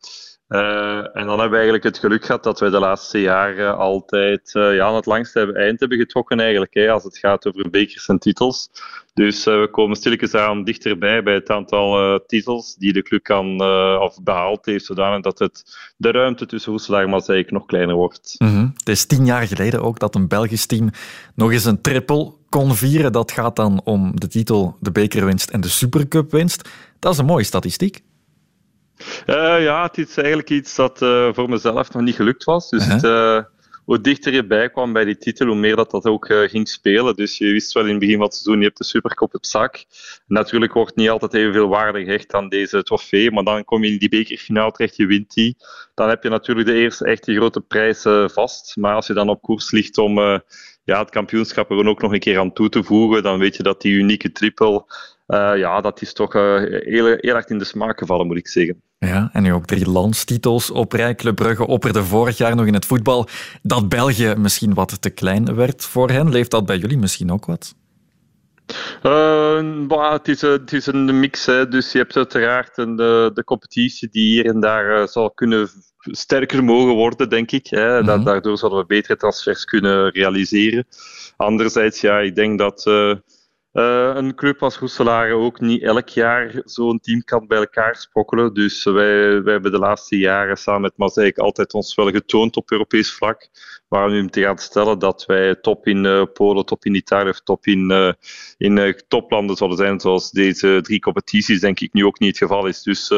Uh, 0.48 1.16
en 1.16 1.26
dan 1.26 1.28
hebben 1.28 1.50
we 1.50 1.54
eigenlijk 1.54 1.84
het 1.84 1.98
geluk 1.98 2.24
gehad 2.24 2.42
dat 2.42 2.60
wij 2.60 2.70
de 2.70 2.78
laatste 2.78 3.20
jaren 3.20 3.76
altijd 3.76 4.54
uh, 4.54 4.74
ja, 4.74 4.86
aan 4.86 4.94
het 4.94 5.06
langste 5.06 5.52
eind 5.52 5.80
hebben 5.80 5.98
getrokken 5.98 6.40
eigenlijk, 6.40 6.74
hè, 6.74 6.90
als 6.90 7.04
het 7.04 7.18
gaat 7.18 7.46
over 7.46 7.70
bekers 7.70 8.08
en 8.08 8.18
titels. 8.18 8.70
Dus 9.14 9.46
uh, 9.46 9.60
we 9.60 9.68
komen 9.70 9.96
stilletjes 9.96 10.34
aan 10.34 10.64
dichterbij 10.64 11.22
bij 11.22 11.34
het 11.34 11.50
aantal 11.50 12.20
titels 12.26 12.74
die 12.74 12.92
de 12.92 13.02
club 13.02 13.22
kan 13.22 13.62
of 14.00 14.22
behaald 14.22 14.66
heeft, 14.66 14.84
zodanig 14.84 15.20
dat 15.22 15.38
het, 15.38 15.78
de 15.96 16.10
ruimte 16.10 16.46
tussen 16.46 16.72
Roeselaar 16.72 17.02
en 17.02 17.10
Mazijk 17.10 17.50
nog 17.50 17.66
kleiner 17.66 17.94
wordt. 17.94 18.34
-hmm. 18.38 18.72
Het 18.76 18.88
is 18.88 19.06
tien 19.06 19.24
jaar 19.24 19.46
geleden 19.46 19.82
ook 19.82 19.98
dat 19.98 20.14
een 20.14 20.28
Belgisch 20.28 20.66
team 20.66 20.90
nog 21.34 21.52
eens 21.52 21.64
een 21.64 21.80
triple 21.80 22.32
kon 22.48 22.74
vieren. 22.74 23.12
Dat 23.12 23.32
gaat 23.32 23.56
dan 23.56 23.80
om 23.84 24.20
de 24.20 24.28
titel, 24.28 24.76
de 24.80 24.92
bekerwinst 24.92 25.50
en 25.50 25.60
de 25.60 25.68
supercupwinst. 25.68 26.68
Dat 26.98 27.12
is 27.12 27.18
een 27.18 27.24
mooie 27.24 27.44
statistiek. 27.44 28.02
Uh, 29.26 29.62
ja, 29.62 29.82
het 29.82 29.98
is 29.98 30.16
eigenlijk 30.16 30.50
iets 30.50 30.74
dat 30.74 31.02
uh, 31.02 31.28
voor 31.32 31.48
mezelf 31.48 31.92
nog 31.92 32.02
niet 32.02 32.14
gelukt 32.14 32.44
was. 32.44 32.70
Dus 32.70 32.82
uh 32.82 32.86
-huh. 32.86 32.94
het, 32.94 33.04
uh, 33.04 33.42
hoe 33.84 34.00
dichter 34.00 34.32
je 34.32 34.46
bij 34.46 34.70
kwam 34.70 34.92
bij 34.92 35.04
die 35.04 35.18
titel, 35.18 35.46
hoe 35.46 35.56
meer 35.56 35.76
dat 35.76 35.90
dat 35.90 36.04
ook 36.04 36.26
ging 36.26 36.68
spelen. 36.68 37.16
Dus 37.16 37.38
je 37.38 37.52
wist 37.52 37.72
wel 37.72 37.84
in 37.84 37.90
het 37.90 37.98
begin 37.98 38.18
wat 38.18 38.38
te 38.38 38.44
doen. 38.44 38.58
Je 38.58 38.64
hebt 38.64 38.78
de 38.78 38.84
Supercup 38.84 39.34
op 39.34 39.44
zak. 39.44 39.84
Natuurlijk 40.26 40.72
wordt 40.72 40.96
niet 40.96 41.08
altijd 41.08 41.34
evenveel 41.34 41.68
waarde 41.68 42.04
gehecht 42.04 42.34
aan 42.34 42.48
deze 42.48 42.82
trofee, 42.82 43.30
maar 43.30 43.44
dan 43.44 43.64
kom 43.64 43.84
je 43.84 43.90
in 43.90 43.98
die 43.98 44.08
bekerfinale 44.08 44.70
terecht, 44.70 44.96
je 44.96 45.06
wint 45.06 45.34
die. 45.34 45.56
Dan 45.94 46.08
heb 46.08 46.22
je 46.22 46.28
natuurlijk 46.28 46.66
de 46.66 46.74
eerste 46.74 47.04
echte 47.04 47.34
grote 47.34 47.60
prijs 47.60 48.04
vast. 48.32 48.76
Maar 48.76 48.94
als 48.94 49.06
je 49.06 49.14
dan 49.14 49.28
op 49.28 49.42
koers 49.42 49.70
ligt 49.70 49.98
om 49.98 50.18
ja, 50.88 50.98
het 50.98 51.10
kampioenschap 51.10 51.70
er 51.70 51.86
ook 51.86 52.02
nog 52.02 52.12
een 52.12 52.18
keer 52.18 52.38
aan 52.38 52.52
toe 52.52 52.68
te 52.68 52.84
voegen, 52.84 53.22
dan 53.22 53.38
weet 53.38 53.56
je 53.56 53.62
dat 53.62 53.80
die 53.80 53.92
unieke 53.92 54.32
triple, 54.32 54.84
ja, 55.36 55.80
dat 55.80 56.02
is 56.02 56.12
toch 56.12 56.32
heel, 56.32 57.06
heel 57.06 57.34
erg 57.34 57.46
in 57.46 57.58
de 57.58 57.64
smaak 57.64 57.98
gevallen, 57.98 58.26
moet 58.26 58.36
ik 58.36 58.48
zeggen. 58.48 58.82
Ja, 58.98 59.30
en 59.32 59.42
nu 59.42 59.52
ook 59.52 59.66
drie 59.66 59.90
landstitels 59.90 60.70
op 60.70 60.92
rij. 60.92 61.14
Club 61.14 61.34
Brugge 61.34 61.66
opperde 61.66 62.04
vorig 62.04 62.36
jaar 62.36 62.56
nog 62.56 62.66
in 62.66 62.74
het 62.74 62.86
voetbal 62.86 63.28
dat 63.62 63.88
België 63.88 64.34
misschien 64.36 64.74
wat 64.74 65.02
te 65.02 65.10
klein 65.10 65.54
werd 65.54 65.84
voor 65.84 66.10
hen. 66.10 66.30
Leeft 66.30 66.50
dat 66.50 66.66
bij 66.66 66.78
jullie 66.78 66.98
misschien 66.98 67.32
ook 67.32 67.46
wat? 67.46 67.74
Uh, 69.02 69.86
bah, 69.86 70.12
het, 70.12 70.28
is, 70.28 70.40
het 70.40 70.72
is 70.72 70.86
een 70.86 71.20
mix. 71.20 71.46
Hè. 71.46 71.68
Dus 71.68 71.92
je 71.92 71.98
hebt 71.98 72.16
uiteraard 72.16 72.78
een, 72.78 72.96
de, 72.96 73.30
de 73.34 73.44
competitie 73.44 74.08
die 74.10 74.30
hier 74.30 74.46
en 74.46 74.60
daar 74.60 75.00
uh, 75.00 75.06
zal 75.06 75.30
kunnen 75.30 75.68
sterker 76.00 76.64
mogen 76.64 76.94
worden, 76.94 77.28
denk 77.28 77.50
ik. 77.50 77.66
Hè. 77.66 78.02
Dat, 78.02 78.24
daardoor 78.24 78.58
zullen 78.58 78.78
we 78.78 78.86
betere 78.86 79.16
transfers 79.16 79.64
kunnen 79.64 80.10
realiseren. 80.10 80.86
Anderzijds, 81.36 82.00
ja, 82.00 82.18
ik 82.18 82.34
denk 82.34 82.58
dat... 82.58 82.86
Uh, 82.86 83.14
Uh, 83.78 84.10
een 84.14 84.34
club 84.34 84.62
als 84.62 84.78
Roeselare 84.78 85.34
ook 85.34 85.60
niet 85.60 85.82
elk 85.82 86.08
jaar 86.08 86.62
zo'n 86.64 87.00
team 87.00 87.24
kan 87.24 87.46
bij 87.46 87.58
elkaar 87.58 87.96
sprokkelen. 87.96 88.54
Dus 88.54 88.84
wij, 88.84 89.42
wij 89.42 89.52
hebben 89.52 89.72
de 89.72 89.78
laatste 89.78 90.18
jaren 90.18 90.56
samen 90.56 90.80
met 90.80 90.96
Mazeik 90.96 91.38
altijd 91.38 91.74
ons 91.74 91.94
wel 91.94 92.10
getoond 92.10 92.56
op 92.56 92.70
Europees 92.70 93.12
vlak. 93.12 93.48
Maar 93.88 94.10
nu 94.10 94.28
te 94.28 94.40
gaan 94.40 94.58
stellen 94.58 94.98
dat 94.98 95.26
wij 95.26 95.54
top 95.54 95.86
in 95.86 96.04
uh, 96.04 96.22
Polen, 96.32 96.64
top 96.64 96.84
in 96.84 96.94
Italië 96.94 97.28
of 97.28 97.40
top 97.40 97.66
in, 97.66 97.90
uh, 97.90 98.12
in 98.56 99.02
toplanden 99.08 99.56
zullen 99.56 99.76
zijn, 99.76 100.00
zoals 100.00 100.30
deze 100.30 100.78
drie 100.82 101.00
competities, 101.00 101.60
denk 101.60 101.80
ik 101.80 101.92
nu 101.92 102.04
ook 102.04 102.18
niet 102.18 102.28
het 102.28 102.38
geval 102.38 102.66
is. 102.66 102.82
Dus 102.82 103.12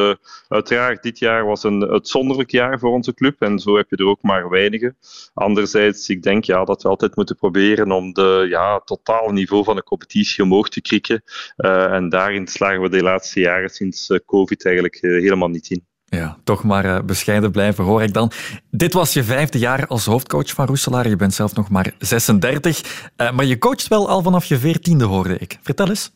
uiteraard, 0.48 1.02
dit 1.02 1.18
jaar 1.18 1.46
was 1.46 1.62
een 1.62 1.88
uitzonderlijk 1.88 2.50
jaar 2.50 2.78
voor 2.78 2.90
onze 2.90 3.14
club 3.14 3.42
en 3.42 3.58
zo 3.58 3.76
heb 3.76 3.90
je 3.90 3.96
er 3.96 4.06
ook 4.06 4.22
maar 4.22 4.48
weinige. 4.48 4.94
Anderzijds, 5.34 6.08
ik 6.08 6.22
denk 6.22 6.44
ja, 6.44 6.64
dat 6.64 6.82
we 6.82 6.88
altijd 6.88 7.16
moeten 7.16 7.36
proberen 7.36 7.92
om 7.92 8.12
de 8.12 8.46
ja, 8.48 8.80
totaal 8.80 9.30
niveau 9.30 9.64
van 9.64 9.76
de 9.76 9.82
competitie 9.82 10.44
omhoog 10.50 10.68
te 10.68 10.80
krikken. 10.80 11.22
Uh, 11.56 11.92
en 11.92 12.08
daarin 12.08 12.46
slagen 12.46 12.80
we 12.80 12.88
de 12.88 13.02
laatste 13.02 13.40
jaren 13.40 13.70
sinds 13.70 14.08
uh, 14.08 14.18
COVID 14.26 14.64
eigenlijk 14.64 15.02
uh, 15.02 15.20
helemaal 15.22 15.48
niet 15.48 15.70
in. 15.70 15.88
Ja, 16.04 16.38
toch 16.44 16.64
maar 16.64 17.04
bescheiden 17.04 17.50
blijven, 17.50 17.84
hoor 17.84 18.02
ik 18.02 18.12
dan. 18.12 18.30
Dit 18.70 18.92
was 18.92 19.12
je 19.12 19.24
vijfde 19.24 19.58
jaar 19.58 19.86
als 19.86 20.04
hoofdcoach 20.04 20.50
van 20.50 20.66
Roeselaar. 20.66 21.08
Je 21.08 21.16
bent 21.16 21.34
zelf 21.34 21.54
nog 21.54 21.68
maar 21.68 21.92
36. 21.98 22.82
maar 23.16 23.44
je 23.44 23.58
coacht 23.58 23.88
wel 23.88 24.08
al 24.08 24.22
vanaf 24.22 24.44
je 24.44 24.58
veertiende, 24.58 25.04
hoorde 25.04 25.36
ik. 25.38 25.58
Vertel 25.62 25.88
eens. 25.88 26.12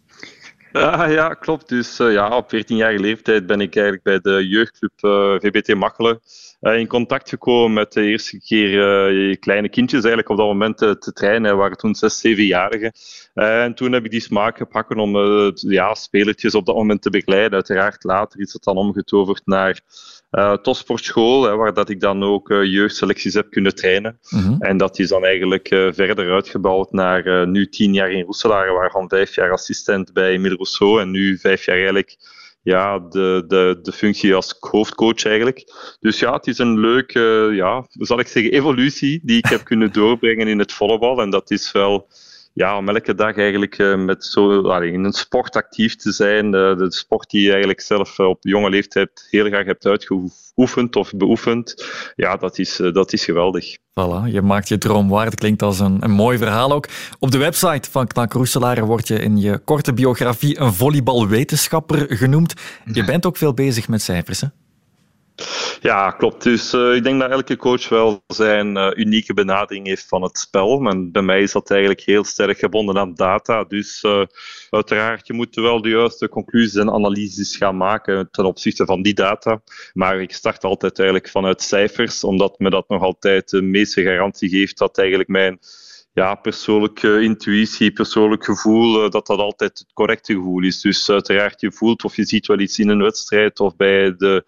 Ah, 0.75 1.13
ja, 1.13 1.35
klopt. 1.35 1.69
Dus 1.69 1.97
ja, 1.97 2.37
op 2.37 2.55
14-jarige 2.55 3.01
leeftijd 3.01 3.47
ben 3.47 3.61
ik 3.61 3.77
eigenlijk 3.77 4.05
bij 4.05 4.21
de 4.21 4.49
jeugdclub 4.49 4.93
VBT 5.43 5.75
Machelen 5.75 6.21
uh, 6.61 6.79
in 6.79 6.87
contact 6.87 7.29
gekomen 7.29 7.73
met 7.73 7.93
de 7.93 8.03
eerste 8.03 8.41
keer 8.41 9.39
kleine 9.39 9.69
kindjes 9.69 10.05
eigenlijk 10.05 10.29
op 10.29 10.37
dat 10.37 10.47
moment 10.47 10.77
te 10.79 11.13
trainen. 11.13 11.57
waren 11.57 11.77
toen 11.77 11.95
zes, 11.95 12.19
zevenjarigen. 12.19 12.93
en 13.35 13.75
toen 13.75 13.93
heb 13.93 14.05
ik 14.05 14.11
die 14.11 14.21
smaak 14.21 14.57
gepakt 14.57 14.97
om 14.97 15.17
ja, 15.55 15.95
spelertjes 15.95 16.55
op 16.55 16.67
dat 16.67 16.77
moment 16.77 17.03
te 17.03 17.11
begeleiden. 17.11 17.53
Uiteraard 17.53 18.05
later 18.05 18.41
is 18.41 18.53
het 18.53 18.63
dan 18.63 18.77
omgetoverd 18.77 19.43
naar 19.45 19.81
uh, 20.35 20.53
topsportschool, 20.53 21.57
waar 21.57 21.75
dat 21.75 21.89
ik 21.89 22.01
dan 22.01 22.23
ook 22.23 22.51
uh, 22.51 22.65
jeugdselecties 22.73 23.35
heb 23.35 23.51
kunnen 23.51 23.75
trainen. 23.75 24.19
Mm 24.31 24.41
-hmm. 24.41 24.57
En 24.61 24.77
dat 24.77 24.99
is 24.99 25.09
dan 25.09 25.25
eigenlijk 25.25 25.71
uh, 25.71 25.89
verder 25.93 26.33
uitgebouwd 26.33 26.93
naar 26.93 27.49
nu 27.49 27.69
tien 27.69 27.95
jaar 27.95 28.11
in 28.11 28.25
Roeselaar, 28.25 28.73
waarvan 28.73 29.09
vijf 29.09 29.35
jaar 29.35 29.53
assistent 29.53 30.13
bij 30.13 30.31
Emile 30.31 30.55
Rousseau 30.55 31.01
en 31.01 31.11
nu 31.11 31.39
vijf 31.39 31.65
jaar 31.65 31.77
eigenlijk 31.77 32.17
ja, 32.65 32.99
de, 32.99 33.45
de, 33.47 33.79
de 33.83 33.93
functie 33.93 34.35
als 34.35 34.57
hoofdcoach 34.61 35.25
eigenlijk. 35.25 35.73
Dus 36.01 36.19
ja, 36.19 36.33
het 36.33 36.47
is 36.47 36.59
een 36.59 36.81
leuke, 36.81 37.51
ja, 37.53 37.87
zal 37.89 38.19
ik 38.19 38.27
zeggen, 38.27 38.53
evolutie 38.53 39.21
die 39.23 39.39
ik 39.39 39.47
heb 39.47 39.65
kunnen 39.65 39.93
doorbrengen 39.99 40.49
in 40.49 40.59
het 40.59 40.73
volleybal. 40.73 41.21
En 41.21 41.31
dat 41.31 41.51
is 41.51 41.73
wel 41.73 42.09
ja, 42.55 42.77
om 42.77 42.89
elke 42.89 43.15
dag 43.15 43.37
eigenlijk 43.37 43.79
uh, 43.79 43.97
met 43.97 44.25
zo, 44.25 44.71
in 44.81 45.05
een 45.05 45.13
sport 45.13 45.57
actief 45.57 45.97
te 45.97 46.13
zijn. 46.13 46.45
Uh, 46.47 46.77
de 46.77 46.93
sport 46.93 47.31
die 47.31 47.43
je 47.43 47.49
eigenlijk 47.49 47.81
zelf 47.81 48.19
uh, 48.19 48.27
op 48.27 48.39
jonge 48.41 48.71
leeftijd 48.71 49.27
heel 49.31 49.47
graag 49.47 49.65
hebt 49.65 49.87
uitgeoefend 49.87 50.97
of 50.97 51.13
beoefend. 51.17 51.85
Ja, 52.17 52.37
dat 52.37 52.59
is, 52.59 52.77
dat 52.77 53.13
is 53.13 53.25
geweldig. 53.25 53.77
Voilà, 53.77 54.33
je 54.33 54.43
maakt 54.43 54.69
je 54.69 54.79
droom 54.79 55.09
waar. 55.09 55.25
Het 55.25 55.35
klinkt 55.35 55.63
als 55.63 55.81
een, 55.81 55.97
een 56.01 56.11
mooi 56.11 56.39
verhaal 56.39 56.73
ook. 56.73 56.89
Op 57.19 57.31
de 57.31 57.39
website 57.39 57.91
van 57.91 58.07
Knak 58.07 58.33
Roeselaar 58.33 58.87
word 58.87 59.09
je 59.09 59.19
in 59.19 59.39
je 59.39 59.59
korte 59.59 59.93
biografie 59.93 60.61
een 60.61 60.73
volleybalwetenschapper 60.73 62.17
genoemd. 62.17 62.55
Je 62.93 63.05
bent 63.05 63.27
ook 63.27 63.37
veel 63.37 63.55
bezig 63.55 63.89
met 63.89 64.03
cijfers, 64.03 64.41
hè? 64.41 64.47
Ja, 65.81 66.11
klopt. 66.11 66.43
Dus 66.43 66.75
uh, 66.75 66.95
ik 66.95 67.03
denk 67.03 67.21
dat 67.21 67.31
elke 67.31 67.57
coach 67.57 67.89
wel 67.89 68.25
zijn 68.27 68.77
uh, 68.77 68.91
unieke 68.95 69.35
benadering 69.35 69.87
heeft 69.87 70.09
van 70.09 70.23
het 70.23 70.39
spel. 70.39 70.87
En 70.87 71.13
bij 71.13 71.23
mij 71.23 71.43
is 71.43 71.53
dat 71.53 71.71
eigenlijk 71.71 72.01
heel 72.01 72.25
sterk 72.25 72.59
gebonden 72.59 72.99
aan 72.99 73.15
data. 73.15 73.65
Dus 73.65 74.03
uh, 74.03 74.25
uiteraard, 74.71 75.27
je 75.27 75.33
moet 75.33 75.55
wel 75.55 75.83
de 75.83 75.89
juiste 75.89 76.29
conclusies 76.29 76.75
en 76.75 76.91
analyses 76.91 77.57
gaan 77.57 77.77
maken 77.77 78.29
ten 78.31 78.45
opzichte 78.45 78.85
van 78.85 79.03
die 79.03 79.15
data. 79.15 79.63
Maar 79.93 80.21
ik 80.21 80.33
start 80.33 80.65
altijd 80.65 80.99
eigenlijk 80.99 81.31
vanuit 81.31 81.63
cijfers, 81.63 82.25
omdat 82.25 82.59
me 82.59 82.71
dat 82.71 82.89
nog 82.89 83.03
altijd 83.03 83.51
de 83.51 83.63
meeste 83.63 84.03
garantie 84.03 84.49
geeft 84.49 84.79
dat 84.79 84.99
eigenlijk 84.99 85.29
mijn 85.29 85.59
ja, 86.15 86.35
persoonlijke 86.35 87.21
intuïtie, 87.23 87.93
persoonlijk 87.93 88.45
gevoel, 88.45 89.11
dat 89.11 89.27
dat 89.27 89.39
altijd 89.39 89.79
het 89.79 89.93
correcte 89.93 90.35
gevoel 90.35 90.63
is. 90.63 90.81
Dus 90.81 91.11
uiteraard, 91.11 91.61
je 91.61 91.73
voelt 91.73 92.05
of 92.05 92.17
je 92.17 92.25
ziet 92.25 92.47
wel 92.47 92.59
iets 92.59 92.79
in 92.79 92.89
een 92.89 93.03
wedstrijd 93.03 93.61
of 93.61 93.77
bij 93.77 94.15
de, 94.17 94.45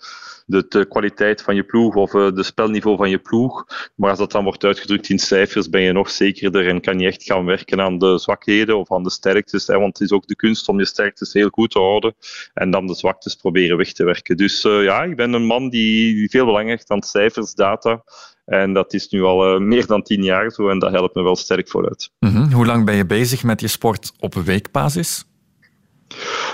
de, 0.47 0.67
de 0.69 0.87
kwaliteit 0.89 1.43
van 1.43 1.55
je 1.55 1.65
ploeg 1.65 1.95
of 1.95 2.11
de 2.11 2.43
spelniveau 2.43 2.97
van 2.97 3.11
je 3.11 3.19
ploeg. 3.19 3.67
Maar 3.95 4.11
als 4.11 4.19
dat 4.19 4.33
dan 4.33 4.45
wordt 4.45 4.65
uitgedrukt 4.65 5.09
in 5.09 5.19
cijfers, 5.19 5.69
ben 5.69 5.81
je 5.81 5.93
nog 5.93 6.11
zekerder 6.11 6.69
en 6.69 6.81
kan 6.81 6.99
je 6.99 7.07
echt 7.07 7.23
gaan 7.23 7.45
werken 7.45 7.81
aan 7.81 7.99
de 7.99 8.19
zwakheden 8.19 8.79
of 8.79 8.93
aan 8.93 9.03
de 9.03 9.11
sterktes. 9.11 9.67
Hè, 9.67 9.79
want 9.79 9.99
het 9.99 10.09
is 10.09 10.17
ook 10.17 10.27
de 10.27 10.37
kunst 10.37 10.69
om 10.69 10.79
je 10.79 10.85
sterktes 10.85 11.33
heel 11.33 11.49
goed 11.49 11.71
te 11.71 11.79
houden 11.79 12.15
en 12.55 12.71
dan 12.71 12.87
de 12.87 12.95
zwaktes 12.95 13.35
proberen 13.35 13.77
weg 13.77 13.93
te 13.93 14.05
werken. 14.05 14.37
Dus 14.37 14.63
ja, 14.63 15.03
ik 15.03 15.17
ben 15.17 15.33
een 15.33 15.47
man 15.47 15.69
die 15.69 16.31
veel 16.31 16.45
belang 16.45 16.69
hecht 16.69 16.91
aan 16.91 17.03
cijfers, 17.03 17.55
data. 17.55 18.05
En 18.47 18.73
dat 18.73 18.95
is 18.95 19.09
nu 19.09 19.23
al 19.23 19.55
uh, 19.55 19.61
meer 19.61 19.87
dan 19.87 20.03
tien 20.03 20.23
jaar 20.23 20.51
zo 20.51 20.69
en 20.69 20.79
dat 20.79 20.93
helpt 20.93 21.15
me 21.15 21.23
wel 21.23 21.37
sterk 21.37 21.69
vooruit. 21.69 22.11
Mm 22.19 22.31
-hmm. 22.31 22.53
Hoe 22.53 22.67
lang 22.67 22.85
ben 22.85 22.95
je 22.95 23.07
bezig 23.07 23.43
met 23.43 23.61
je 23.61 23.69
sport 23.69 24.13
op 24.19 24.35
weekbasis? 24.35 25.25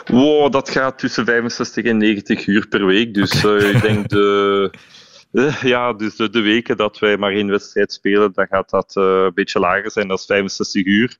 Wow, 0.04 0.52
dat 0.52 0.70
gaat 0.70 0.98
tussen 0.98 1.24
65 1.24 1.84
en 1.84 1.96
90 1.96 2.46
uur 2.46 2.68
per 2.68 2.86
week. 2.86 3.14
Dus 3.14 3.44
okay. 3.44 3.58
uh, 3.58 3.74
ik 3.74 3.82
denk 3.82 4.08
de, 4.08 4.70
uh, 5.32 5.62
ja, 5.62 5.92
dus 5.92 6.16
de, 6.16 6.30
de, 6.30 6.40
weken 6.40 6.76
dat 6.76 6.98
wij 6.98 7.16
maar 7.16 7.32
één 7.32 7.48
wedstrijd 7.48 7.92
spelen, 7.92 8.32
dan 8.32 8.46
gaat 8.46 8.70
dat 8.70 8.90
een 8.94 9.30
beetje 9.34 9.58
lager 9.58 9.90
zijn, 9.90 10.10
is 10.10 10.24
65 10.24 10.84
uur. 10.84 11.16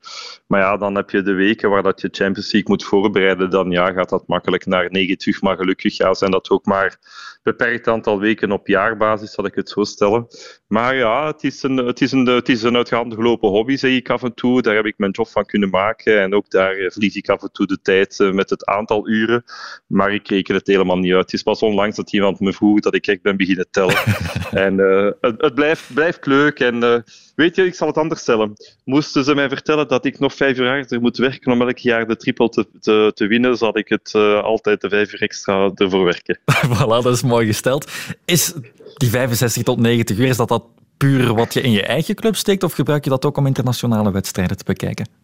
Maar 0.46 0.60
ja, 0.60 0.76
dan 0.76 0.94
heb 0.94 1.10
je 1.10 1.22
de 1.22 1.32
weken 1.32 1.70
waar 1.70 1.82
dat 1.82 2.00
je 2.00 2.08
Champions 2.12 2.52
League 2.52 2.70
moet 2.70 2.84
voorbereiden, 2.84 3.50
dan 3.50 3.70
ja, 3.70 3.92
gaat 3.92 4.08
dat 4.08 4.26
makkelijk 4.26 4.66
naar 4.66 4.90
90. 4.90 5.40
Maar 5.40 5.56
gelukkig 5.56 5.96
ja, 5.96 6.14
zijn 6.14 6.30
dat 6.30 6.50
ook 6.50 6.66
maar 6.66 6.98
beperkt 7.42 7.88
aantal 7.88 8.18
weken 8.18 8.52
op 8.52 8.66
jaarbasis, 8.66 9.32
zal 9.32 9.46
ik 9.46 9.54
het 9.54 9.68
zo 9.68 9.84
stellen. 9.84 10.26
Maar 10.66 10.94
ja, 10.94 11.26
het 11.26 11.44
is 11.44 11.62
een, 11.62 11.76
het 11.76 12.00
is 12.00 12.12
een, 12.12 12.26
het 12.26 12.48
is 12.48 12.62
een 12.62 12.76
uit 12.76 12.88
de 12.88 12.94
hand 12.94 13.14
gelopen 13.14 13.48
hobby, 13.48 13.76
zeg 13.76 13.90
ik 13.90 14.10
af 14.10 14.22
en 14.22 14.34
toe. 14.34 14.62
Daar 14.62 14.74
heb 14.74 14.84
ik 14.84 14.98
mijn 14.98 15.10
job 15.10 15.28
van 15.28 15.44
kunnen 15.44 15.70
maken. 15.70 16.20
En 16.20 16.34
ook 16.34 16.50
daar 16.50 16.74
verlies 16.74 17.16
ik 17.16 17.28
af 17.28 17.42
en 17.42 17.52
toe 17.52 17.66
de 17.66 17.80
tijd 17.82 18.18
met 18.32 18.50
het 18.50 18.64
aantal 18.64 19.08
uren. 19.08 19.44
Maar 19.86 20.14
ik 20.14 20.28
reken 20.28 20.54
het 20.54 20.66
helemaal 20.66 20.98
niet 20.98 21.12
uit. 21.12 21.22
Het 21.22 21.32
is 21.32 21.42
pas 21.42 21.62
onlangs 21.62 21.96
dat 21.96 22.12
iemand 22.12 22.40
me 22.40 22.52
vroeg 22.52 22.80
dat 22.80 22.94
ik 22.94 23.06
echt 23.06 23.22
ben 23.22 23.36
beginnen 23.36 23.70
tellen. 23.70 23.96
en 24.66 24.78
uh, 24.78 25.10
het, 25.20 25.40
het, 25.40 25.54
blijft, 25.54 25.94
blijft 25.94 26.26
leuk. 26.26 26.60
En 26.60 26.74
uh, 26.74 26.98
weet 27.34 27.56
je, 27.56 27.64
ik 27.64 27.74
zal 27.74 27.86
het 27.86 27.98
anders 27.98 28.20
stellen. 28.20 28.52
Moesten 28.84 29.24
ze 29.24 29.34
mij 29.34 29.48
vertellen 29.48 29.88
dat 29.88 30.04
ik 30.04 30.18
nog 30.18 30.34
vijf 30.34 30.58
uur 30.58 30.68
harder 30.68 31.00
moet 31.00 31.16
werken 31.16 31.52
om 31.52 31.62
elk 31.62 31.78
jaar 31.78 32.06
de 32.06 32.16
triple 32.16 32.48
te, 32.48 32.66
te, 32.80 33.12
te 33.14 33.26
winnen, 33.26 33.56
zal 33.56 33.78
ik 33.78 33.88
het 33.88 34.12
uh, 34.16 34.42
altijd 34.42 34.80
de 34.80 34.88
vijf 34.88 35.12
uur 35.12 35.22
extra 35.22 35.70
ervoor 35.74 36.04
werken. 36.04 36.38
voilà, 36.76 37.02
dat 37.02 37.06
is 37.06 37.22
mooi 37.22 37.46
gesteld. 37.46 37.90
Is 38.24 38.52
die 38.94 39.10
65 39.10 39.62
tot 39.62 39.78
90 39.78 40.18
uur, 40.18 40.26
is 40.26 40.36
dat 40.36 40.48
dat 40.48 40.64
puur 40.96 41.34
wat 41.34 41.54
je 41.54 41.60
in 41.60 41.70
je 41.70 41.82
eigen 41.82 42.14
club 42.14 42.36
steekt 42.36 42.62
of 42.62 42.72
gebruik 42.72 43.04
je 43.04 43.10
dat 43.10 43.24
ook 43.24 43.36
om 43.36 43.46
internationale 43.46 44.12
wedstrijden 44.12 44.56
te 44.56 44.64
bekijken? 44.64 45.21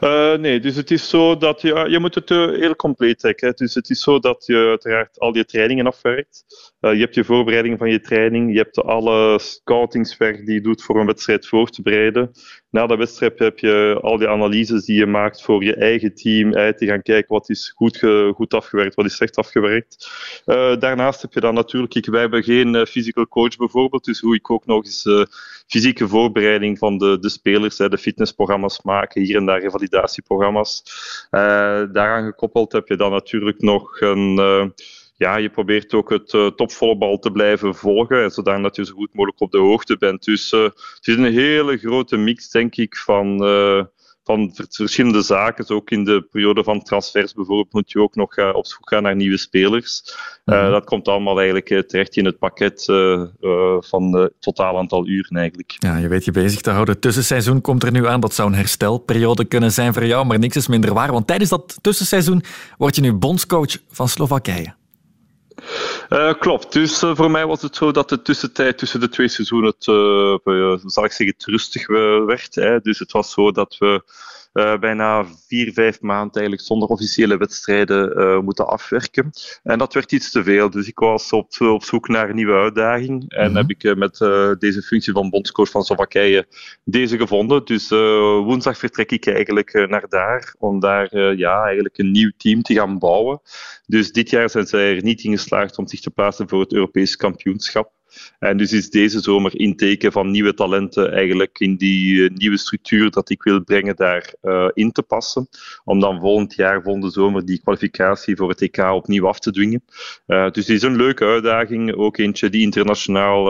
Uh, 0.00 0.34
nee, 0.34 0.60
dus 0.60 0.76
het 0.76 0.90
is 0.90 1.08
zo 1.08 1.36
dat 1.36 1.60
je, 1.60 1.86
je 1.88 1.98
moet 1.98 2.14
het 2.14 2.30
uh, 2.30 2.46
heel 2.46 2.76
compleet 2.76 3.18
trekken. 3.18 3.56
Dus 3.56 3.74
het 3.74 3.90
is 3.90 4.02
zo 4.02 4.18
dat 4.18 4.46
je 4.46 4.56
uiteraard 4.56 5.18
al 5.18 5.36
je 5.36 5.44
trainingen 5.44 5.86
afwerkt. 5.86 6.44
Je 6.80 6.88
hebt 6.88 7.14
je 7.14 7.24
voorbereiding 7.24 7.78
van 7.78 7.90
je 7.90 8.00
training, 8.00 8.52
je 8.52 8.58
hebt 8.58 8.82
alle 8.82 9.38
scoutingswerk 9.38 10.46
die 10.46 10.54
je 10.54 10.60
doet 10.60 10.82
voor 10.82 11.00
een 11.00 11.06
wedstrijd 11.06 11.46
voor 11.46 11.68
te 11.70 11.82
bereiden. 11.82 12.30
Na 12.70 12.86
de 12.86 12.96
wedstrijd 12.96 13.38
heb 13.38 13.58
je 13.58 13.98
al 14.02 14.18
die 14.18 14.28
analyses 14.28 14.84
die 14.84 14.98
je 14.98 15.06
maakt 15.06 15.42
voor 15.42 15.64
je 15.64 15.74
eigen 15.74 16.14
team, 16.14 16.54
uit 16.54 16.78
te 16.78 16.86
gaan 16.86 17.02
kijken 17.02 17.34
wat 17.34 17.48
is 17.48 17.72
goed, 17.76 17.98
goed 18.34 18.54
afgewerkt, 18.54 18.94
wat 18.94 19.04
is 19.04 19.14
slecht 19.14 19.36
afgewerkt. 19.36 20.10
daarnaast 20.78 21.22
heb 21.22 21.32
je 21.32 21.40
dan 21.40 21.54
natuurlijk, 21.54 21.94
ik, 21.94 22.06
wij 22.06 22.20
hebben 22.20 22.42
geen 22.42 22.86
physical 22.86 23.28
coach 23.28 23.56
bijvoorbeeld, 23.56 24.04
dus 24.04 24.20
hoe 24.20 24.34
ik 24.34 24.50
ook 24.50 24.66
nog 24.66 24.84
eens 24.84 25.04
fysieke 25.66 26.08
voorbereiding 26.08 26.78
van 26.78 26.98
de, 26.98 27.18
de 27.20 27.28
spelers, 27.28 27.76
de 27.76 27.98
fitnessprogramma's 27.98 28.82
maken, 28.82 29.22
hier 29.22 29.36
en 29.36 29.46
daar 29.46 29.60
revalidatieprogramma's. 29.60 30.82
Uh, 31.30 31.40
daaraan 31.92 32.24
gekoppeld 32.24 32.72
heb 32.72 32.88
je 32.88 32.96
dan 32.96 33.10
natuurlijk 33.10 33.60
nog 33.60 34.00
een. 34.00 34.38
Ja, 35.18 35.36
je 35.36 35.48
probeert 35.48 35.94
ook 35.94 36.10
het 36.10 36.32
uh, 36.32 36.46
topvolleybal 36.46 37.18
te 37.18 37.30
blijven 37.30 37.74
volgen, 37.74 38.30
zodat 38.30 38.76
je 38.76 38.84
zo 38.84 38.94
goed 38.94 39.14
mogelijk 39.14 39.40
op 39.40 39.50
de 39.50 39.58
hoogte 39.58 39.96
bent. 39.98 40.24
Dus 40.24 40.50
het 40.50 41.06
is 41.06 41.16
een 41.16 41.32
hele 41.32 41.76
grote 41.76 42.16
mix, 42.16 42.50
denk 42.50 42.76
ik, 42.76 42.96
van 42.96 43.40
van 44.24 44.50
verschillende 44.68 45.22
zaken. 45.22 45.66
Dus 45.66 45.76
ook 45.76 45.90
in 45.90 46.04
de 46.04 46.26
periode 46.30 46.64
van 46.64 46.82
transfers 46.82 47.34
bijvoorbeeld 47.34 47.72
moet 47.72 47.92
je 47.92 48.00
ook 48.00 48.14
nog 48.14 48.54
op 48.54 48.66
zoek 48.66 48.88
gaan 48.88 49.02
naar 49.02 49.16
nieuwe 49.16 49.36
spelers. 49.36 50.16
Mm-hmm. 50.44 50.70
Dat 50.70 50.84
komt 50.84 51.08
allemaal 51.08 51.40
eigenlijk 51.40 51.88
terecht 51.88 52.16
in 52.16 52.24
het 52.24 52.38
pakket 52.38 52.84
van 53.80 54.14
het 54.16 54.32
totaal 54.38 54.78
aantal 54.78 55.06
uren 55.06 55.36
eigenlijk. 55.36 55.74
Ja, 55.78 55.96
je 55.96 56.08
weet 56.08 56.24
je 56.24 56.30
bezig 56.30 56.60
te 56.60 56.70
houden. 56.70 57.00
Tussenseizoen 57.00 57.60
komt 57.60 57.82
er 57.82 57.90
nu 57.90 58.06
aan. 58.06 58.20
Dat 58.20 58.34
zou 58.34 58.48
een 58.48 58.54
herstelperiode 58.54 59.44
kunnen 59.44 59.72
zijn 59.72 59.94
voor 59.94 60.06
jou, 60.06 60.26
maar 60.26 60.38
niks 60.38 60.56
is 60.56 60.68
minder 60.68 60.94
waar. 60.94 61.12
Want 61.12 61.26
tijdens 61.26 61.50
dat 61.50 61.78
tussenseizoen 61.80 62.42
word 62.78 62.96
je 62.96 63.02
nu 63.02 63.12
bondscoach 63.12 63.76
van 63.90 64.08
Slowakije. 64.08 64.77
Uh, 66.08 66.34
klopt. 66.38 66.72
Dus 66.72 67.02
uh, 67.02 67.16
voor 67.16 67.30
mij 67.30 67.46
was 67.46 67.62
het 67.62 67.76
zo 67.76 67.90
dat 67.90 68.08
de 68.08 68.22
tussentijd 68.22 68.78
tussen 68.78 69.00
de 69.00 69.08
twee 69.08 69.28
seizoenen, 69.28 69.74
het, 69.78 69.86
uh, 69.86 70.74
zal 70.84 71.04
ik 71.04 71.12
zeggen, 71.12 71.36
het 71.38 71.44
rustig 71.44 71.86
werd. 72.26 72.54
Hè. 72.54 72.80
Dus 72.80 72.98
het 72.98 73.12
was 73.12 73.32
zo 73.32 73.52
dat 73.52 73.76
we 73.78 74.02
uh, 74.58 74.78
bijna 74.78 75.24
vier, 75.46 75.72
vijf 75.72 76.00
maanden 76.00 76.32
eigenlijk 76.32 76.62
zonder 76.62 76.88
officiële 76.88 77.36
wedstrijden 77.36 78.18
uh, 78.18 78.40
moeten 78.40 78.66
afwerken. 78.66 79.30
En 79.62 79.78
dat 79.78 79.94
werd 79.94 80.12
iets 80.12 80.30
te 80.30 80.42
veel. 80.42 80.70
Dus 80.70 80.88
ik 80.88 80.98
was 80.98 81.32
op, 81.32 81.60
op 81.60 81.84
zoek 81.84 82.08
naar 82.08 82.28
een 82.28 82.34
nieuwe 82.34 82.52
uitdaging. 82.52 83.32
En 83.32 83.40
mm 83.40 83.46
-hmm. 83.46 83.56
heb 83.56 83.70
ik 83.70 83.96
met 83.96 84.18
deze 84.60 84.82
functie 84.82 85.12
van 85.12 85.30
bondscoach 85.30 85.70
van 85.70 85.82
Slowakije 85.82 86.46
deze 86.84 87.16
gevonden. 87.16 87.64
Dus 87.64 87.88
woensdag 87.88 88.78
vertrek 88.78 89.10
ik 89.10 89.26
eigenlijk 89.26 89.86
naar 89.88 90.08
daar 90.08 90.54
om 90.58 90.80
daar 90.80 91.36
ja, 91.36 91.64
eigenlijk 91.64 91.98
een 91.98 92.10
nieuw 92.10 92.32
team 92.36 92.62
te 92.62 92.74
gaan 92.74 92.98
bouwen. 92.98 93.40
Dus 93.86 94.12
dit 94.12 94.30
jaar 94.30 94.50
zijn 94.50 94.66
zij 94.66 94.96
er 94.96 95.02
niet 95.02 95.24
in 95.24 95.30
geslaagd 95.30 95.78
om 95.78 95.86
zich 95.86 96.00
te 96.00 96.10
plaatsen 96.10 96.48
voor 96.48 96.60
het 96.60 96.72
Europees 96.72 97.16
kampioenschap. 97.16 97.96
En 98.38 98.56
dus 98.56 98.72
is 98.72 98.90
deze 98.90 99.20
zomer 99.20 99.60
inteken 99.60 100.12
van 100.12 100.30
nieuwe 100.30 100.54
talenten 100.54 101.12
eigenlijk 101.12 101.58
in 101.58 101.76
die 101.76 102.14
uh, 102.14 102.30
nieuwe 102.36 102.58
structuur 102.58 103.10
dat 103.10 103.30
ik 103.30 103.42
wil 103.42 103.64
brengen 103.64 103.96
daar 103.96 104.34
uh, 104.42 104.68
in 104.72 104.92
te 104.92 105.02
passen. 105.02 105.48
Om 105.84 106.00
dan 106.00 106.20
volgend 106.20 106.54
jaar, 106.54 106.82
volgende 106.82 107.10
zomer, 107.10 107.44
die 107.44 107.60
kwalificatie 107.60 108.36
voor 108.36 108.48
het 108.48 108.62
EK 108.62 108.78
opnieuw 108.78 109.26
af 109.26 109.38
te 109.38 109.52
dwingen. 109.52 109.84
Uh, 110.26 110.50
dus 110.50 110.66
het 110.66 110.76
is 110.76 110.82
een 110.82 110.96
leuke 110.96 111.24
uitdaging. 111.24 111.94
Ook 111.94 112.16
eentje 112.16 112.50
die 112.50 112.62
internationaal 112.62 113.46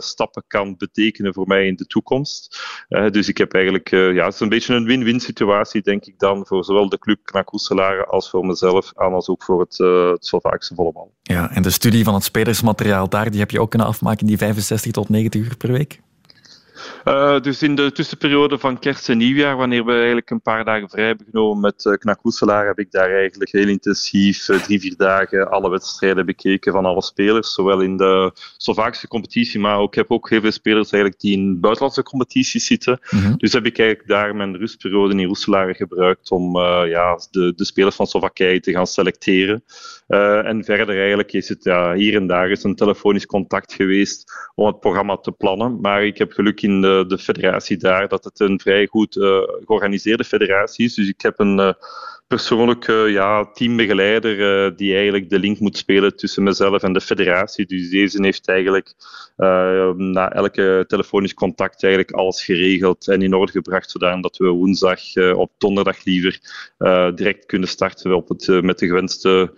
stappen 0.00 0.44
kan 0.46 0.76
betekenen 0.76 1.34
voor 1.34 1.46
mij 1.46 1.66
in 1.66 1.76
de 1.76 1.86
toekomst. 1.86 2.60
dus 2.88 3.28
ik 3.28 3.38
heb 3.38 3.54
eigenlijk, 3.54 3.90
ja, 3.90 4.24
het 4.24 4.34
is 4.34 4.40
een 4.40 4.48
beetje 4.48 4.74
een 4.74 4.84
win-win 4.84 5.20
situatie, 5.20 5.82
denk 5.82 6.04
ik 6.04 6.18
dan, 6.18 6.46
voor 6.46 6.64
zowel 6.64 6.88
de 6.88 6.98
club 6.98 7.18
Knak 7.24 7.50
als 8.08 8.30
voor 8.30 8.46
mezelf, 8.46 8.92
aan 8.94 9.12
als 9.12 9.28
ook 9.28 9.42
voor 9.42 9.60
het, 9.60 9.78
het 9.78 10.26
Slovaakse 10.26 10.74
volleybal. 10.74 11.14
Ja, 11.22 11.50
en 11.50 11.62
de 11.62 11.70
studie 11.70 12.04
van 12.04 12.14
het 12.14 12.24
spelersmateriaal 12.24 13.08
daar, 13.08 13.30
die 13.30 13.40
heb 13.40 13.50
je 13.50 13.60
ook 13.60 13.70
kunnen 13.70 13.88
afmaken, 13.98 14.26
die 14.26 14.38
65 14.38 14.92
tot 14.92 15.08
90 15.08 15.42
uur 15.42 15.56
per 15.56 15.72
week? 15.72 16.00
Uh, 17.04 17.40
dus 17.40 17.62
in 17.62 17.74
de 17.74 17.92
tussenperiode 17.92 18.58
van 18.58 18.78
kerst 18.78 19.08
en 19.08 19.18
nieuwjaar, 19.18 19.56
wanneer 19.56 19.84
we 19.84 19.92
eigenlijk 19.92 20.30
een 20.30 20.42
paar 20.42 20.64
dagen 20.64 20.88
vrij 20.88 21.06
hebben 21.06 21.26
genomen 21.30 21.60
met 21.60 21.84
uh, 21.84 22.66
heb 22.66 22.78
ik 22.78 22.90
daar 22.90 23.10
eigenlijk 23.10 23.52
heel 23.52 23.68
intensief 23.68 24.48
uh, 24.48 24.62
drie, 24.62 24.80
vier 24.80 24.96
dagen 24.96 25.50
alle 25.50 25.70
wedstrijden 25.70 26.26
bekeken 26.26 26.72
van 26.72 26.84
alle 26.84 27.02
spelers. 27.02 27.54
Zowel 27.54 27.80
in 27.80 27.96
de 27.96 28.32
Slovaakse 28.56 29.08
competitie, 29.08 29.60
maar 29.60 29.78
ook, 29.78 29.88
ik 29.88 29.94
heb 29.94 30.10
ook 30.10 30.30
heel 30.30 30.40
veel 30.40 30.52
spelers 30.52 30.90
eigenlijk 30.90 31.22
die 31.22 31.36
in 31.36 31.60
buitenlandse 31.60 32.02
competities 32.02 32.66
zitten. 32.66 32.98
Mm 33.10 33.20
-hmm. 33.20 33.34
Dus 33.36 33.52
heb 33.52 33.66
ik 33.66 33.78
eigenlijk 33.78 34.08
daar 34.08 34.36
mijn 34.36 34.56
rustperiode 34.56 35.14
in 35.14 35.26
Roeselaar 35.26 35.74
gebruikt 35.74 36.30
om 36.30 36.56
ja, 36.86 37.20
de, 37.30 37.52
de 37.56 37.64
spelers 37.64 37.96
van 37.96 38.06
Slowakije 38.06 38.60
te 38.60 38.72
gaan 38.72 38.86
selecteren. 38.86 39.62
en 40.06 40.64
verder 40.64 40.98
eigenlijk 40.98 41.32
is 41.32 41.48
het 41.48 41.64
ja, 41.64 41.94
hier 41.94 42.14
en 42.14 42.26
daar 42.26 42.50
is 42.50 42.64
een 42.64 42.74
telefonisch 42.74 43.26
contact 43.26 43.72
geweest 43.72 44.32
om 44.54 44.66
het 44.66 44.80
programma 44.80 45.16
te 45.16 45.32
plannen. 45.32 45.80
Maar 45.80 46.04
ik 46.04 46.18
heb 46.18 46.32
geluk 46.32 46.62
in 46.62 46.77
de, 46.80 47.04
de 47.08 47.18
federatie 47.18 47.76
daar 47.76 48.08
dat 48.08 48.24
het 48.24 48.40
een 48.40 48.60
vrij 48.60 48.86
goed 48.86 49.16
uh, 49.16 49.42
georganiseerde 49.64 50.24
federatie 50.24 50.84
is. 50.84 50.94
Dus 50.94 51.08
ik 51.08 51.20
heb 51.20 51.38
een 51.38 51.58
uh, 51.58 51.72
persoonlijke 52.28 52.92
ja, 52.92 53.44
teambegeleider 53.44 54.66
uh, 54.66 54.76
die 54.76 54.94
eigenlijk 54.94 55.30
de 55.30 55.38
link 55.38 55.58
moet 55.58 55.76
spelen 55.76 56.16
tussen 56.16 56.42
mezelf 56.42 56.82
en 56.82 56.92
de 56.92 57.00
federatie. 57.00 57.66
Dus 57.66 57.90
deze 57.90 58.22
heeft 58.22 58.48
eigenlijk 58.48 58.94
na 59.96 60.32
elke 60.32 60.84
telefonisch 60.86 61.34
contact 61.34 61.82
eigenlijk 61.82 62.12
alles 62.12 62.44
geregeld 62.44 63.08
en 63.08 63.22
in 63.22 63.34
orde 63.34 63.52
gebracht, 63.52 63.90
zodat 63.90 64.36
we 64.36 64.48
woensdag 64.48 65.00
op 65.34 65.50
donderdag 65.58 66.04
liever 66.04 66.40
direct 67.14 67.46
kunnen 67.46 67.68
starten 67.68 68.14
op 68.14 68.28
het, 68.28 68.62
met 68.62 68.78
de 68.78 68.86
gewenste 68.86 69.52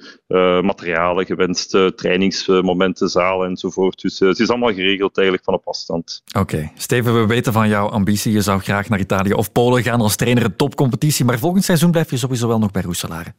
materialen, 0.63 1.27
gewenste 1.27 1.93
trainingsmomenten, 1.97 3.09
zalen 3.09 3.49
enzovoort. 3.49 4.01
Dus 4.01 4.19
het 4.19 4.39
is 4.39 4.49
allemaal 4.49 4.75
geregeld 4.75 5.17
eigenlijk 5.17 5.47
van 5.47 5.55
op 5.55 5.67
afstand. 5.67 6.23
Oké. 6.39 6.71
Steven, 6.77 7.21
we 7.21 7.27
weten 7.27 7.53
van 7.53 7.69
jouw 7.69 7.89
ambitie. 7.89 8.33
Je 8.33 8.41
zou 8.41 8.61
graag 8.61 8.89
naar 8.89 9.01
Italië 9.01 9.33
of 9.33 9.53
Polen 9.53 9.83
gaan 9.83 10.01
als 10.01 10.17
trainer 10.17 10.45
in 10.45 10.57
topcompetitie, 10.57 11.25
maar 11.25 11.39
volgend 11.39 11.65
seizoen 11.65 11.91
blijf 11.91 12.11
je 12.11 12.17
sowieso 12.17 12.49
wel 12.49 12.60
nog 12.61 12.71
bij 12.71 12.83
Roeselare. 12.83 13.35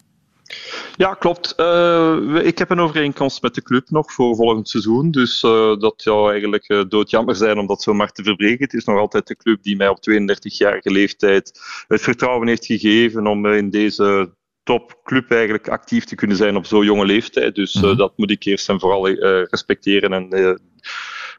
Ja, 0.95 1.13
klopt. 1.13 1.53
Uh, 1.57 2.17
ik 2.43 2.57
heb 2.57 2.69
een 2.69 2.80
overeenkomst 2.80 3.41
met 3.41 3.55
de 3.55 3.61
club 3.61 3.89
nog 3.89 4.11
voor 4.11 4.36
volgend 4.36 4.69
seizoen. 4.69 5.11
Dus 5.11 5.43
uh, 5.43 5.78
dat 5.78 5.93
zou 5.95 6.32
eigenlijk 6.32 6.69
uh, 6.69 6.84
doodjammer 6.88 7.36
zijn 7.36 7.57
om 7.57 7.67
dat 7.67 7.82
zomaar 7.82 8.11
te 8.11 8.24
verbreken. 8.24 8.63
Het 8.63 8.74
is 8.74 8.86
nog 8.86 8.97
altijd 8.97 9.28
de 9.28 9.36
club 9.36 9.63
die 9.63 9.76
mij 9.76 9.88
op 9.88 9.97
32-jarige 10.09 10.91
leeftijd 10.91 11.59
het 11.88 12.01
vertrouwen 12.01 12.47
heeft 12.47 12.65
gegeven 12.65 13.28
om 13.28 13.45
in 13.45 13.69
deze 13.69 14.34
topclub 14.63 15.32
eigenlijk 15.32 15.69
actief 15.69 16.03
te 16.03 16.15
kunnen 16.15 16.38
zijn 16.38 16.55
op 16.55 16.65
zo'n 16.65 16.86
jonge 16.86 17.05
leeftijd. 17.05 17.55
Dus 17.55 17.74
mm 17.74 17.82
-hmm. 17.82 17.97
dat 17.97 18.13
moet 18.17 18.32
ik 18.32 18.43
eerst 18.43 18.69
en 18.69 18.80
vooral 18.80 19.09
respecteren 19.09 20.13
en 20.13 20.59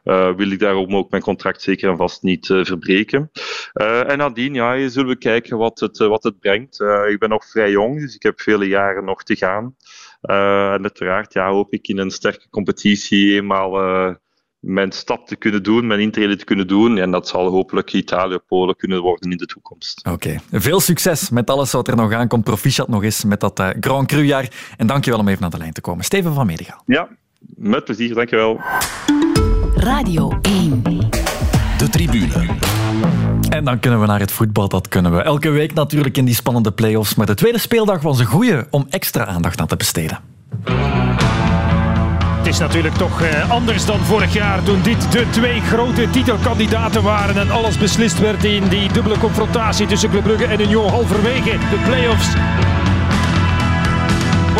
wil 0.03 0.51
ik 0.51 0.59
daarom 0.59 0.95
ook 0.95 1.09
mijn 1.11 1.21
contract 1.21 1.61
zeker 1.61 1.89
en 1.89 1.97
vast 1.97 2.23
niet 2.23 2.49
uh, 2.49 2.65
verbreken. 2.65 3.31
Uh, 3.73 4.11
en 4.11 4.17
nadien 4.17 4.53
ja, 4.53 4.87
zullen 4.87 5.09
we 5.09 5.17
kijken 5.17 5.57
wat 5.57 5.79
het, 5.79 5.97
wat 5.97 6.23
het 6.23 6.39
brengt. 6.39 6.79
ik 7.09 7.19
ben 7.19 7.29
nog 7.29 7.45
vrij 7.45 7.71
jong, 7.71 7.99
dus 7.99 8.15
ik 8.15 8.23
heb 8.23 8.41
vele 8.41 8.67
jaren 8.67 9.05
nog 9.05 9.23
te 9.23 9.35
gaan. 9.35 9.75
en 10.21 10.81
uiteraard 10.81 11.33
ja, 11.33 11.49
hoop 11.49 11.73
ik 11.73 11.87
in 11.87 11.97
een 11.97 12.11
sterke 12.11 12.49
competitie 12.49 13.33
eenmaal 13.33 14.17
mijn 14.63 14.91
stap 14.91 15.27
te 15.27 15.35
kunnen 15.35 15.63
doen, 15.63 15.87
mijn 15.87 15.99
intrede 15.99 16.35
te 16.35 16.45
kunnen 16.45 16.67
doen. 16.67 16.97
En 16.97 17.11
dat 17.11 17.27
zal 17.27 17.47
hopelijk 17.47 17.93
Italië, 17.93 18.37
Polen 18.47 18.75
kunnen 18.75 19.01
worden 19.01 19.31
in 19.31 19.37
de 19.37 19.45
toekomst. 19.45 20.07
Oké, 20.07 20.35
veel 20.51 20.79
succes 20.79 21.29
met 21.29 21.49
alles 21.49 21.71
wat 21.71 21.87
er 21.87 21.95
nog 21.95 22.13
aankomt. 22.13 22.43
Proficiat 22.43 22.87
nog 22.87 23.03
eens 23.03 23.23
met 23.23 23.39
dat 23.39 23.73
Grand 23.79 24.07
Cru-jaar. 24.07 24.73
En 24.77 24.87
dankjewel 24.87 25.19
om 25.19 25.27
even 25.27 25.41
naar 25.41 25.49
de 25.49 25.57
lijn 25.57 25.73
te 25.73 25.81
komen. 25.81 26.03
Steven 26.03 26.33
van 26.33 26.45
Medigaal. 26.45 26.83
Ja, 26.85 27.09
met 27.55 27.83
plezier, 27.83 28.13
dankjewel. 28.13 28.61
Radio 29.83 30.39
1. 30.41 30.81
De 31.77 31.89
tribune. 31.89 32.45
En 33.49 33.63
dan 33.63 33.79
kunnen 33.79 33.99
we 33.99 34.05
naar 34.05 34.19
het 34.19 34.31
voetbal, 34.31 34.67
dat 34.67 34.87
kunnen 34.87 35.15
we. 35.15 35.21
Elke 35.21 35.49
week 35.49 35.73
natuurlijk 35.73 36.17
in 36.17 36.25
die 36.25 36.35
spannende 36.35 36.71
play-offs. 36.71 37.15
Maar 37.15 37.25
de 37.25 37.33
tweede 37.33 37.57
speeldag 37.57 38.01
was 38.01 38.19
een 38.19 38.25
goeie 38.25 38.65
om 38.69 38.85
extra 38.89 39.25
aandacht 39.25 39.61
aan 39.61 39.67
te 39.67 39.75
besteden. 39.75 40.19
Het 42.37 42.47
is 42.47 42.59
natuurlijk 42.59 42.95
toch 42.95 43.21
eh, 43.21 43.51
anders 43.51 43.85
dan 43.85 43.99
vorig 43.99 44.33
jaar 44.33 44.63
toen 44.63 44.81
dit 44.81 45.11
de 45.11 45.25
twee 45.29 45.61
grote 45.61 46.09
titelkandidaten 46.09 47.03
waren 47.03 47.37
en 47.37 47.51
alles 47.51 47.77
beslist 47.77 48.19
werd 48.19 48.43
in 48.43 48.67
die 48.67 48.93
dubbele 48.93 49.17
confrontatie 49.17 49.87
tussen 49.87 50.09
Club 50.09 50.23
Brugge 50.23 50.45
en 50.45 50.61
Union 50.61 50.89
halverwege 50.89 51.51
de 51.51 51.81
play-offs. 51.85 52.33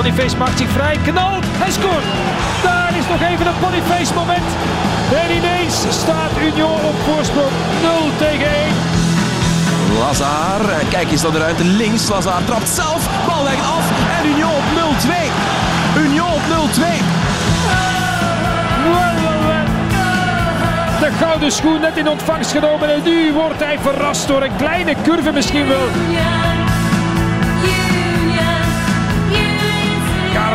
Boniface 0.03 0.37
maakt 0.37 0.57
zich 0.57 0.69
vrij, 0.69 0.97
knalt, 1.03 1.45
hij 1.47 1.71
scoort! 1.71 2.07
Daar 2.63 2.91
is 2.97 3.07
nog 3.07 3.21
even 3.31 3.45
een 3.47 3.59
Boniface 3.61 4.13
moment. 4.13 4.49
En 5.23 5.35
ineens 5.35 5.75
staat 5.89 6.31
Union 6.41 6.79
op 6.91 6.97
voorsprong 7.07 7.53
0 7.81 7.91
tegen 8.17 8.47
1. 8.47 8.73
Lazar, 9.99 10.61
kijk 10.89 11.11
eens 11.11 11.21
naar 11.21 11.31
de 11.31 11.37
ruimte 11.37 11.63
links. 11.63 12.09
Lazar 12.09 12.45
trapt 12.45 12.69
zelf, 12.69 13.01
bal 13.27 13.43
legt 13.43 13.65
af 13.77 13.85
en 14.17 14.29
Union 14.31 14.51
op 14.61 14.67
0-2. 15.05 15.11
Union 16.05 16.31
op 16.39 16.43
0-2. 16.49 16.81
De 20.99 21.11
gouden 21.19 21.51
schoen 21.51 21.81
net 21.81 21.97
in 21.97 22.07
ontvangst 22.09 22.51
genomen 22.51 22.93
en 22.93 23.01
nu 23.03 23.33
wordt 23.33 23.63
hij 23.63 23.79
verrast 23.79 24.27
door 24.27 24.43
een 24.43 24.55
kleine 24.55 24.95
curve 25.03 25.31
misschien 25.31 25.67
wel. 25.67 25.87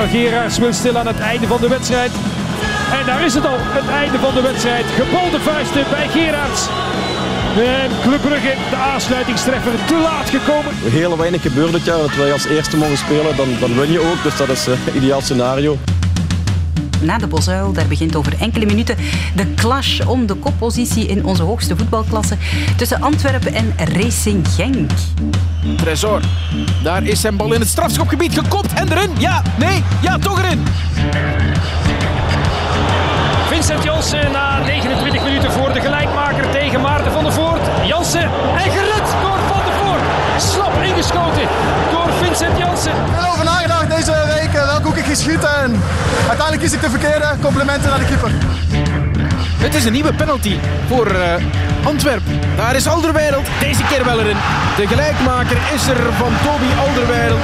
Geraerts 0.06 0.58
wil 0.58 0.72
stil 0.72 0.98
aan 0.98 1.06
het 1.06 1.18
einde 1.18 1.46
van 1.46 1.60
de 1.60 1.68
wedstrijd. 1.68 2.10
En 3.00 3.06
daar 3.06 3.24
is 3.24 3.34
het 3.34 3.46
al, 3.46 3.56
het 3.58 3.88
einde 3.88 4.18
van 4.18 4.34
de 4.34 4.40
wedstrijd. 4.40 4.84
Gebolde 4.86 5.40
vuisten 5.40 5.84
bij 5.90 6.08
Geraerts. 6.08 6.66
En 7.56 7.90
Club 8.02 8.20
Brugge, 8.20 8.54
de 8.70 8.76
aansluitingstreffer, 8.76 9.72
te 9.86 9.94
laat 9.94 10.30
gekomen. 10.30 10.72
Heel 10.82 11.16
weinig 11.16 11.42
gebeurt 11.42 11.72
dit. 11.72 11.84
Dat 11.84 12.14
wij 12.16 12.32
als 12.32 12.46
eerste 12.46 12.76
mogen 12.76 12.96
spelen, 12.96 13.36
dan, 13.36 13.48
dan 13.60 13.74
win 13.80 13.92
je 13.92 14.00
ook. 14.00 14.22
Dus 14.22 14.36
dat 14.36 14.48
is 14.48 14.66
een 14.66 14.96
ideaal 14.96 15.20
scenario. 15.20 15.78
Na 17.00 17.18
de 17.18 17.26
Bosuil, 17.26 17.72
daar 17.72 17.86
begint 17.86 18.16
over 18.16 18.34
enkele 18.40 18.66
minuten 18.66 18.96
de 19.34 19.54
clash 19.54 20.00
om 20.00 20.26
de 20.26 20.34
koppositie 20.34 21.06
in 21.06 21.24
onze 21.24 21.42
hoogste 21.42 21.76
voetbalklasse 21.76 22.36
tussen 22.76 23.00
Antwerpen 23.00 23.54
en 23.54 23.74
Racing 23.92 24.48
Genk. 24.48 24.90
Tresor, 25.76 26.20
daar 26.82 27.02
is 27.02 27.20
zijn 27.20 27.36
bal 27.36 27.52
in 27.52 27.60
het 27.60 27.68
strafschopgebied 27.68 28.34
gekopt 28.34 28.72
en 28.72 28.92
erin. 28.92 29.10
Ja, 29.18 29.42
nee, 29.58 29.82
ja, 30.00 30.18
toch 30.18 30.42
erin. 30.42 30.62
Vincent 33.48 33.84
Janssen 33.84 34.32
na 34.32 34.58
29 34.58 35.22
minuten 35.22 35.52
voor 35.52 35.72
de 35.72 35.80
gelijkmaker 35.80 36.50
tegen 36.50 36.80
Maarten 36.80 37.12
van 37.12 37.22
der 37.24 37.32
Voort. 37.32 37.60
Janssen 37.86 38.22
en 38.56 38.70
gered 38.70 39.08
door 39.22 39.38
Van 39.48 39.62
der 39.64 39.74
Voort. 39.80 40.02
Slap 40.42 40.82
ingeschoten 40.82 41.48
door 41.90 42.12
Vincent 42.22 42.58
Janssen. 42.58 42.92
Ik 42.92 42.98
heb 42.98 43.22
erover 43.22 43.44
nagedacht 43.44 43.96
deze 43.96 44.17
en 45.08 45.80
uiteindelijk 46.28 46.60
kies 46.60 46.72
ik 46.72 46.80
de 46.80 46.90
verkeerde. 46.90 47.26
Complimenten 47.42 47.90
naar 47.90 47.98
de 47.98 48.04
keeper. 48.04 48.30
Het 49.58 49.74
is 49.74 49.84
een 49.84 49.92
nieuwe 49.92 50.12
penalty 50.12 50.56
voor 50.88 51.12
uh, 51.12 51.34
Antwerpen. 51.84 52.40
Daar 52.56 52.76
is 52.76 52.86
Alderweireld. 52.86 53.46
Deze 53.60 53.82
keer 53.82 54.04
wel 54.04 54.20
erin. 54.20 54.36
De 54.76 54.86
gelijkmaker 54.86 55.56
is 55.74 55.86
er 55.86 55.96
van 56.12 56.32
Toby 56.44 56.88
Alderweireld. 56.88 57.40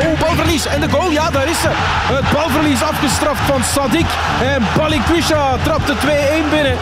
Oh, 0.00 0.20
balverlies. 0.20 0.66
En 0.66 0.80
de 0.80 0.88
goal, 0.90 1.10
ja, 1.10 1.30
daar 1.30 1.48
is 1.48 1.60
ze. 1.60 1.68
Het 2.14 2.32
balverlies 2.32 2.82
afgestraft 2.82 3.40
van 3.40 3.64
Sadik. 3.64 4.06
En 4.42 4.62
Balikwisha 4.76 5.56
trapt 5.62 5.86
de 5.86 5.94
2-1 5.94 6.50
binnen. 6.50 6.76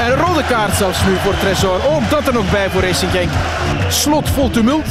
En 0.00 0.14
rode 0.14 0.42
kaart 0.48 0.74
zelfs 0.74 1.04
nu 1.04 1.16
voor 1.22 1.34
Tresor. 1.38 1.80
Ook 1.94 2.10
dat 2.10 2.26
er 2.26 2.32
nog 2.32 2.50
bij 2.50 2.70
voor 2.70 2.82
Racing 2.82 3.10
Genk. 3.10 3.30
Slot 3.88 4.28
vol 4.30 4.50
tumult. 4.50 4.86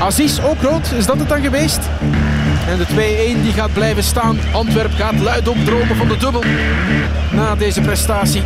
Aziz 0.00 0.40
ook 0.40 0.60
rood. 0.60 0.92
Is 0.92 1.06
dat 1.06 1.18
het 1.18 1.28
dan 1.28 1.42
geweest? 1.42 1.80
En 2.68 2.78
de 2.78 2.86
2-1 3.38 3.42
die 3.42 3.52
gaat 3.52 3.72
blijven 3.72 4.02
staan. 4.02 4.38
Antwerp 4.52 4.92
gaat 4.92 5.20
luid 5.20 5.48
opdromen 5.48 5.96
van 5.96 6.08
de 6.08 6.16
dubbel. 6.16 6.42
Na 7.32 7.54
deze 7.54 7.80
prestatie. 7.80 8.42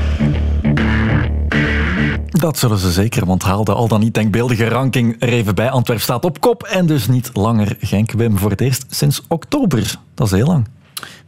Dat 2.31 2.59
zullen 2.59 2.79
ze 2.79 2.91
zeker, 2.91 3.27
want 3.27 3.43
haalde 3.43 3.73
al 3.73 3.89
dan 3.89 4.01
niet 4.01 4.15
denkbeeldige 4.15 4.69
ranking 4.69 5.17
er 5.19 5.29
even 5.29 5.55
bij. 5.55 5.71
Antwerp 5.71 6.01
staat 6.01 6.25
op 6.25 6.41
kop 6.41 6.63
en 6.63 6.87
dus 6.87 7.07
niet 7.07 7.31
langer 7.33 7.77
Genk. 7.81 8.13
Wim 8.13 8.39
voor 8.39 8.51
het 8.51 8.61
eerst 8.61 8.85
sinds 8.89 9.23
oktober. 9.29 9.95
Dat 10.15 10.27
is 10.27 10.33
heel 10.33 10.47
lang. 10.47 10.67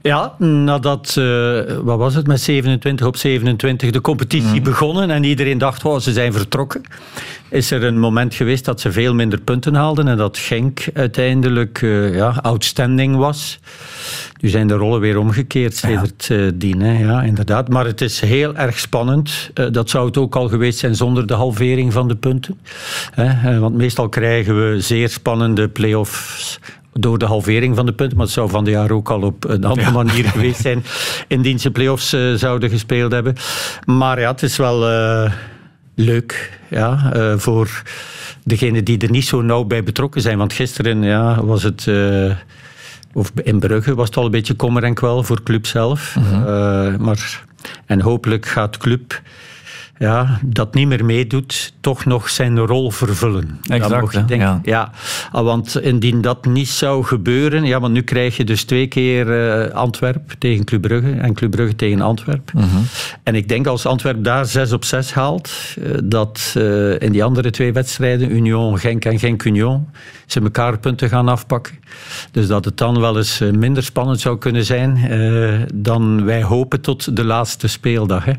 Ja, 0.02 0.34
nadat, 0.38 1.14
uh, 1.18 1.60
wat 1.82 1.98
was 1.98 2.14
het, 2.14 2.26
met 2.26 2.40
27 2.40 3.06
op 3.06 3.16
27 3.16 3.90
de 3.90 4.00
competitie 4.00 4.60
begonnen 4.60 5.10
en 5.10 5.24
iedereen 5.24 5.58
dacht, 5.58 5.82
wow, 5.82 6.00
ze 6.00 6.12
zijn 6.12 6.32
vertrokken, 6.32 6.82
is 7.50 7.70
er 7.70 7.84
een 7.84 7.98
moment 7.98 8.34
geweest 8.34 8.64
dat 8.64 8.80
ze 8.80 8.92
veel 8.92 9.14
minder 9.14 9.40
punten 9.40 9.74
haalden 9.74 10.08
en 10.08 10.16
dat 10.16 10.38
Genk 10.38 10.84
uiteindelijk 10.94 11.80
uh, 11.80 12.14
ja, 12.14 12.38
outstanding 12.42 13.16
was. 13.16 13.58
Nu 14.40 14.48
zijn 14.48 14.66
de 14.66 14.74
rollen 14.74 15.00
weer 15.00 15.18
omgekeerd 15.18 15.76
sedert 15.76 16.28
uh, 16.32 16.50
dien, 16.54 16.80
hè. 16.80 16.98
ja, 16.98 17.22
inderdaad. 17.22 17.68
Maar 17.68 17.84
het 17.84 18.00
is 18.00 18.20
heel 18.20 18.56
erg 18.56 18.78
spannend. 18.78 19.50
dat 19.70 19.90
zou 19.90 20.06
het 20.06 20.16
ook 20.16 20.36
al 20.36 20.48
geweest 20.48 20.78
zijn 20.78 20.94
zonder 20.94 21.26
de 21.26 21.34
halvering 21.34 21.92
van 21.92 22.08
de 22.08 22.16
punten. 22.16 22.58
want 23.60 23.74
meestal 23.74 24.08
krijgen 24.08 24.70
we 24.70 24.80
zeer 24.80 25.08
spannende 25.08 25.68
play-offs 25.68 26.58
door 27.00 27.18
de 27.18 27.24
halvering 27.24 27.76
van 27.76 27.86
de 27.86 27.92
punten. 27.92 28.16
Maar 28.16 28.26
het 28.26 28.34
zou 28.34 28.50
van 28.50 28.64
de 28.64 28.70
jaar 28.70 28.90
ook 28.90 29.10
al 29.10 29.22
op 29.22 29.44
een 29.44 29.64
andere 29.64 29.86
ja. 29.86 29.92
manier 29.92 30.24
geweest 30.34 30.60
zijn. 30.60 30.84
Indien 31.28 31.60
ze 31.60 31.70
play-offs 31.70 32.14
uh, 32.14 32.34
zouden 32.34 32.70
gespeeld 32.70 33.12
hebben. 33.12 33.36
Maar 33.86 34.20
ja, 34.20 34.30
het 34.30 34.42
is 34.42 34.56
wel 34.56 34.90
uh, 34.90 35.32
leuk 35.94 36.60
ja, 36.68 37.12
uh, 37.16 37.32
voor 37.36 37.82
degenen 38.44 38.84
die 38.84 38.98
er 38.98 39.10
niet 39.10 39.26
zo 39.26 39.42
nauw 39.42 39.64
bij 39.64 39.82
betrokken 39.82 40.20
zijn. 40.20 40.38
Want 40.38 40.52
gisteren 40.52 41.02
ja, 41.02 41.44
was 41.44 41.62
het... 41.62 41.90
of 43.12 43.32
in 43.42 43.58
Brugge 43.58 43.94
was 43.94 44.06
het 44.06 44.16
al 44.16 44.24
een 44.24 44.30
beetje 44.30 44.54
kommer 44.54 44.84
en 44.84 44.94
kwel 44.94 45.22
voor 45.22 45.42
club 45.42 45.66
zelf. 45.66 46.16
Mm 46.16 46.24
-hmm. 46.24 47.02
maar, 47.02 47.42
en 47.86 48.00
hopelijk 48.00 48.46
gaat 48.46 48.76
club 48.76 49.20
ja, 49.98 50.38
dat 50.44 50.74
niet 50.74 50.86
meer 50.86 51.04
meedoet, 51.04 51.72
toch 51.80 52.04
nog 52.04 52.28
zijn 52.28 52.58
rol 52.58 52.90
vervullen. 52.90 53.60
Exact, 53.68 54.12
je 54.12 54.24
denken, 54.24 54.60
ja. 54.64 54.92
ja. 55.32 55.42
Want 55.42 55.80
indien 55.80 56.20
dat 56.20 56.44
niet 56.44 56.68
zou 56.68 57.04
gebeuren, 57.04 57.64
ja, 57.64 57.80
want 57.80 57.92
nu 57.92 58.02
krijg 58.02 58.36
je 58.36 58.44
dus 58.44 58.64
twee 58.64 58.86
keer 58.86 59.26
uh, 59.26 59.74
Antwerp 59.74 60.34
tegen 60.38 60.64
Club 60.64 60.80
Brugge 60.80 61.12
en 61.12 61.34
Club 61.34 61.50
Brugge 61.50 61.76
tegen 61.76 62.00
Antwerp. 62.00 62.50
-hmm. 62.50 62.86
En 63.22 63.34
ik 63.34 63.48
denk 63.48 63.66
als 63.66 63.86
Antwerp 63.86 64.24
daar 64.24 64.46
6 64.46 64.72
op 64.72 64.84
6 64.84 65.12
haalt, 65.12 65.50
uh, 65.78 65.94
dat 66.04 66.54
uh, 66.56 67.00
in 67.00 67.12
die 67.12 67.24
andere 67.24 67.50
twee 67.50 67.72
wedstrijden, 67.72 68.32
Union 68.32 68.78
Genk 68.78 69.04
en 69.04 69.18
Genk 69.18 69.44
Union, 69.44 69.88
ze 70.26 70.40
elkaar 70.40 70.78
punten 70.78 71.08
gaan 71.08 71.28
afpakken. 71.28 71.77
Dus 72.30 72.46
dat 72.46 72.64
het 72.64 72.76
dan 72.76 73.00
wel 73.00 73.16
eens 73.16 73.38
minder 73.52 73.82
spannend 73.82 74.20
zou 74.20 74.38
kunnen 74.38 74.64
zijn 74.64 75.10
dan 75.74 76.24
wij 76.24 76.42
hopen 76.42 76.80
tot 76.80 77.16
de 77.16 77.24
laatste 77.24 77.68
speeldag. 77.68 78.24
Hè. 78.24 78.32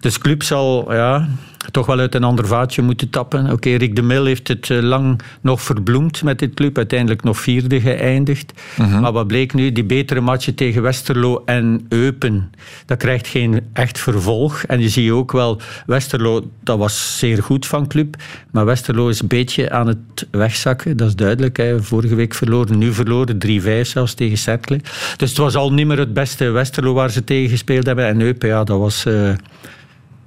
Dus 0.00 0.18
Club 0.18 0.42
zal 0.42 0.94
ja, 0.94 1.28
toch 1.70 1.86
wel 1.86 1.98
uit 1.98 2.14
een 2.14 2.24
ander 2.24 2.46
vaatje 2.46 2.82
moeten 2.82 3.10
tappen. 3.10 3.52
Oké, 3.52 3.74
Rick 3.74 3.96
de 3.96 4.02
Mil 4.02 4.24
heeft 4.24 4.48
het 4.48 4.70
eh, 4.70 4.78
lang 4.78 5.20
nog 5.40 5.62
verbloemd 5.62 6.22
met 6.22 6.38
dit 6.38 6.54
club. 6.54 6.76
Uiteindelijk 6.76 7.22
nog 7.22 7.38
vierde 7.38 7.80
geëindigd. 7.80 8.52
Mhm. 8.76 9.00
Maar 9.00 9.12
wat 9.12 9.26
bleek 9.26 9.54
nu? 9.54 9.72
Die 9.72 9.84
betere 9.84 10.20
matchen 10.20 10.54
tegen 10.54 10.82
Westerlo 10.82 11.42
en 11.44 11.86
Eupen, 11.88 12.52
dat 12.86 12.98
krijgt 12.98 13.26
geen 13.26 13.60
echt 13.72 13.98
vervolg. 13.98 14.62
En 14.62 14.80
je 14.80 14.88
ziet 14.88 15.10
ook 15.10 15.32
wel, 15.32 15.60
Westerlo, 15.86 16.50
dat 16.62 16.78
was 16.78 17.18
zeer 17.18 17.42
goed 17.42 17.66
van 17.66 17.86
club. 17.86 18.16
Maar 18.50 18.64
Westerlo 18.64 19.08
is 19.08 19.20
een 19.20 19.28
beetje 19.28 19.70
aan 19.70 19.86
het 19.86 20.26
wegzakken. 20.30 20.96
Dat 20.96 21.08
is 21.08 21.16
duidelijk. 21.16 21.56
Hè. 21.56 21.82
Vorige 21.82 22.14
week 22.14 22.34
verloren, 22.34 22.78
nu 22.78 22.92
verloren. 22.92 23.38
3-5 23.84 23.86
zelfs 23.86 24.14
tegen 24.14 24.38
Cercle. 24.38 24.80
Dus 25.16 25.28
het 25.28 25.38
was 25.38 25.54
al 25.54 25.72
niet 25.72 25.86
meer 25.86 25.98
het 25.98 26.14
beste 26.14 26.50
Westerlo 26.50 26.92
waar 26.92 27.10
ze 27.10 27.24
tegen 27.24 27.50
gespeeld 27.50 27.86
hebben. 27.86 28.06
En 28.06 28.20
Eupen, 28.20 28.48
ja, 28.48 28.64
dat 28.64 28.78
was... 28.78 29.04
eh, 29.04 29.32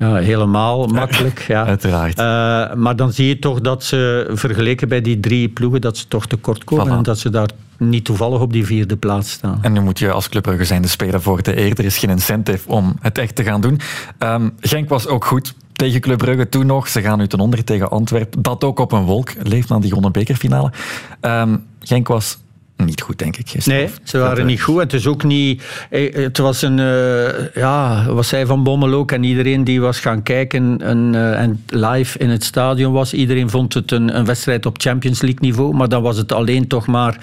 ja, 0.04 0.16
helemaal 0.16 0.88
makkelijk. 0.88 1.46
Ja. 1.48 1.66
Uiteraard. 1.74 2.20
Eh, 2.20 2.74
maar 2.74 2.96
dan 2.96 3.14
zie 3.14 3.28
je 3.28 3.40
toch 3.40 3.62
dat 3.62 3.84
ze, 3.84 4.30
vergeleken 4.34 4.88
bij 4.88 5.02
die 5.02 5.20
drie 5.20 5.50
ploegen, 5.50 5.82
dat 5.82 5.98
ze 5.98 6.08
toch 6.08 6.28
tekort 6.28 6.64
komen. 6.64 6.88
Voilà. 6.88 6.98
En 6.98 7.04
dat 7.04 7.20
ze 7.20 7.30
daar 7.30 7.50
niet 7.78 8.06
toevallig 8.06 8.40
op 8.40 8.54
die 8.54 8.66
vierde 8.66 8.98
plaats 8.98 9.32
staan. 9.32 9.60
En 9.62 9.74
nu 9.74 9.82
moet 9.82 10.00
je 10.00 10.12
als 10.12 10.30
Club 10.30 10.44
Brugge 10.44 10.66
zijn 10.66 10.82
de 10.82 10.88
speler 10.88 11.22
voor 11.22 11.44
de 11.44 11.58
eer. 11.58 11.80
Er 11.80 11.86
is 11.86 11.98
geen 11.98 12.10
incentive 12.10 12.70
om 12.70 12.96
het 13.02 13.18
echt 13.18 13.36
te 13.36 13.44
gaan 13.44 13.62
doen. 13.62 13.80
Ehm, 14.18 14.50
Genk 14.60 14.90
was 14.90 15.08
ook 15.08 15.26
goed 15.26 15.54
tegen 15.74 16.02
Club 16.02 16.18
Brugge 16.18 16.50
toen 16.50 16.66
nog. 16.66 16.88
Ze 16.88 17.02
gaan 17.02 17.18
nu 17.18 17.28
ten 17.28 17.40
onder 17.40 17.64
tegen 17.64 17.90
Antwerpen. 17.90 18.42
Dat 18.42 18.64
ook 18.64 18.80
op 18.80 18.92
een 18.92 19.04
wolk. 19.04 19.34
Leeft 19.42 19.70
na 19.70 19.80
die 19.80 19.88
gewonnen 19.88 20.12
bekerfinale. 20.12 20.72
Ehm, 21.20 21.58
Genk 21.80 22.08
was 22.08 22.38
niet 22.78 23.02
goed, 23.02 23.18
denk 23.20 23.38
ik. 23.38 23.50
gisteren. 23.50 23.80
Nee, 23.80 23.90
ze 24.04 24.18
waren 24.18 24.46
niet 24.46 24.62
goed. 24.62 24.80
Het 24.80 24.94
is 24.94 25.08
ook 25.08 25.24
niet. 25.24 25.64
eh, 25.90 26.14
Het 26.14 26.38
was 26.38 26.62
een. 26.62 26.80
eh, 26.80 27.54
ja, 27.56 28.06
wat 28.14 28.26
zei 28.26 28.46
Van 28.46 28.64
Bommel 28.64 28.94
ook. 28.94 29.12
En 29.12 29.24
iedereen 29.24 29.64
die 29.64 29.82
was 29.82 30.00
gaan 30.00 30.24
kijken 30.24 30.82
eh, 30.82 31.42
en 31.42 31.64
live 31.68 32.18
in 32.20 32.30
het 32.30 32.44
stadion 32.44 32.94
was. 32.94 33.14
Iedereen 33.14 33.50
vond 33.50 33.74
het 33.74 33.92
een, 33.92 34.18
een 34.18 34.26
wedstrijd 34.26 34.66
op 34.66 34.82
Champions 34.82 35.22
League 35.22 35.40
niveau. 35.42 35.74
Maar 35.74 35.90
dan 35.90 36.02
was 36.02 36.18
het 36.18 36.32
alleen 36.32 36.68
toch 36.68 36.88
maar 36.88 37.18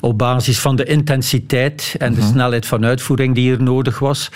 op 0.00 0.18
basis 0.18 0.58
van 0.58 0.76
de 0.76 0.84
intensiteit 0.84 1.94
en 1.98 2.14
de 2.14 2.22
snelheid 2.22 2.66
van 2.66 2.84
uitvoering 2.84 3.34
die 3.34 3.52
er 3.52 3.62
nodig 3.62 3.98
was. 3.98 4.30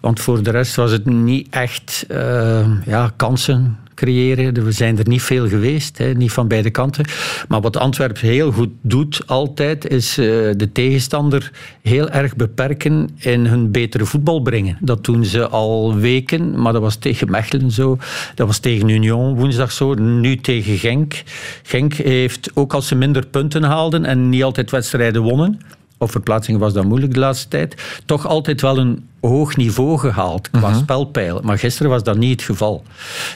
Want 0.00 0.20
voor 0.20 0.42
de 0.42 0.50
rest 0.50 0.76
was 0.76 0.90
het 0.90 1.04
niet 1.06 1.46
echt 1.50 2.04
eh, 2.08 2.66
ja, 2.86 3.10
kansen 3.16 3.78
creëren. 3.98 4.56
Er 4.56 4.72
zijn 4.72 4.98
er 4.98 5.08
niet 5.08 5.22
veel 5.22 5.48
geweest, 5.48 5.98
hè, 5.98 6.12
niet 6.12 6.32
van 6.32 6.48
beide 6.48 6.70
kanten. 6.70 7.04
Maar 7.48 7.60
wat 7.60 7.76
Antwerpen 7.76 8.28
heel 8.28 8.52
goed 8.52 8.70
doet 8.80 9.22
altijd, 9.26 9.88
is 9.88 10.18
eh, 10.18 10.24
de 10.56 10.68
tegenstander 10.72 11.50
heel 11.82 12.08
erg 12.08 12.36
beperken 12.36 13.08
in 13.18 13.46
hun 13.46 13.70
betere 13.70 14.04
voetbal 14.04 14.40
brengen. 14.40 14.78
Dat 14.80 15.04
doen 15.04 15.24
ze 15.24 15.48
al 15.48 15.94
weken, 15.94 16.60
maar 16.60 16.72
dat 16.72 16.82
was 16.82 16.96
tegen 16.96 17.30
Mechelen 17.30 17.70
zo. 17.70 17.98
Dat 18.34 18.46
was 18.46 18.58
tegen 18.58 18.88
Union 18.88 19.36
woensdag 19.36 19.72
zo. 19.72 19.94
Nu 19.94 20.36
tegen 20.36 20.78
Genk. 20.78 21.22
Genk 21.62 21.94
heeft, 21.94 22.50
ook 22.54 22.74
als 22.74 22.86
ze 22.86 22.94
minder 22.94 23.26
punten 23.26 23.62
haalden 23.62 24.04
en 24.04 24.28
niet 24.28 24.42
altijd 24.42 24.70
wedstrijden 24.70 25.22
wonnen, 25.22 25.60
of 25.98 26.10
verplaatsing 26.10 26.58
was 26.58 26.72
dat 26.72 26.84
moeilijk 26.84 27.14
de 27.14 27.20
laatste 27.20 27.48
tijd, 27.48 28.02
toch 28.06 28.26
altijd 28.26 28.60
wel 28.60 28.78
een 28.78 29.08
hoog 29.20 29.56
niveau 29.56 29.98
gehaald 29.98 30.50
qua 30.50 30.74
spelpeil. 30.74 31.40
Maar 31.42 31.58
gisteren 31.58 31.90
was 31.90 32.02
dat 32.02 32.16
niet 32.16 32.30
het 32.30 32.42
geval. 32.42 32.82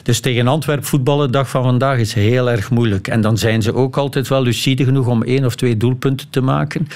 Dus 0.03 0.19
tegen 0.19 0.47
Antwerp 0.47 0.85
voetballen, 0.85 1.31
dag 1.31 1.49
van 1.49 1.63
vandaag, 1.63 1.97
is 1.97 2.13
heel 2.13 2.49
erg 2.49 2.69
moeilijk. 2.69 3.07
En 3.07 3.21
dan 3.21 3.37
zijn 3.37 3.61
ze 3.61 3.75
ook 3.75 3.97
altijd 3.97 4.27
wel 4.27 4.41
lucide 4.41 4.83
genoeg 4.83 5.07
om 5.07 5.23
één 5.23 5.45
of 5.45 5.55
twee 5.55 5.77
doelpunten 5.77 6.29
te 6.29 6.41
maken. 6.41 6.87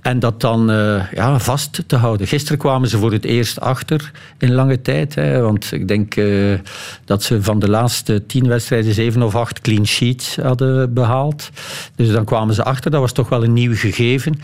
En 0.00 0.18
dat 0.18 0.40
dan 0.40 0.70
eh, 0.70 1.12
ja, 1.12 1.38
vast 1.38 1.82
te 1.86 1.96
houden. 1.96 2.26
Gisteren 2.26 2.58
kwamen 2.58 2.88
ze 2.88 2.98
voor 2.98 3.12
het 3.12 3.24
eerst 3.24 3.60
achter 3.60 4.10
in 4.38 4.52
lange 4.52 4.80
tijd. 4.80 5.14
Hè, 5.14 5.40
want 5.40 5.72
ik 5.72 5.88
denk 5.88 6.16
eh, 6.16 6.26
dat 7.04 7.22
ze 7.22 7.42
van 7.42 7.58
de 7.58 7.68
laatste 7.68 8.26
tien 8.26 8.48
wedstrijden 8.48 8.94
zeven 8.94 9.22
of 9.22 9.34
acht 9.34 9.60
clean 9.60 9.86
sheets 9.86 10.36
hadden 10.36 10.94
behaald. 10.94 11.50
Dus 11.96 12.10
dan 12.10 12.24
kwamen 12.24 12.54
ze 12.54 12.64
achter. 12.64 12.90
Dat 12.90 13.00
was 13.00 13.12
toch 13.12 13.28
wel 13.28 13.44
een 13.44 13.52
nieuw 13.52 13.74
gegeven. 13.74 14.40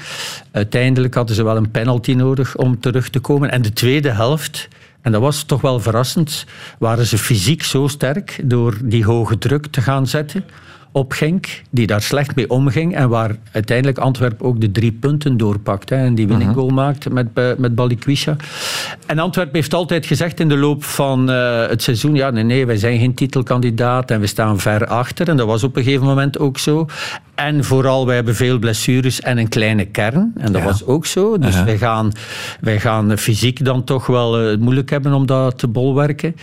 Uiteindelijk 0.51 1.15
hadden 1.15 1.37
ze 1.37 1.43
wel 1.43 1.57
een 1.57 1.71
penalty 1.71 2.13
nodig 2.13 2.57
om 2.57 2.81
terug 2.81 3.09
te 3.09 3.19
komen. 3.19 3.51
En 3.51 3.63
de 3.63 3.73
tweede 3.73 3.89
helft, 3.99 4.69
en 5.03 5.13
dat 5.13 5.21
was 5.21 5.43
toch 5.43 5.61
wel 5.61 5.81
verrassend, 5.81 6.45
waren 6.79 7.07
ze 7.07 7.19
fysiek 7.19 7.63
zo 7.63 7.87
sterk 7.87 8.41
door 8.45 8.79
die 8.83 9.05
hoge 9.05 9.39
druk 9.39 9.67
te 9.67 9.81
gaan 9.81 10.07
zetten 10.07 10.45
op 10.93 11.13
Genk, 11.13 11.63
die 11.71 11.87
daar 11.87 12.03
slecht 12.03 12.37
mee 12.37 12.51
omging 12.51 12.95
en 12.95 13.09
waar 13.09 13.37
uiteindelijk 13.53 13.99
Antwerpen 13.99 14.47
ook 14.47 14.61
de 14.61 14.71
drie 14.71 14.93
punten 14.93 15.37
doorpakt 15.37 15.91
hè, 15.91 15.97
en 15.97 16.15
die 16.15 16.27
winning 16.29 16.55
goal 16.55 16.69
maakte 16.69 17.11
met, 17.11 17.27
eh, 17.35 17.51
met 17.59 17.75
Balikwisha. 17.75 18.37
En 19.07 19.19
Antwerpen 19.19 19.55
heeft 19.55 19.75
altijd 19.75 20.07
gezegd 20.07 20.41
in 20.41 20.49
de 20.49 20.57
loop 20.57 20.85
van 20.85 21.31
eh, 21.31 21.67
het 21.69 21.83
seizoen, 21.83 22.15
ja 22.15 22.31
nee, 22.31 22.45
nee, 22.45 22.67
wij 22.67 22.77
zijn 22.77 22.99
geen 22.99 23.15
titelkandidaat 23.15 24.11
en 24.11 24.21
we 24.21 24.27
staan 24.27 24.59
ver 24.59 24.87
achter. 24.87 25.29
En 25.29 25.37
dat 25.37 25.47
was 25.47 25.65
op 25.65 25.77
een 25.77 25.83
gegeven 25.85 26.07
moment 26.07 26.39
ook 26.39 26.59
zo. 26.59 26.87
En 27.35 27.65
vooral, 27.65 28.07
wij 28.07 28.15
hebben 28.15 28.35
veel 28.35 28.59
blessures 28.59 29.21
en 29.21 29.39
een 29.39 29.49
kleine 29.49 29.85
kern. 29.85 30.33
En 30.37 30.53
dat 30.53 30.61
Ja. 30.63 30.67
was 30.67 30.85
ook 30.87 31.07
zo. 31.07 31.39
Dus 31.39 31.63
wij, 31.65 31.79
gaan, 31.79 32.13
wij 32.61 32.81
gaan 32.81 33.19
fysiek 33.19 33.65
dan 33.65 33.85
toch 33.85 34.07
wel 34.07 34.39
eh, 34.39 34.47
het 34.51 34.61
moeilijk 34.61 34.91
hebben 34.91 35.13
om 35.13 35.27
dat 35.27 35.59
te 35.59 35.69
bolwerken. 35.69 36.37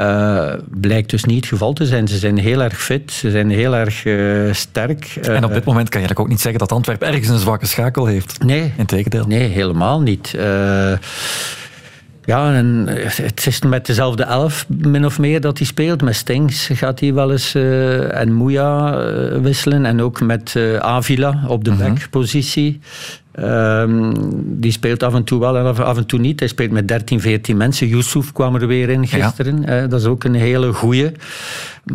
Eh, 0.00 0.52
blijkt 0.70 1.10
dus 1.10 1.24
niet 1.24 1.36
het 1.36 1.46
geval 1.46 1.72
te 1.72 1.86
zijn. 1.86 2.08
Ze 2.08 2.18
zijn 2.18 2.38
heel 2.38 2.62
erg 2.62 2.82
fit, 2.82 3.12
ze 3.12 3.30
zijn 3.30 3.50
heel 3.50 3.74
erg 3.74 4.04
eh, 4.04 4.52
sterk. 4.52 5.18
En 5.22 5.44
op 5.44 5.52
dit 5.52 5.64
moment 5.64 5.88
kan 5.88 6.00
je 6.00 6.06
eigenlijk 6.06 6.20
ook 6.20 6.28
niet 6.28 6.40
zeggen 6.40 6.60
dat 6.60 6.72
Antwerpen 6.72 7.08
ergens 7.08 7.28
een 7.28 7.38
zwakke 7.38 7.66
schakel 7.66 8.06
heeft. 8.06 8.44
Nee. 8.44 8.72
Integendeel. 8.76 9.26
Nee, 9.26 9.48
helemaal 9.48 10.00
niet. 10.00 10.34
Eh, 10.34 10.92
ja, 12.30 12.54
en 12.54 12.86
het 13.22 13.46
is 13.46 13.62
met 13.62 13.86
dezelfde 13.86 14.22
elf, 14.22 14.66
min 14.68 15.04
of 15.04 15.18
meer, 15.18 15.40
dat 15.40 15.58
hij 15.58 15.66
speelt. 15.66 16.02
Met 16.02 16.14
Stings 16.14 16.70
gaat 16.72 17.00
hij 17.00 17.14
wel 17.14 17.32
eens 17.32 17.54
eh, 17.54 18.20
en 18.20 18.32
Moeja 18.32 18.98
eh, 18.98 19.38
wisselen. 19.40 19.84
En 19.86 20.02
ook 20.02 20.20
met 20.20 20.56
eh, 20.56 20.76
Avila 20.76 21.44
op 21.46 21.64
de 21.64 21.72
backpositie. 21.72 22.80
Ehm, 23.32 24.12
die 24.44 24.72
speelt 24.72 25.02
af 25.02 25.14
en 25.14 25.24
toe 25.24 25.40
wel 25.40 25.58
en 25.58 25.64
af, 25.64 25.80
af 25.80 25.96
en 25.96 26.06
toe 26.06 26.18
niet. 26.18 26.38
Hij 26.38 26.48
speelt 26.48 26.70
met 26.70 26.88
13, 26.88 27.20
14 27.20 27.56
mensen. 27.56 27.86
Yusuf 27.86 28.32
kwam 28.32 28.54
er 28.54 28.66
weer 28.66 28.88
in 28.88 29.06
gisteren. 29.06 29.90
Dat 29.90 30.00
is 30.00 30.06
ook 30.06 30.24
een 30.24 30.34
hele 30.34 30.72
goeie. 30.72 31.12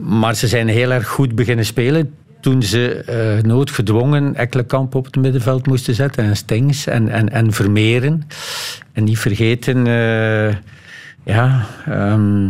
Maar 0.02 0.36
ze 0.36 0.48
zijn 0.48 0.68
heel 0.68 0.92
erg 0.92 1.08
goed 1.08 1.36
beginnen 1.36 1.66
spelen 1.66 2.14
toen 2.46 2.64
ze 2.64 2.94
eh, 2.94 3.44
noodgedwongen 3.44 4.36
Ekkelenkamp 4.36 4.96
op 4.96 5.06
het 5.06 5.16
middenveld 5.16 5.68
moesten 5.68 5.96
zetten. 5.96 6.24
En 6.24 6.36
Stings 6.36 6.88
en, 6.88 7.10
en, 7.10 7.30
en 7.30 7.54
Vermeeren. 7.54 8.28
En 8.94 9.04
niet 9.04 9.20
vergeten, 9.20 9.88
eh, 9.88 10.56
ja, 11.24 11.66
ehm, 11.86 12.48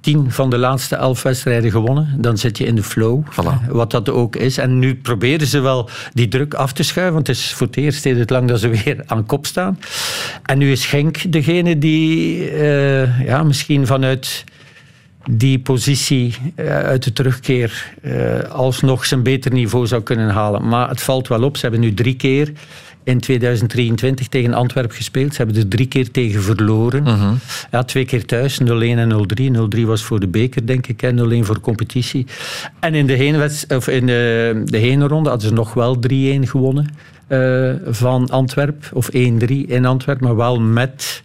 tien 0.00 0.30
van 0.30 0.50
de 0.50 0.58
laatste 0.58 0.96
elf 0.96 1.22
wedstrijden 1.22 1.70
gewonnen. 1.70 2.14
Dan 2.18 2.38
zit 2.38 2.58
je 2.58 2.64
in 2.64 2.74
de 2.74 2.82
flow, 2.82 3.22
wat 3.68 3.90
dat 3.90 4.08
ook 4.08 4.36
is. 4.36 4.58
En 4.58 4.78
nu 4.78 4.94
proberen 4.94 5.46
ze 5.46 5.60
wel 5.60 5.88
die 6.12 6.28
druk 6.28 6.54
af 6.54 6.72
te 6.72 6.82
schuiven, 6.82 7.14
want 7.14 7.26
het 7.26 7.36
is 7.36 7.52
voor 7.52 7.66
het 7.66 7.76
eerst 7.76 8.06
in 8.06 8.18
het 8.18 8.30
lang 8.30 8.48
dat 8.48 8.60
ze 8.60 8.68
weer 8.84 9.02
aan 9.06 9.26
kop 9.26 9.46
staan. 9.46 9.78
En 10.42 10.58
nu 10.58 10.70
is 10.70 10.86
Genk 10.86 11.32
degene 11.32 11.78
die 11.78 12.50
eh, 12.50 13.24
ja, 13.26 13.42
misschien 13.42 13.86
vanuit 13.86 14.44
die 15.30 15.58
positie 15.58 16.34
eh, 16.54 16.78
uit 16.78 17.04
de 17.04 17.12
terugkeer 17.12 17.94
eh, 18.02 18.40
alsnog 18.50 19.06
zijn 19.06 19.22
beter 19.22 19.52
niveau 19.52 19.86
zou 19.86 20.02
kunnen 20.02 20.28
halen. 20.28 20.68
Maar 20.68 20.88
het 20.88 21.02
valt 21.02 21.28
wel 21.28 21.42
op, 21.42 21.56
ze 21.56 21.62
hebben 21.62 21.80
nu 21.80 21.94
drie 21.94 22.16
keer 22.16 22.52
in 23.04 23.20
2023 23.20 24.28
tegen 24.28 24.54
Antwerpen 24.54 24.96
gespeeld. 24.96 25.34
Ze 25.34 25.42
hebben 25.42 25.56
er 25.56 25.68
drie 25.68 25.86
keer 25.86 26.10
tegen 26.10 26.42
verloren. 26.42 27.04
Ja, 27.70 27.82
twee 27.84 28.04
keer 28.04 28.24
thuis, 28.24 28.60
0-1 28.62 28.64
en 28.64 29.12
0-3. 29.12 29.78
0-3 29.78 29.84
was 29.84 30.02
voor 30.02 30.20
de 30.20 30.28
beker, 30.28 30.66
denk 30.66 30.86
ik, 30.86 31.02
en 31.02 31.42
0-1 31.42 31.46
voor 31.46 31.60
competitie. 31.60 32.26
En 32.80 32.94
in 32.94 33.06
de, 33.06 33.12
heenweds- 33.12 33.66
of 33.66 33.88
in 33.88 34.06
de, 34.06 34.62
de 34.64 34.78
heenronde 34.78 35.28
hadden 35.28 35.48
ze 35.48 35.54
nog 35.54 35.74
wel 35.74 35.98
3-1 36.08 36.10
gewonnen 36.40 36.94
eh, 37.26 37.72
van 37.86 38.28
Antwerpen. 38.28 38.96
Of 38.96 39.08
1-3 39.12 39.16
in 39.66 39.86
Antwerpen, 39.86 40.26
maar 40.26 40.36
wel 40.36 40.60
met 40.60 41.22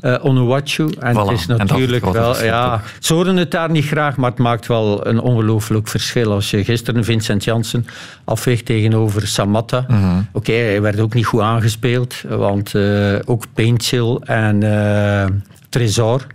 eh 0.00 0.24
Onuwachu. 0.24 0.88
En 1.00 1.14
Voilà, 1.14 1.18
het 1.18 1.30
is 1.30 1.46
het 1.46 1.58
natuurlijk 1.58 2.12
wel... 2.12 2.44
Ja, 2.44 2.82
ze 3.00 3.14
horen 3.14 3.36
het 3.36 3.50
daar 3.50 3.70
niet 3.70 3.86
graag, 3.86 4.16
maar 4.16 4.30
het 4.30 4.38
maakt 4.38 4.66
wel 4.66 5.06
een 5.06 5.20
ongelooflijk 5.20 5.88
verschil. 5.88 6.32
Als 6.32 6.50
je 6.50 6.64
gisteren 6.64 7.04
Vincent 7.04 7.44
Janssen 7.44 7.86
afweegt 8.24 8.66
tegenover 8.66 9.26
Samatta. 9.26 9.84
Mhm. 9.88 10.20
Oké, 10.32 10.52
hij 10.52 10.82
werd 10.82 11.00
ook 11.00 11.14
niet 11.14 11.26
goed 11.26 11.40
aangespeeld, 11.40 12.14
want 12.28 12.74
eh, 12.74 13.14
ook 13.24 13.44
Paintchill 13.54 14.14
en 14.24 14.62
eh 14.62 15.26
Tresor 15.68 16.26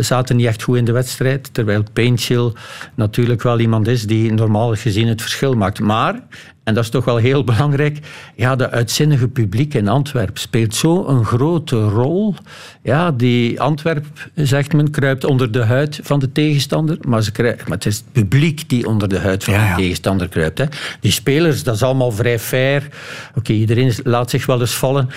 zaten 0.00 0.36
niet 0.36 0.46
echt 0.46 0.62
goed 0.62 0.76
in 0.76 0.84
de 0.84 0.92
wedstrijd. 0.92 1.54
Terwijl 1.54 1.82
Paintchill 1.92 2.52
natuurlijk 2.94 3.42
wel 3.42 3.58
iemand 3.58 3.88
is 3.88 4.06
die 4.06 4.32
normaal 4.32 4.74
gezien 4.74 5.08
het 5.08 5.22
verschil 5.22 5.54
maakt. 5.54 5.80
Maar 5.80 6.20
en 6.64 6.74
dat 6.74 6.84
is 6.84 6.90
toch 6.90 7.04
wel 7.04 7.16
heel 7.16 7.44
belangrijk, 7.44 7.98
ja, 8.34 8.56
de 8.56 8.70
uitzinnige 8.70 9.28
publiek 9.28 9.74
in 9.74 9.88
Antwerpen 9.88 10.40
speelt 10.40 10.74
zo 10.74 11.06
een 11.06 11.24
grote 11.24 11.82
rol. 11.82 12.34
Ja, 12.82 13.10
die 13.10 13.60
Antwerp, 13.60 14.06
zegt 14.34 14.72
men, 14.72 14.90
kruipt 14.90 15.24
onder 15.24 15.52
de 15.52 15.62
huid 15.62 16.00
van 16.02 16.18
de 16.18 16.32
tegenstander, 16.32 16.96
maar, 17.08 17.22
ze 17.22 17.32
kruipt, 17.32 17.68
maar 17.68 17.76
het 17.76 17.86
is 17.86 17.96
het 17.96 18.12
publiek 18.12 18.68
die 18.68 18.86
onder 18.86 19.08
de 19.08 19.18
huid 19.18 19.44
van 19.44 19.54
de 19.54 19.72
tegenstander 19.76 20.28
kruipt. 20.28 20.58
Hè. 20.58 20.64
Die 21.00 21.12
spelers, 21.12 21.62
dat 21.62 21.74
is 21.74 21.82
allemaal 21.82 22.12
vrij 22.12 22.38
fair. 22.38 22.88
Oké, 23.34 23.52
iedereen 23.52 23.92
laat 24.02 24.30
zich 24.30 24.46
wel 24.46 24.60
eens 24.60 24.74
vallen, 24.74 25.08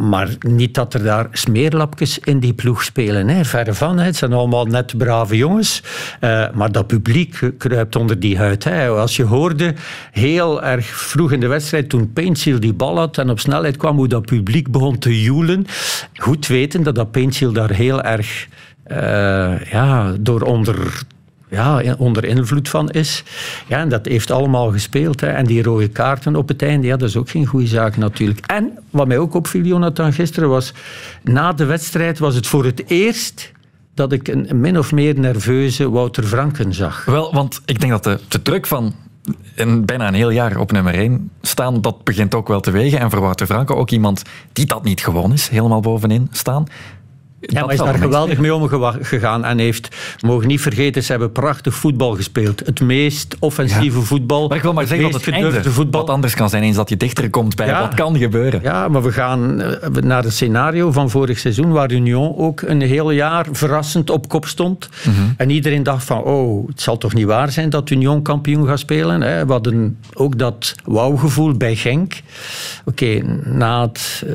maar 0.00 0.28
niet 0.40 0.74
dat 0.74 0.94
er 0.94 1.02
daar 1.02 1.28
smeerlapjes 1.32 2.18
in 2.18 2.38
die 2.38 2.54
ploeg 2.54 2.84
spelen. 2.84 3.28
Hè. 3.28 3.44
Verre 3.44 3.74
van, 3.74 3.98
hè. 3.98 4.04
het 4.04 4.16
zijn 4.16 4.32
allemaal 4.32 4.64
net 4.66 4.98
brave 4.98 5.36
jongens, 5.36 5.82
uh, 6.20 6.44
maar 6.54 6.72
dat 6.72 6.86
publiek 6.86 7.40
kruipt 7.58 7.96
onder 7.96 8.20
die 8.20 8.38
huid. 8.38 8.64
Hè. 8.64 8.88
Als 8.88 9.16
je 9.16 9.24
hoorde, 9.24 9.74
heel 10.10 10.62
erg 10.62 10.87
vroeg 10.92 11.32
in 11.32 11.40
de 11.40 11.46
wedstrijd, 11.46 11.88
toen 11.88 12.12
Paintsil 12.12 12.60
die 12.60 12.72
bal 12.72 12.96
had 12.96 13.18
en 13.18 13.30
op 13.30 13.40
snelheid 13.40 13.76
kwam, 13.76 13.96
hoe 13.96 14.08
dat 14.08 14.26
publiek 14.26 14.70
begon 14.70 14.98
te 14.98 15.22
joelen. 15.22 15.66
Goed 16.14 16.46
weten 16.46 16.82
dat 16.82 16.94
dat 16.94 17.14
daar 17.52 17.70
heel 17.70 18.02
erg 18.02 18.48
uh, 18.90 19.64
ja, 19.70 20.14
door 20.20 20.40
onder 20.40 21.02
ja, 21.50 21.94
onder 21.98 22.24
invloed 22.24 22.68
van 22.68 22.90
is. 22.90 23.22
Ja, 23.66 23.78
en 23.78 23.88
dat 23.88 24.06
heeft 24.06 24.30
allemaal 24.30 24.70
gespeeld. 24.70 25.20
Hè. 25.20 25.26
En 25.26 25.46
die 25.46 25.62
rode 25.62 25.88
kaarten 25.88 26.36
op 26.36 26.48
het 26.48 26.62
einde, 26.62 26.86
ja, 26.86 26.96
dat 26.96 27.08
is 27.08 27.16
ook 27.16 27.30
geen 27.30 27.46
goede 27.46 27.66
zaak 27.66 27.96
natuurlijk. 27.96 28.40
En 28.46 28.78
wat 28.90 29.06
mij 29.06 29.18
ook 29.18 29.34
opviel, 29.34 29.62
Jonathan, 29.62 30.12
gisteren 30.12 30.48
was... 30.48 30.72
Na 31.22 31.52
de 31.52 31.64
wedstrijd 31.64 32.18
was 32.18 32.34
het 32.34 32.46
voor 32.46 32.64
het 32.64 32.90
eerst 32.90 33.52
dat 33.94 34.12
ik 34.12 34.28
een 34.28 34.48
min 34.60 34.78
of 34.78 34.92
meer 34.92 35.18
nerveuze 35.18 35.90
Wouter 35.90 36.24
Franken 36.24 36.74
zag. 36.74 37.04
Wel, 37.04 37.32
want 37.32 37.60
ik 37.64 37.80
denk 37.80 37.92
dat 37.92 38.04
de, 38.04 38.18
de 38.28 38.42
druk 38.42 38.66
van 38.66 38.94
in 39.54 39.84
bijna 39.84 40.08
een 40.08 40.14
heel 40.14 40.30
jaar 40.30 40.56
op 40.56 40.72
nummer 40.72 40.94
1 40.94 41.30
staan, 41.40 41.80
dat 41.80 42.04
begint 42.04 42.34
ook 42.34 42.48
wel 42.48 42.60
te 42.60 42.70
wegen. 42.70 42.98
En 42.98 43.10
voor 43.10 43.20
Wouter 43.20 43.46
Franke 43.46 43.74
ook 43.74 43.90
iemand 43.90 44.22
die 44.52 44.66
dat 44.66 44.84
niet 44.84 45.00
gewoon 45.00 45.32
is, 45.32 45.48
helemaal 45.48 45.80
bovenin 45.80 46.28
staan. 46.30 46.66
Ja, 47.40 47.64
maar 47.64 47.72
is 47.72 47.78
daar 47.78 47.98
geweldig 47.98 48.38
mee 48.38 48.54
omgegaan 48.54 49.44
en 49.44 49.58
heeft, 49.58 49.88
we 50.20 50.26
mogen 50.26 50.46
niet 50.48 50.60
vergeten, 50.60 51.02
ze 51.02 51.10
hebben 51.10 51.32
prachtig 51.32 51.74
voetbal 51.74 52.14
gespeeld. 52.14 52.66
Het 52.66 52.80
meest 52.80 53.36
offensieve 53.38 54.00
voetbal. 54.00 54.48
Maar 54.48 54.56
ik 54.56 54.62
wil 54.62 54.72
maar 54.72 54.86
zeggen 54.86 55.10
dat 55.10 55.24
het 55.24 55.34
einde 55.34 55.70
voetbal. 55.70 56.00
wat 56.00 56.10
anders 56.10 56.34
kan 56.34 56.50
zijn 56.50 56.62
eens 56.62 56.76
dat 56.76 56.88
je 56.88 56.96
dichter 56.96 57.30
komt 57.30 57.56
bij 57.56 57.66
ja. 57.66 57.80
wat 57.80 57.94
kan 57.94 58.16
gebeuren. 58.16 58.60
Ja, 58.62 58.88
maar 58.88 59.02
we 59.02 59.12
gaan 59.12 59.60
eh, 59.60 59.90
naar 59.90 60.22
het 60.22 60.32
scenario 60.32 60.92
van 60.92 61.10
vorig 61.10 61.38
seizoen 61.38 61.70
waar 61.70 61.92
Union 61.92 62.36
ook 62.36 62.60
een 62.60 62.80
heel 62.80 63.10
jaar 63.10 63.46
verrassend 63.52 64.10
op 64.10 64.28
kop 64.28 64.46
stond. 64.46 64.88
Mhm. 65.04 65.14
En 65.36 65.50
iedereen 65.50 65.82
dacht 65.82 66.04
van, 66.04 66.22
oh, 66.22 66.68
het 66.68 66.80
zal 66.80 66.98
toch 66.98 67.14
niet 67.14 67.26
waar 67.26 67.50
zijn 67.50 67.70
dat 67.70 67.90
Union 67.90 68.22
kampioen 68.22 68.66
gaat 68.66 68.78
spelen. 68.78 69.20
Hè? 69.20 69.46
We 69.46 69.52
hadden 69.52 69.98
ook 70.14 70.38
dat 70.38 70.74
wauwgevoel 70.84 71.56
bij 71.56 71.76
Genk. 71.76 72.20
Oké, 72.84 73.22
na 73.44 73.80
het 73.80 74.22
uh, 74.26 74.30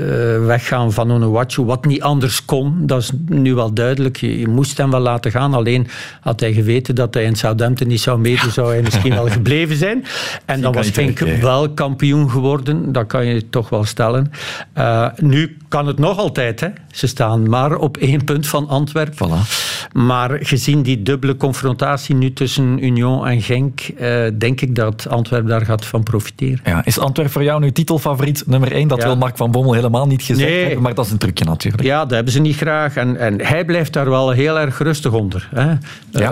weggaan 0.46 0.92
van 0.92 1.12
Onuwachu, 1.12 1.64
wat 1.64 1.86
niet 1.86 2.02
anders 2.02 2.46
kon 2.46 2.86
dat 2.94 3.02
is 3.02 3.12
nu 3.26 3.56
wel 3.56 3.74
duidelijk. 3.74 4.18
Je, 4.18 4.48
moest 4.48 4.78
hem 4.78 4.92
wel 4.92 5.00
laten 5.00 5.32
gaan. 5.32 5.54
Alleen 5.54 5.88
had 6.22 6.40
hij 6.40 6.54
geweten 6.54 6.96
dat 6.96 7.14
hij 7.14 7.24
in 7.24 7.36
Southampton 7.36 7.88
niet 7.88 8.02
zou 8.02 8.20
meedoen, 8.20 8.52
zou 8.52 8.70
hij 8.72 8.82
misschien 8.82 9.14
wel 9.14 9.30
gebleven 9.30 9.76
zijn. 9.76 10.06
En 10.46 10.62
dan 10.62 10.74
was 10.74 10.90
Fink 10.90 11.20
wel 11.20 11.70
kampioen 11.70 12.30
geworden. 12.30 12.92
Dat 12.92 13.08
kan 13.08 13.26
je 13.26 13.50
toch 13.50 13.70
wel 13.70 13.84
stellen. 13.84 14.32
Uh, 14.78 15.08
nu 15.18 15.58
kan 15.68 15.88
het 15.88 16.00
nog 16.00 16.18
altijd. 16.18 16.60
Hè. 16.60 16.68
Ze 16.92 17.08
staan 17.08 17.50
maar 17.50 17.76
op 17.76 17.98
één 17.98 18.24
punt 18.24 18.48
van 18.48 18.68
Antwerpen. 18.68 19.28
Voilà. 19.28 19.72
Maar 19.94 20.38
gezien 20.42 20.82
die 20.82 21.02
dubbele 21.02 21.38
confrontatie 21.38 22.16
nu 22.16 22.34
tussen 22.34 22.84
Union 22.84 23.28
en 23.28 23.42
Genk, 23.42 23.82
uh, 24.00 24.26
denk 24.38 24.62
ik 24.62 24.76
dat 24.76 25.08
Antwerpen 25.08 25.50
daar 25.50 25.66
gaat 25.66 25.86
van 25.86 26.04
profiteren. 26.04 26.60
Ja, 26.64 26.86
is 26.86 27.00
Antwerpen 27.00 27.34
voor 27.34 27.44
jou 27.44 27.60
nu 27.60 27.72
titelfavoriet 27.72 28.44
nummer 28.48 28.72
één? 28.72 28.88
Dat 28.88 29.04
wil 29.04 29.18
Mark 29.18 29.38
van 29.38 29.52
Bommel 29.52 29.74
helemaal 29.74 30.08
niet 30.08 30.22
gezegd 30.22 30.50
nee. 30.50 30.64
hebben, 30.64 30.82
maar 30.82 30.94
dat 30.94 31.06
is 31.06 31.12
een 31.12 31.18
trucje 31.18 31.46
natuurlijk. 31.46 31.84
Ja, 31.84 32.00
dat 32.00 32.12
hebben 32.12 32.34
ze 32.34 32.40
niet 32.40 32.56
graag. 32.56 32.83
En, 32.92 33.18
en 33.18 33.46
hij 33.46 33.66
blijft 33.66 33.94
daar 33.94 34.10
wel 34.10 34.32
heel 34.32 34.60
erg 34.60 34.78
rustig 34.78 35.12
onder. 35.12 35.50
Hè. 35.56 35.74
Ja. 36.10 36.32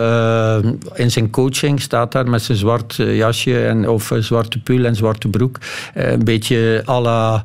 Uh, 0.64 0.72
in 0.94 1.12
zijn 1.12 1.30
coaching 1.30 1.82
staat 1.82 2.12
daar 2.12 2.30
met 2.30 2.42
zijn 2.42 2.58
zwart 2.58 3.00
eh, 3.00 3.18
jasje 3.18 3.66
en, 3.66 3.90
of 3.90 4.12
zwarte 4.20 4.60
pul 4.60 4.86
en 4.86 4.96
zwarte 4.96 5.28
broek. 5.28 5.58
Een 5.94 6.24
beetje 6.24 6.84
à 6.88 7.02
la 7.02 7.44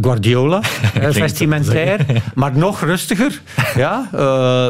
Guardiola. 0.00 0.60
vestimentair, 1.10 2.06
maar 2.34 2.56
nog 2.56 2.80
rustiger. 2.80 3.40
Ja, 3.76 4.08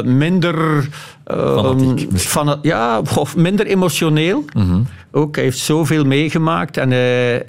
minder 0.03 0.87
Fanatiek, 1.31 2.09
ehm, 2.09 2.17
van, 2.17 2.59
ja, 2.61 3.01
of 3.15 3.35
minder 3.35 3.65
emotioneel. 3.65 4.45
Mhm. 4.53 4.81
Ook, 5.13 5.35
hij 5.35 5.43
heeft 5.43 5.57
zoveel 5.57 6.05
meegemaakt. 6.05 6.77
En 6.77 6.91
uh, 6.91 7.39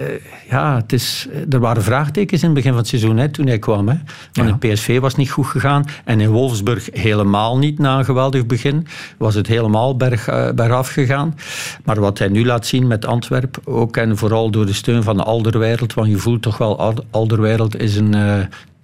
ja, 0.50 0.76
het 0.76 0.92
is, 0.92 1.28
er 1.50 1.60
waren 1.60 1.82
vraagtekens 1.82 2.40
in 2.40 2.46
het 2.46 2.56
begin 2.56 2.70
van 2.70 2.80
het 2.80 2.88
seizoen 2.88 3.16
hè, 3.16 3.28
toen 3.28 3.46
hij 3.46 3.58
kwam. 3.58 3.88
Hè. 3.88 3.96
Want 4.32 4.48
in 4.48 4.58
PSV 4.58 5.00
was 5.00 5.10
het 5.10 5.20
niet 5.20 5.30
goed 5.30 5.46
gegaan. 5.46 5.84
En 6.04 6.20
in 6.20 6.30
Wolfsburg 6.30 6.88
helemaal 6.92 7.58
niet 7.58 7.78
na 7.78 7.98
een 7.98 8.04
geweldig 8.04 8.46
begin. 8.46 8.86
Was 9.18 9.34
het 9.34 9.46
helemaal 9.46 9.96
berg, 9.96 10.30
uh, 10.30 10.50
bergaf 10.50 10.88
gegaan. 10.88 11.36
Maar 11.84 12.00
wat 12.00 12.18
hij 12.18 12.28
nu 12.28 12.44
laat 12.44 12.66
zien 12.66 12.86
met 12.86 13.06
Antwerpen, 13.06 13.62
ook 13.64 13.96
en 13.96 14.16
vooral 14.16 14.50
door 14.50 14.66
de 14.66 14.72
steun 14.72 15.02
van 15.02 15.16
de 15.16 15.22
Alderwereld. 15.22 15.94
Want 15.94 16.08
je 16.08 16.16
voelt 16.16 16.42
toch 16.42 16.58
wel, 16.58 16.94
Alderwereld 17.10 17.80
is 17.80 17.96
een 17.96 18.14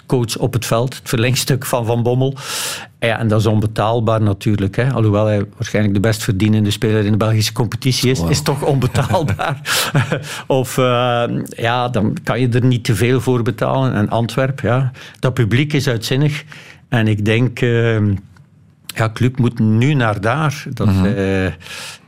coach 0.09 0.37
op 0.37 0.53
het 0.53 0.67
veld. 0.67 0.97
Het 0.97 1.09
verlengstuk 1.09 1.67
van 1.67 1.87
Van 1.87 2.03
Bommel. 2.03 2.35
Ja, 2.99 3.19
en 3.19 3.29
dat 3.29 3.41
is 3.41 3.47
onbetaalbaar 3.47 4.23
natuurlijk. 4.23 4.77
Hè. 4.77 4.93
Alhoewel 4.93 5.27
hij 5.27 5.45
waarschijnlijk 5.57 5.95
de 5.95 6.01
best 6.01 6.23
verdienende 6.23 6.71
speler 6.71 7.05
in 7.05 7.13
de 7.13 7.19
Belgische 7.19 7.53
competitie 7.53 8.11
is, 8.11 8.19
wow. 8.19 8.31
is 8.31 8.43
toch 8.43 8.63
onbetaalbaar. 8.63 9.61
of 10.47 10.77
uh, 10.77 11.25
ja, 11.47 11.89
dan 11.89 12.17
kan 12.25 12.41
je 12.41 12.49
er 12.49 12.65
niet 12.65 12.85
te 12.85 12.95
veel 12.95 13.21
voor 13.21 13.43
betalen. 13.43 13.95
En 13.95 14.09
Antwerp, 14.09 14.61
ja, 14.61 14.93
dat 15.19 15.35
publiek 15.35 15.73
is 15.73 15.89
uitzinnig. 15.89 16.45
En 16.89 17.09
ik 17.09 17.25
denk... 17.25 17.61
Uh, 17.61 17.97
ja, 18.99 19.11
club 19.13 19.39
moet 19.39 19.59
nu 19.59 19.95
naar 19.95 20.21
daar. 20.21 20.65
Dat, 20.69 20.87
mm 20.87 20.95
-hmm. 20.95 21.03
zij, 21.05 21.57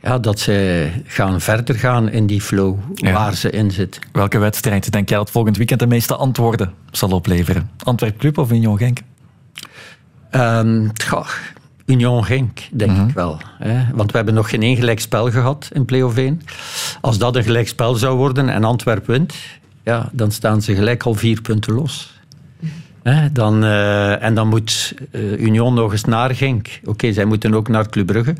ja, 0.01 0.19
dat 0.19 0.39
zij 0.39 1.03
gaan 1.05 1.41
verder 1.41 1.75
gaan 1.75 2.09
in 2.09 2.25
die 2.25 2.41
flow 2.41 2.77
ja. 2.93 3.11
waar 3.11 3.35
ze 3.35 3.49
in 3.49 3.71
zit. 3.71 3.99
Welke 4.11 4.37
wedstrijd 4.37 4.91
denk 4.91 5.09
jij 5.09 5.17
dat 5.17 5.31
volgend 5.31 5.57
weekend 5.57 5.79
de 5.79 5.87
meeste 5.87 6.15
antwoorden 6.15 6.73
zal 6.91 7.09
opleveren? 7.09 7.69
Antwerp 7.83 8.17
Club 8.17 8.37
of 8.37 8.51
Union 8.51 8.77
Genk? 8.77 8.99
Um, 10.31 10.91
Union 11.85 12.25
Genk, 12.25 12.59
denk 12.71 12.91
mm 12.91 12.97
-hmm. 12.97 13.07
ik 13.07 13.13
wel. 13.13 13.41
Hè? 13.59 13.85
Want 13.93 14.11
we 14.11 14.17
hebben 14.17 14.35
nog 14.35 14.49
geen 14.49 14.61
één 14.61 14.75
gelijkspel 14.75 15.31
gehad 15.31 15.69
in 15.73 15.85
play-off 15.85 16.17
1. 16.17 16.41
Als 17.01 17.17
dat 17.17 17.35
een 17.35 17.43
gelijkspel 17.43 17.95
zou 17.95 18.17
worden 18.17 18.49
en 18.49 18.63
Antwerp 18.63 19.07
wint, 19.07 19.35
ja, 19.83 20.09
dan 20.11 20.31
staan 20.31 20.61
ze 20.61 20.75
gelijk 20.75 21.03
al 21.03 21.13
vier 21.13 21.41
punten 21.41 21.73
los. 21.73 22.20
He, 23.03 23.31
dan, 23.31 23.63
uh, 23.63 24.23
en 24.23 24.33
dan 24.33 24.47
moet 24.47 24.93
uh, 25.11 25.41
Union 25.41 25.73
nog 25.73 25.91
eens 25.91 26.03
naar 26.03 26.35
Genk. 26.35 26.67
Oké, 26.81 26.89
okay, 26.89 27.13
zij 27.13 27.25
moeten 27.25 27.53
ook 27.53 27.67
naar 27.67 27.89
Club 27.89 28.05
Brugge. 28.05 28.35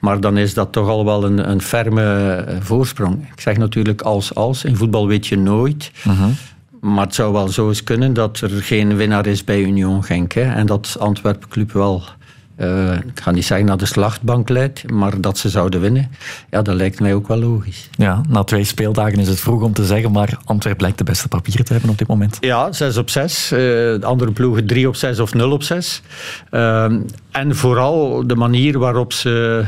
Maar 0.00 0.20
dan 0.20 0.36
is 0.36 0.54
dat 0.54 0.72
toch 0.72 0.88
al 0.88 1.04
wel 1.04 1.24
een, 1.24 1.50
een 1.50 1.60
ferme 1.60 2.44
uh, 2.48 2.56
voorsprong. 2.60 3.28
Ik 3.32 3.40
zeg 3.40 3.56
natuurlijk 3.56 4.02
als 4.02 4.34
als. 4.34 4.64
In 4.64 4.76
voetbal 4.76 5.06
weet 5.06 5.26
je 5.26 5.38
nooit. 5.38 5.90
-huh. 6.02 6.24
Maar 6.80 7.04
het 7.04 7.14
zou 7.14 7.32
wel 7.32 7.48
zo 7.48 7.68
eens 7.68 7.84
kunnen 7.84 8.14
dat 8.14 8.40
er 8.40 8.50
geen 8.50 8.96
winnaar 8.96 9.26
is 9.26 9.44
bij 9.44 9.60
Union 9.60 10.04
Genk. 10.04 10.32
Hè. 10.32 10.52
En 10.52 10.66
dat 10.66 10.96
Antwerpen 10.98 11.48
Club 11.48 11.72
wel 11.72 12.02
uh, 12.56 12.92
ik 12.92 13.20
ga 13.20 13.30
niet 13.30 13.44
zeggen 13.44 13.66
naar 13.66 13.76
de 13.76 13.86
slachtbank 13.86 14.48
leidt, 14.48 14.90
maar 14.90 15.20
dat 15.20 15.38
ze 15.38 15.48
zouden 15.48 15.80
winnen, 15.80 16.10
ja, 16.50 16.62
dat 16.62 16.74
lijkt 16.74 17.00
mij 17.00 17.14
ook 17.14 17.28
wel 17.28 17.38
logisch. 17.38 17.88
Ja, 17.96 18.20
na 18.28 18.44
twee 18.44 18.64
speeldagen 18.64 19.18
is 19.18 19.28
het 19.28 19.40
vroeg 19.40 19.62
om 19.62 19.72
te 19.72 19.84
zeggen, 19.84 20.12
maar 20.12 20.38
Antwerp 20.44 20.80
lijkt 20.80 20.98
de 20.98 21.04
beste 21.04 21.28
papieren 21.28 21.64
te 21.64 21.72
hebben 21.72 21.90
op 21.90 21.98
dit 21.98 22.08
moment. 22.08 22.36
Ja, 22.40 22.72
6 22.72 22.96
op 22.96 23.10
6. 23.10 23.52
Uh, 23.52 23.58
de 23.58 23.98
andere 24.02 24.32
ploegen 24.32 24.66
3 24.66 24.88
op 24.88 24.96
6 24.96 25.18
of 25.18 25.34
0 25.34 25.50
op 25.50 25.62
6. 25.62 26.02
Uh, 26.50 26.84
en 27.30 27.56
vooral 27.56 28.26
de 28.26 28.36
manier 28.36 28.78
waarop 28.78 29.12
ze 29.12 29.64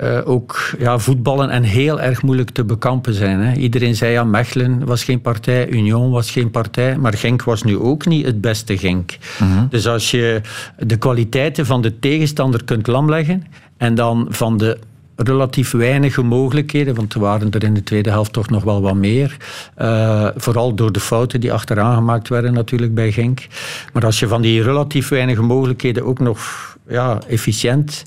uh, 0.00 0.18
ook 0.24 0.74
ja, 0.78 0.98
voetballen 0.98 1.50
en 1.50 1.62
heel 1.62 2.00
erg 2.00 2.22
moeilijk 2.22 2.50
te 2.50 2.64
bekampen 2.64 3.14
zijn. 3.14 3.40
Hè. 3.40 3.54
Iedereen 3.54 3.94
zei 3.94 4.12
ja, 4.12 4.24
Mechelen 4.24 4.84
was 4.84 5.04
geen 5.04 5.20
partij, 5.20 5.68
Union 5.68 6.10
was 6.10 6.30
geen 6.30 6.50
partij, 6.50 6.98
maar 6.98 7.12
Genk 7.12 7.42
was 7.42 7.62
nu 7.62 7.78
ook 7.78 8.06
niet 8.06 8.26
het 8.26 8.40
beste 8.40 8.78
Genk. 8.78 9.16
-huh. 9.38 9.62
Dus 9.68 9.86
als 9.86 10.10
je 10.10 10.40
de 10.78 10.96
kwaliteiten 10.96 11.66
van 11.66 11.82
de 11.82 11.98
tegenstander 11.98 12.64
kunt 12.64 12.86
lamleggen 12.86 13.46
en 13.76 13.94
dan 13.94 14.26
van 14.28 14.56
de 14.56 14.78
relatief 15.16 15.70
weinige 15.70 16.22
mogelijkheden, 16.22 16.94
want 16.94 17.14
er 17.14 17.20
waren 17.20 17.50
er 17.50 17.64
in 17.64 17.74
de 17.74 17.82
tweede 17.82 18.10
helft 18.10 18.32
toch 18.32 18.50
nog 18.50 18.64
wel 18.64 18.82
wat 18.82 18.94
meer. 18.94 19.36
Uh, 19.78 20.28
vooral 20.36 20.74
door 20.74 20.92
de 20.92 21.00
fouten 21.00 21.40
die 21.40 21.52
achteraan 21.52 21.94
gemaakt 21.94 22.28
werden 22.28 22.52
natuurlijk 22.52 22.94
bij 22.94 23.12
Genk. 23.12 23.46
Maar 23.92 24.04
als 24.04 24.18
je 24.18 24.28
van 24.28 24.42
die 24.42 24.62
relatief 24.62 25.08
weinige 25.08 25.42
mogelijkheden 25.42 26.04
ook 26.04 26.18
nog 26.18 26.40
ja, 26.88 27.20
efficiënt 27.28 28.04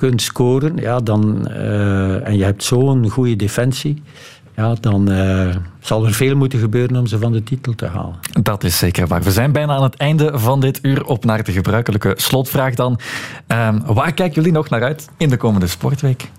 kunt 0.00 0.22
scoren, 0.22 0.76
ja, 0.76 1.00
dan, 1.00 1.48
uh, 1.50 2.26
en 2.26 2.36
je 2.36 2.44
hebt 2.44 2.64
zo'n 2.64 3.08
goede 3.08 3.36
defensie, 3.36 4.02
ja, 4.56 4.74
dan 4.80 5.10
uh, 5.10 5.56
zal 5.80 6.06
er 6.06 6.12
veel 6.12 6.36
moeten 6.36 6.58
gebeuren 6.58 6.96
om 6.96 7.06
ze 7.06 7.18
van 7.18 7.32
de 7.32 7.42
titel 7.42 7.74
te 7.74 7.86
halen. 7.86 8.14
Dat 8.42 8.64
is 8.64 8.78
zeker 8.78 9.06
waar. 9.06 9.22
We 9.22 9.30
zijn 9.30 9.52
bijna 9.52 9.74
aan 9.74 9.82
het 9.82 9.96
einde 9.96 10.38
van 10.38 10.60
dit 10.60 10.78
uur 10.82 11.04
op 11.04 11.24
naar 11.24 11.44
de 11.44 11.52
gebruikelijke 11.52 12.14
slotvraag 12.16 12.74
dan. 12.74 12.98
Um, 13.46 13.82
waar 13.84 14.12
kijken 14.12 14.34
jullie 14.34 14.52
nog 14.52 14.68
naar 14.68 14.82
uit 14.82 15.08
in 15.16 15.28
de 15.28 15.36
komende 15.36 15.66
sportweek? 15.66 16.30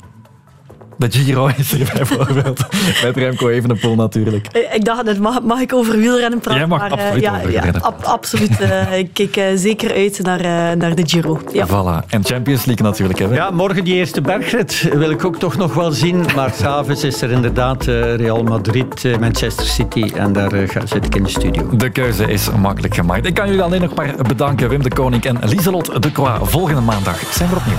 De 1.02 1.12
Giro 1.12 1.48
is 1.58 1.72
er 1.72 1.92
bijvoorbeeld. 1.94 2.60
Met 3.04 3.16
Remco 3.18 3.50
Evenepoel 3.50 3.96
natuurlijk. 3.96 4.48
Ik 4.74 4.86
dacht 4.86 5.04
net, 5.04 5.20
mag, 5.20 5.42
mag 5.42 5.60
ik 5.60 5.74
over 5.74 5.98
wielrennen 5.98 6.40
praten? 6.40 6.60
Jij 6.60 6.68
mag 6.70 6.80
maar, 6.80 6.92
eh, 6.92 6.98
absoluut 6.98 7.24
ja, 7.24 7.36
over 7.38 7.52
ja, 7.52 7.64
ab- 7.82 8.04
absoluut. 8.04 8.60
eh, 8.60 8.98
ik 9.00 9.10
kijk 9.14 9.36
eh, 9.38 9.46
zeker 9.56 9.94
uit 9.94 10.20
naar, 10.24 10.78
naar 10.78 10.96
de 10.96 11.02
Giro. 11.06 11.42
Ja. 11.54 11.68
Voilà. 11.68 12.06
En 12.10 12.26
Champions 12.26 12.66
League 12.66 12.86
natuurlijk. 12.88 13.20
Hè. 13.20 13.26
Ja, 13.26 13.50
morgen 13.50 13.84
die 13.84 13.94
eerste 13.94 14.22
bergrit 14.22 14.90
wil 14.94 15.10
ik 15.10 15.26
ook 15.26 15.38
toch 15.40 15.58
nog 15.58 15.74
wel 15.74 15.92
zien. 15.92 16.26
Maar 16.36 16.52
s'avonds 16.58 17.04
is 17.04 17.22
er 17.22 17.32
inderdaad 17.32 17.88
eh, 17.88 18.16
Real 18.16 18.44
Madrid, 18.44 19.20
Manchester 19.20 19.66
City. 19.66 20.12
En 20.16 20.34
daar 20.34 20.52
ga- 20.68 20.86
zit 20.86 21.06
ik 21.06 21.16
in 21.16 21.24
de 21.24 21.30
studio. 21.30 21.70
De 21.72 21.90
keuze 21.90 22.26
is 22.32 22.50
makkelijk 22.60 22.96
gemaakt. 22.96 23.26
Ik 23.26 23.34
kan 23.34 23.48
jullie 23.48 23.62
alleen 23.62 23.82
nog 23.82 23.96
maar 23.96 24.14
bedanken, 24.28 24.70
Wim 24.70 24.84
de 24.84 24.90
Koning 24.90 25.24
en 25.24 25.38
Lieselot 25.44 26.02
de 26.04 26.12
Croix. 26.12 26.50
Volgende 26.52 26.82
maandag 26.82 27.20
zijn 27.34 27.50
we 27.50 27.56
opnieuw. 27.56 27.78